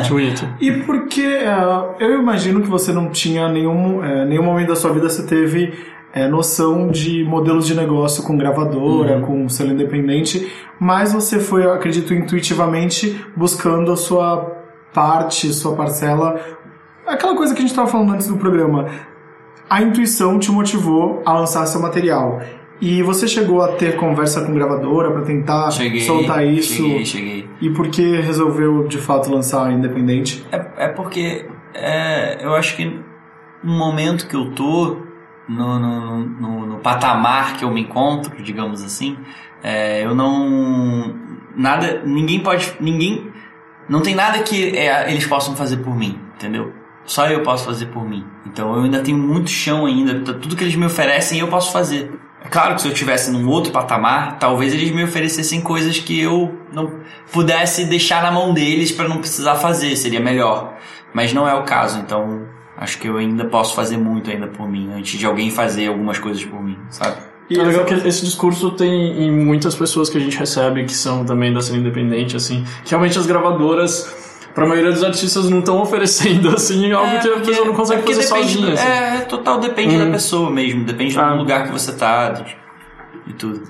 [0.08, 0.48] Bonito.
[0.60, 4.92] E porque eh, eu imagino que você não tinha nenhum, eh, nenhum momento da sua
[4.92, 5.72] vida você teve
[6.12, 12.12] eh, noção de modelos de negócio com gravadora, com selo independente, mas você foi, acredito,
[12.12, 14.62] intuitivamente buscando a sua
[14.92, 16.38] parte, sua parcela,
[17.06, 18.88] aquela coisa que a gente estava falando antes do programa.
[19.70, 22.42] A intuição te motivou a lançar seu material.
[22.82, 26.00] E você chegou a ter conversa com gravadora para tentar Cheguei.
[26.00, 26.74] soltar isso?
[26.74, 27.48] Cheguei, cheguei.
[27.60, 30.44] E por que resolveu de fato lançar independente?
[30.50, 33.00] É, é porque é, eu acho que
[33.62, 34.96] no momento que eu tô,
[35.48, 39.16] no, no, no, no patamar que eu me encontro, digamos assim,
[39.62, 41.14] é, eu não.
[41.54, 42.02] Nada.
[42.04, 42.74] Ninguém pode.
[42.80, 43.30] Ninguém.
[43.88, 46.72] Não tem nada que é, eles possam fazer por mim, entendeu?
[47.04, 48.24] Só eu posso fazer por mim.
[48.44, 50.18] Então eu ainda tenho muito chão ainda.
[50.20, 52.10] Tudo que eles me oferecem eu posso fazer.
[52.44, 56.20] É claro que se eu estivesse num outro patamar, talvez eles me oferecessem coisas que
[56.20, 57.00] eu não
[57.32, 60.74] pudesse deixar na mão deles para não precisar fazer, seria melhor.
[61.14, 62.46] Mas não é o caso, então
[62.76, 66.18] acho que eu ainda posso fazer muito ainda por mim, antes de alguém fazer algumas
[66.18, 67.16] coisas por mim, sabe?
[67.50, 70.94] E é legal que esse discurso tem em muitas pessoas que a gente recebe que
[70.94, 74.21] são também da cena independente, assim, que realmente as gravadoras,
[74.54, 78.00] pra maioria dos artistas, não estão oferecendo, assim, algo que a porque- pessoa não consegue
[78.00, 78.88] é porque fazer depende sozinha, do- assim.
[78.88, 81.30] É, total depende da pessoa mesmo, depende Ah.
[81.30, 82.56] do lugar que você tá, de,
[83.26, 83.62] de tudo.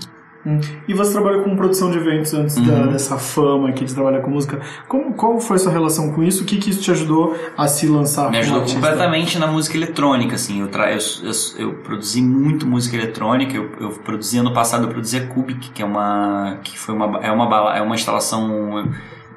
[0.44, 0.58] Hum.
[0.88, 2.88] E você trabalha com produção de eventos antes da- Uhum.
[2.88, 4.58] dessa fama aqui de trabalhar com música.
[4.88, 6.42] Como, qual foi a sua relação com isso?
[6.42, 8.80] O que, que isso te ajudou a se lançar Me ajudou artista?
[8.80, 10.60] completamente na música eletrônica, assim.
[10.62, 10.90] Eu, tra...
[10.90, 11.30] eu, eu,
[11.68, 13.56] eu produzi muito música eletrônica.
[13.56, 17.20] Eu, eu produzi ano passado, eu produzi a Cubic, que é uma que foi uma
[17.24, 18.90] é uma bala- é uma instalação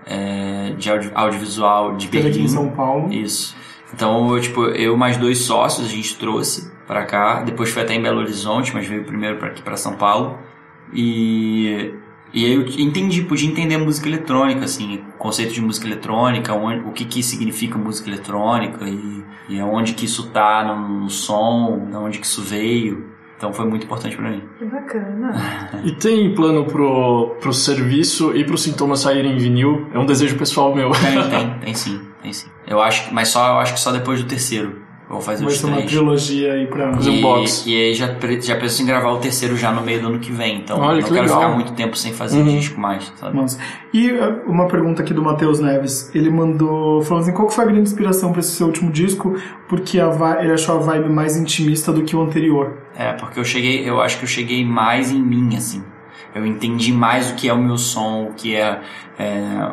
[0.06, 2.48] é, de audio- audiovisual de Teve aqui em Berlim.
[2.48, 3.12] São Paulo.
[3.14, 3.56] Isso.
[3.94, 7.42] Então, eu, tipo, eu mais dois sócios a gente trouxe pra cá.
[7.44, 10.38] Depois foi até em Belo Horizonte, mas veio primeiro pra aqui pra São Paulo.
[10.94, 11.94] E
[12.34, 16.86] e aí eu entendi, podia entender música eletrônica, assim, o conceito de música eletrônica, onde,
[16.86, 21.88] o que que significa música eletrônica e, e aonde que isso tá no, no som,
[21.90, 23.10] de onde que isso veio.
[23.38, 24.42] Então foi muito importante pra mim.
[24.58, 25.34] Que bacana.
[25.84, 29.88] E tem plano pro, pro serviço e pro sintoma saírem em vinil?
[29.94, 30.92] É um desejo pessoal meu.
[30.92, 32.48] Tem, tem, tem sim, tem sim.
[32.66, 34.85] Eu acho, que- mas só eu acho que só depois do terceiro.
[35.08, 36.92] Vou fazer Vai os ser uma trilogia aí pra.
[36.94, 37.64] Fazer um e, box.
[37.68, 40.18] e aí já, pre- já penso em gravar o terceiro já no meio do ano
[40.20, 40.58] que vem.
[40.58, 41.42] Então Olha, eu que não quero legal.
[41.42, 42.58] ficar muito tempo sem fazer Uhum.
[42.58, 43.36] disco mais, sabe?
[43.38, 43.60] Nossa.
[43.94, 46.10] E uh, uma pergunta aqui do Matheus Neves.
[46.16, 49.36] Ele mandou falando assim: qual que foi a grande inspiração pra esse seu último disco?
[49.70, 52.76] Porque a vi- ele achou a vibe mais intimista do que o anterior.
[52.98, 55.84] É, porque eu cheguei, eu acho que eu cheguei mais em mim, assim.
[56.34, 58.82] Eu entendi mais o que é o meu som, o que é,
[59.20, 59.72] é,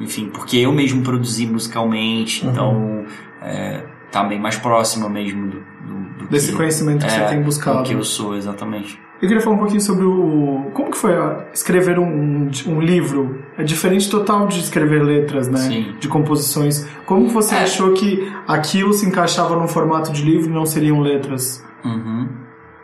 [0.00, 3.04] enfim, porque eu mesmo produzi musicalmente, então
[3.40, 3.80] é,
[4.12, 7.38] tá bem mais próximo mesmo do, do, do Desse que, conhecimento que você é, tem
[7.38, 7.82] do buscado.
[7.82, 9.00] que eu sou, exatamente.
[9.20, 10.70] Eu queria falar um pouquinho sobre o.
[10.74, 11.12] Como que foi
[11.54, 13.42] escrever um, um livro?
[13.56, 15.58] É diferente total de escrever letras, né?
[15.58, 15.94] Sim.
[16.00, 16.86] De composições.
[17.06, 17.62] Como você É.
[17.62, 21.64] achou que aquilo se encaixava num formato de livro e não seriam letras?
[21.84, 22.28] Uhum.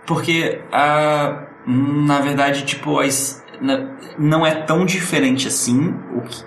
[0.07, 6.43] Porque, ah, na verdade, tipo, as, na- não é tão diferente assim, o que,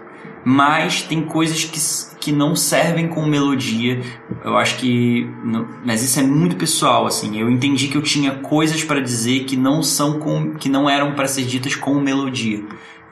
[0.45, 1.79] mas tem coisas que,
[2.22, 4.02] que não servem com melodia.
[4.45, 5.27] Eu acho que.
[5.43, 7.38] não- mas isso é muito pessoal, assim.
[7.38, 11.14] Eu entendi que eu tinha coisas pra dizer que não são com, que não eram
[11.14, 12.64] pra ser ditas com melodia.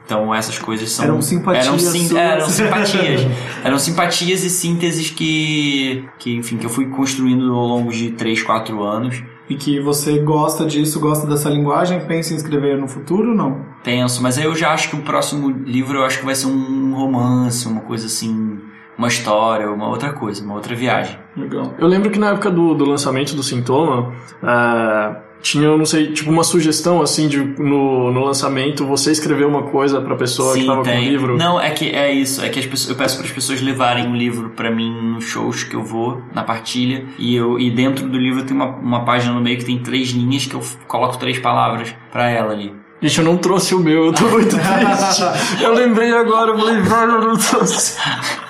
[0.05, 3.21] Então essas coisas são Eram simpatias eram, sim- eram simpatias
[3.63, 8.41] eram simpatias e sínteses que que enfim que eu fui construindo ao longo de 3,
[8.41, 13.35] 4 anos E que você gosta disso, gosta dessa linguagem, pensa em escrever no futuro
[13.35, 13.63] não?
[13.83, 16.47] Penso, mas aí eu já acho que o próximo livro eu acho que vai ser
[16.47, 18.57] um romance, uma coisa assim,
[18.99, 21.17] uma história, uma outra coisa, uma outra viagem.
[21.35, 21.73] Legal.
[21.79, 24.13] Eu lembro que na época do, do lançamento do Sintoma,
[24.43, 29.63] é, tinha, não sei, tipo uma sugestão assim de no, no lançamento você escrever uma
[29.63, 31.37] coisa pra pessoa que tava com o livro.
[31.37, 34.11] Não, é que é isso, é que as pessoas, eu peço para as pessoas levarem
[34.11, 38.05] o livro pra mim nos shows que eu vou, na partilha, e eu e dentro
[38.05, 41.17] do livro tem uma, uma página no meio que tem três linhas que eu coloco
[41.17, 42.73] três palavras pra ela ali.
[43.01, 45.63] Gente, eu não trouxe o meu, eu tô muito triste.
[45.63, 47.97] eu lembrei agora, eu falei, velho, eu não trouxe.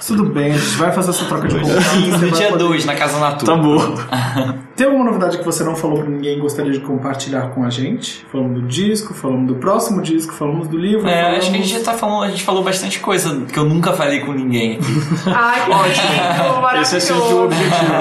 [0.08, 1.84] Tudo bem, a gente vai fazer essa troca de contatos.
[1.86, 3.52] você No dia poder- 2, na Casa Natura.
[3.56, 3.96] Tá bom.
[4.76, 7.70] Tem alguma novidade que você não falou pra ninguém e gostaria de compartilhar com a
[7.70, 8.26] gente?
[8.32, 11.08] Falamos do disco, falamos do próximo disco, falamos do livro.
[11.08, 11.38] É, falamos...
[11.40, 13.94] acho que a gente já tá falando, a gente falou bastante coisa que eu nunca
[13.94, 14.80] falei com ninguém.
[15.28, 16.82] Ai, que ótimo, maravilhoso.
[16.82, 17.92] Esse é sempre o objetivo.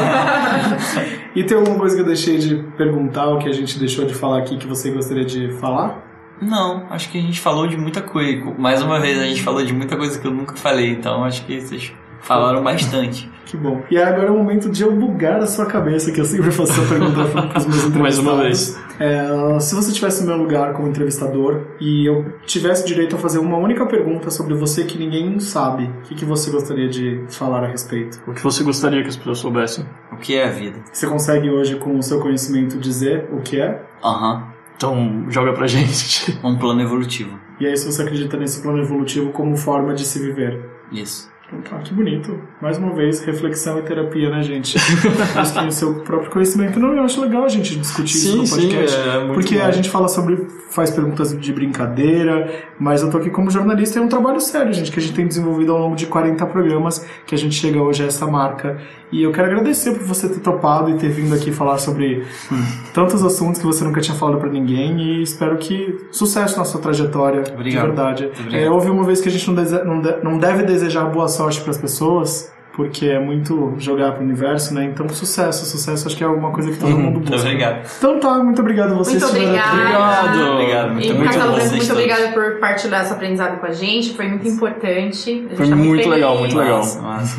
[1.35, 4.15] E tem alguma coisa que eu deixei de perguntar ou que a gente deixou de
[4.15, 6.08] falar aqui que você gostaria de falar?
[6.40, 8.44] Não, acho que a gente falou de muita coisa.
[8.59, 11.44] Mais uma vez, a gente falou de muita coisa que eu nunca falei, então acho
[11.44, 13.31] que vocês falaram bastante.
[13.47, 13.82] Que bom.
[13.90, 16.73] E agora é o momento de eu bugar a sua cabeça, que eu sempre faço
[16.73, 17.98] essa pergunta para os meus entrevistados.
[17.98, 18.78] Mais uma vez.
[19.01, 23.39] É, se você estivesse no meu lugar como entrevistador e eu tivesse direito a fazer
[23.39, 27.65] uma única pergunta sobre você que ninguém sabe, o que, que você gostaria de falar
[27.65, 28.20] a respeito?
[28.27, 29.86] O que você gostaria que as pessoas soubessem?
[30.12, 30.78] O que é a vida?
[30.93, 33.82] Você consegue hoje, com o seu conhecimento, dizer o que é?
[34.05, 34.58] Aham.
[34.79, 36.39] Então, joga pra gente.
[36.45, 37.37] Um plano evolutivo.
[37.59, 40.65] E aí, se você acredita nesse plano evolutivo como forma de se viver?
[40.93, 41.29] Isso.
[41.73, 42.39] Ah, que bonito.
[42.61, 44.77] Mais uma vez, reflexão e terapia, né, gente?
[45.35, 46.79] Mas tem o seu próprio conhecimento.
[46.79, 48.97] Não, eu acho legal a gente discutir isso Sim, no sim, podcast.
[48.99, 49.65] é muito porque bom.
[49.65, 50.47] a gente fala sobre.
[50.70, 54.73] faz perguntas de brincadeira, mas eu tô aqui como jornalista e é um trabalho sério,
[54.75, 57.81] gente, que a gente tem desenvolvido ao longo de 40 programas que a gente chega
[57.83, 58.77] hoje a essa marca.
[59.11, 62.62] E eu quero agradecer por você ter topado e ter vindo aqui falar sobre hum,
[62.93, 66.79] tantos assuntos que você nunca tinha falado pra ninguém e espero que sucesso na sua
[66.79, 67.65] trajetória, Obrigado.
[67.85, 68.25] de verdade.
[68.39, 68.55] Obrigado.
[68.62, 71.27] É, houve uma vez que a gente não, dese- não de- não deve desejar boa
[71.39, 74.85] sorte para as pessoas, porque é muito jogar pro universo, né?
[74.85, 77.49] Então, sucesso, sucesso, acho que é alguma coisa que todo mundo Muito busca.
[77.49, 77.81] obrigado.
[77.99, 79.21] Então tá, muito obrigado a vocês.
[79.21, 79.73] Muito obrigada.
[79.77, 80.53] Obrigado.
[80.53, 81.91] Obrigado, muito, E muito muito todos.
[81.91, 84.15] obrigada por partilhar esse aprendizado com a gente.
[84.15, 84.89] Foi muito importante.
[84.91, 86.07] A gente Foi tá muito feliz.
[86.07, 86.81] legal, muito legal.
[86.83, 86.85] E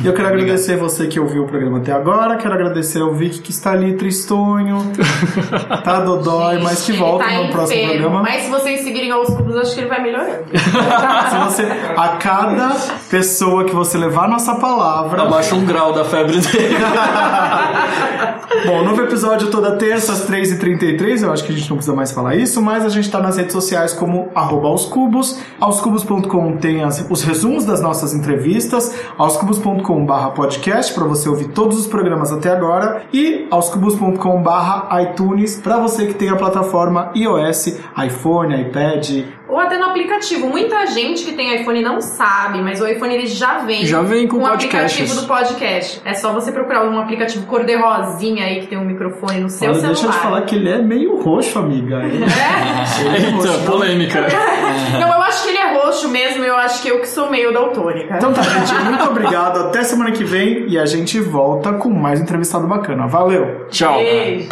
[0.06, 0.32] eu quero Obrigado.
[0.34, 3.94] agradecer você que ouviu o programa até agora, quero agradecer ao Vic que está ali
[3.96, 4.92] tristonho,
[5.82, 8.22] tá dodói, mas que volta Tá no próximo programa.
[8.22, 10.44] Mas se vocês seguirem aos cubos, acho que ele vai melhorando.
[11.30, 11.62] Se você,
[11.96, 12.70] a cada
[13.10, 16.76] pessoa que você levar a nossa palavra, Abaixa um grau da febre dele.
[18.66, 22.10] Bom, novo episódio toda terça às 3h33, eu acho que a gente não precisa mais
[22.12, 27.22] falar isso, mas a gente tá nas redes sociais como aoscubos, aoscubos.com tem as- os
[27.22, 33.02] resumos das nossas entrevistas, aoscubos.com barra podcast para você ouvir todos os programas até agora.
[33.12, 39.76] E aoscubos.com barra iTunes para você que tem a plataforma iOS, iPhone, iPad, Ou até
[39.78, 40.46] no aplicativo.
[40.48, 44.26] Muita gente que tem iPhone não sabe, mas o iPhone ele já vem, Já vem
[44.28, 44.92] com o podcasts.
[45.00, 46.02] aplicativo do podcast.
[46.04, 49.74] É só você procurar um aplicativo cor-de-rosinha aí que tem um microfone no seu Olha,
[49.80, 49.94] celular.
[49.94, 52.00] deixa eu te falar que ele é meio roxo, amiga.
[52.10, 53.16] É?
[53.16, 53.64] é Eita, não?
[53.66, 54.20] polêmica.
[54.98, 57.52] Não, eu acho que ele é roxo mesmo, eu acho que eu que sou meio
[57.52, 58.16] daltônica.
[58.16, 59.58] Então tá, gente, muito obrigado.
[59.68, 63.06] Até semana que vem e a gente volta com mais entrevistado bacana.
[63.06, 63.66] Valeu!
[63.70, 63.98] Tchau.
[63.98, 64.48] Beijo.